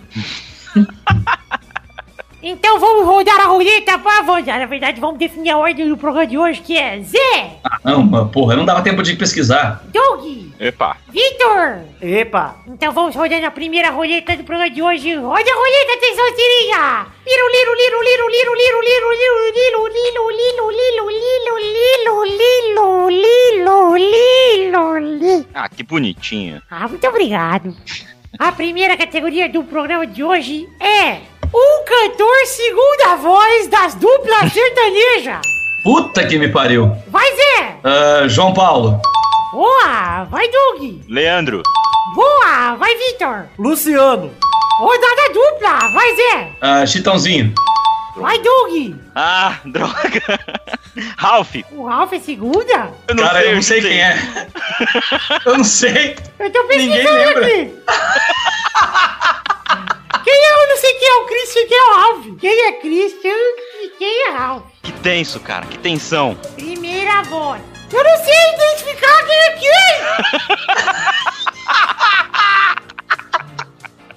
[2.47, 4.59] Então vamos rodar a roleta pra avançar.
[4.59, 8.03] Na verdade, vamos definir a ordem do programa de hoje, que é Zé, Ah, não,
[8.03, 9.81] mas, porra, não dava tempo de pesquisar.
[9.85, 10.23] Doug,
[10.59, 10.95] Epa.
[11.09, 11.79] Vitor.
[11.99, 12.55] Epa!
[12.67, 15.15] Então vamos rodando a primeira roleta do programa de hoje.
[15.15, 17.07] Roda a roleta, atenção, tirinha!
[17.25, 22.23] Liro, liro, liro, liro, liro, liro, liro, liro, liro, liro, liro, liro, liro, liro,
[22.77, 25.45] liro, liro, liro, liro.
[25.55, 26.61] Ah, que bonitinho.
[26.69, 27.75] Ah, muito obrigado.
[28.39, 31.19] A primeira categoria do programa de hoje é
[31.53, 35.39] um cantor segunda voz das duplas sertaneja.
[35.83, 36.91] Puta que me pariu.
[37.07, 37.77] Vai, Zé!
[37.83, 38.99] Ah, João Paulo.
[39.51, 40.25] Boa!
[40.25, 41.01] Vai, Doug!
[41.07, 41.61] Leandro.
[42.15, 42.75] Boa!
[42.75, 43.47] Vai, Vitor!
[43.57, 44.31] Luciano!
[44.79, 45.79] Rodada dupla!
[45.93, 46.51] Vai, Zé!
[46.61, 47.53] Ah, Chitãozinho.
[48.15, 48.95] Vai, Doug!
[49.13, 50.39] Ah, droga.
[51.17, 51.55] Ralph.
[51.71, 52.93] O Ralph é segunda?
[53.07, 54.15] Eu Cara, eu não sei quem é.
[55.45, 56.15] eu não sei.
[56.39, 57.45] Eu tô Ninguém lembra.
[57.45, 57.73] aqui!
[60.23, 60.53] Quem é?
[60.63, 62.25] Eu não sei quem é o Christian e quem é o Ralph.
[62.39, 63.29] Quem é Christian
[63.83, 64.63] e quem é Ralph?
[64.81, 65.67] Que tenso, cara.
[65.67, 66.33] Que tensão.
[66.55, 67.61] Primeira voz.
[67.93, 69.95] Eu não sei identificar quem é quem!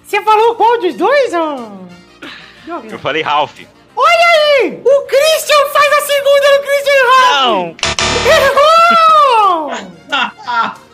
[0.02, 1.86] Você falou qual dos dois, ô?
[2.90, 3.60] Eu falei Ralph.
[4.60, 4.80] Aí!
[4.84, 7.38] O Christian faz a segunda no Christian Ralph!
[7.42, 7.76] Não.
[8.32, 9.72] Errou!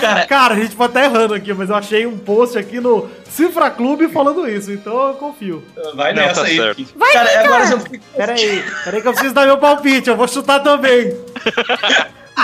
[0.00, 3.08] Cara, Cara, a gente pode estar errando aqui, mas eu achei um post aqui no
[3.30, 5.64] Cifra Clube falando isso, então eu confio.
[5.94, 6.56] vai Não, nessa tá aí.
[6.56, 6.84] certo.
[6.96, 8.04] Vai, Cara, agora eu fico...
[8.14, 11.16] Pera aí, pera aí que eu preciso dar meu palpite, eu vou chutar também.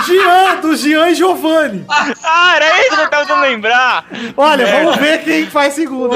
[0.07, 1.85] Jean, do Jean e Giovanni.
[1.89, 4.05] Ah, era isso que eu tava tentando lembrar.
[4.37, 6.15] Olha, vamos ver quem faz segundo.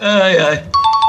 [0.00, 0.64] Ai, ai.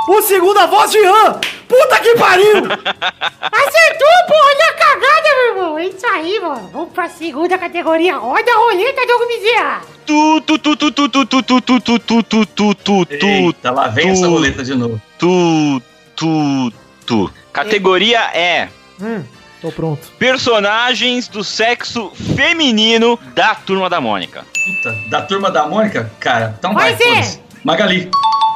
[0.08, 1.40] O segunda voz, Jean!
[1.68, 2.58] Puta que pariu!
[2.58, 4.46] Acertou, porra!
[4.46, 5.80] Olha a cagada, meu irmão!
[5.80, 6.70] É isso aí, mano!
[6.72, 8.16] Vamos pra segunda categoria.
[8.18, 9.82] Roda a roleta, Diogo Bezerra!
[10.06, 13.26] Tu, tu, tu, tu, tu, tu, tu, tu, tu, tu, tu, tu, tu, tu, tu,
[13.26, 15.02] Eita, lá vem essa roleta de novo.
[15.18, 15.82] tu,
[16.16, 16.72] tu,
[17.08, 17.32] tu.
[17.52, 18.70] Categoria é
[19.02, 19.24] Hum,
[19.62, 20.08] tô pronto.
[20.20, 24.46] personagens do sexo feminino da Turma da Mônica.
[24.66, 26.12] Puta, da turma da Mônica?
[26.20, 27.40] Cara, então Vai vai.
[27.64, 28.12] Magali.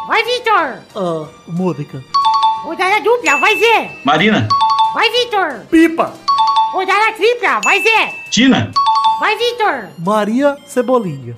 [0.09, 0.79] Vai, Vitor!
[0.95, 2.03] Ah, Mônica.
[2.63, 3.91] Rodada dupla, vai Zé.
[4.03, 4.47] Marina.
[4.91, 5.67] Vai Vitor.
[5.69, 6.11] Pipa.
[6.73, 8.15] Rodada tripla, vai Zé.
[8.31, 8.71] Tina.
[9.19, 9.89] Vai Vitor.
[9.99, 11.35] Maria Cebolinha.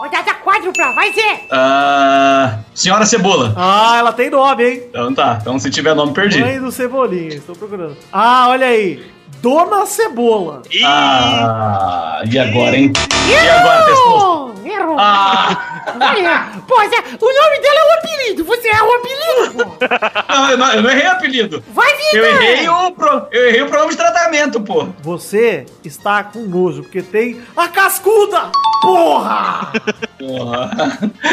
[0.00, 1.46] Rodada quádrupla, vai Zé.
[1.50, 3.52] Ah, senhora Cebola.
[3.58, 4.82] Ah, ela tem nome, hein?
[4.88, 5.36] Então tá.
[5.42, 6.40] Então se tiver nome, perdi.
[6.40, 7.98] Mãe do Cebolinha, estou procurando.
[8.10, 9.04] Ah, olha aí.
[9.48, 10.62] Dona Cebola.
[10.72, 12.90] Ih, Ah, e agora, hein?
[13.28, 14.14] E agora, Testoso?
[14.16, 14.54] Errou.
[14.64, 14.96] Errou.
[14.98, 18.44] Ah, Olha, pô, Zé, o nome dela é o apelido.
[18.46, 20.32] Você é o apelido, pô.
[20.34, 21.62] não, eu não, eu não errei apelido.
[21.74, 22.18] Vai Vitor.
[22.20, 24.88] Eu errei o, pro, eu errei o pronome de tratamento, pô.
[25.02, 28.50] Você está com nojo, porque tem a cascuda!
[28.80, 29.72] Porra!
[30.18, 30.70] Porra.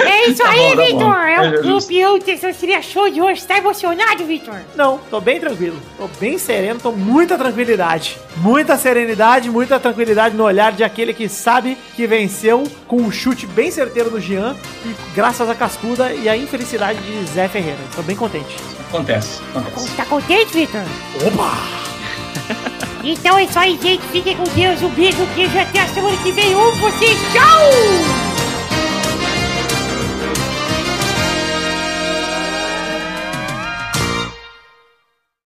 [0.06, 0.84] É isso Tá aí, tá.
[0.84, 1.18] Vitor.
[1.18, 3.46] É É o campeão Testosteria Show de hoje.
[3.46, 4.56] Tá emocionado, Vitor?
[4.76, 5.78] Não, tô bem tranquilo.
[5.98, 8.01] Tô bem sereno, tô muita tranquilidade.
[8.38, 13.46] Muita serenidade, muita tranquilidade no olhar de aquele que sabe que venceu com um chute
[13.46, 14.56] bem certeiro no Jean
[14.86, 17.80] e graças à cascuda e à infelicidade de Zé Ferreira.
[17.96, 18.56] Tô bem contente.
[18.90, 19.96] Acontece, acontece.
[19.96, 20.82] Tá contente, Vitor?
[21.26, 21.82] Opa!
[23.04, 24.04] Então é isso aí, gente.
[24.12, 24.82] Fiquem com Deus.
[24.84, 25.58] Um beijo, queijo.
[25.58, 26.56] Até a semana que vem.
[26.56, 27.18] Um, vocês.
[27.34, 28.31] Tchau!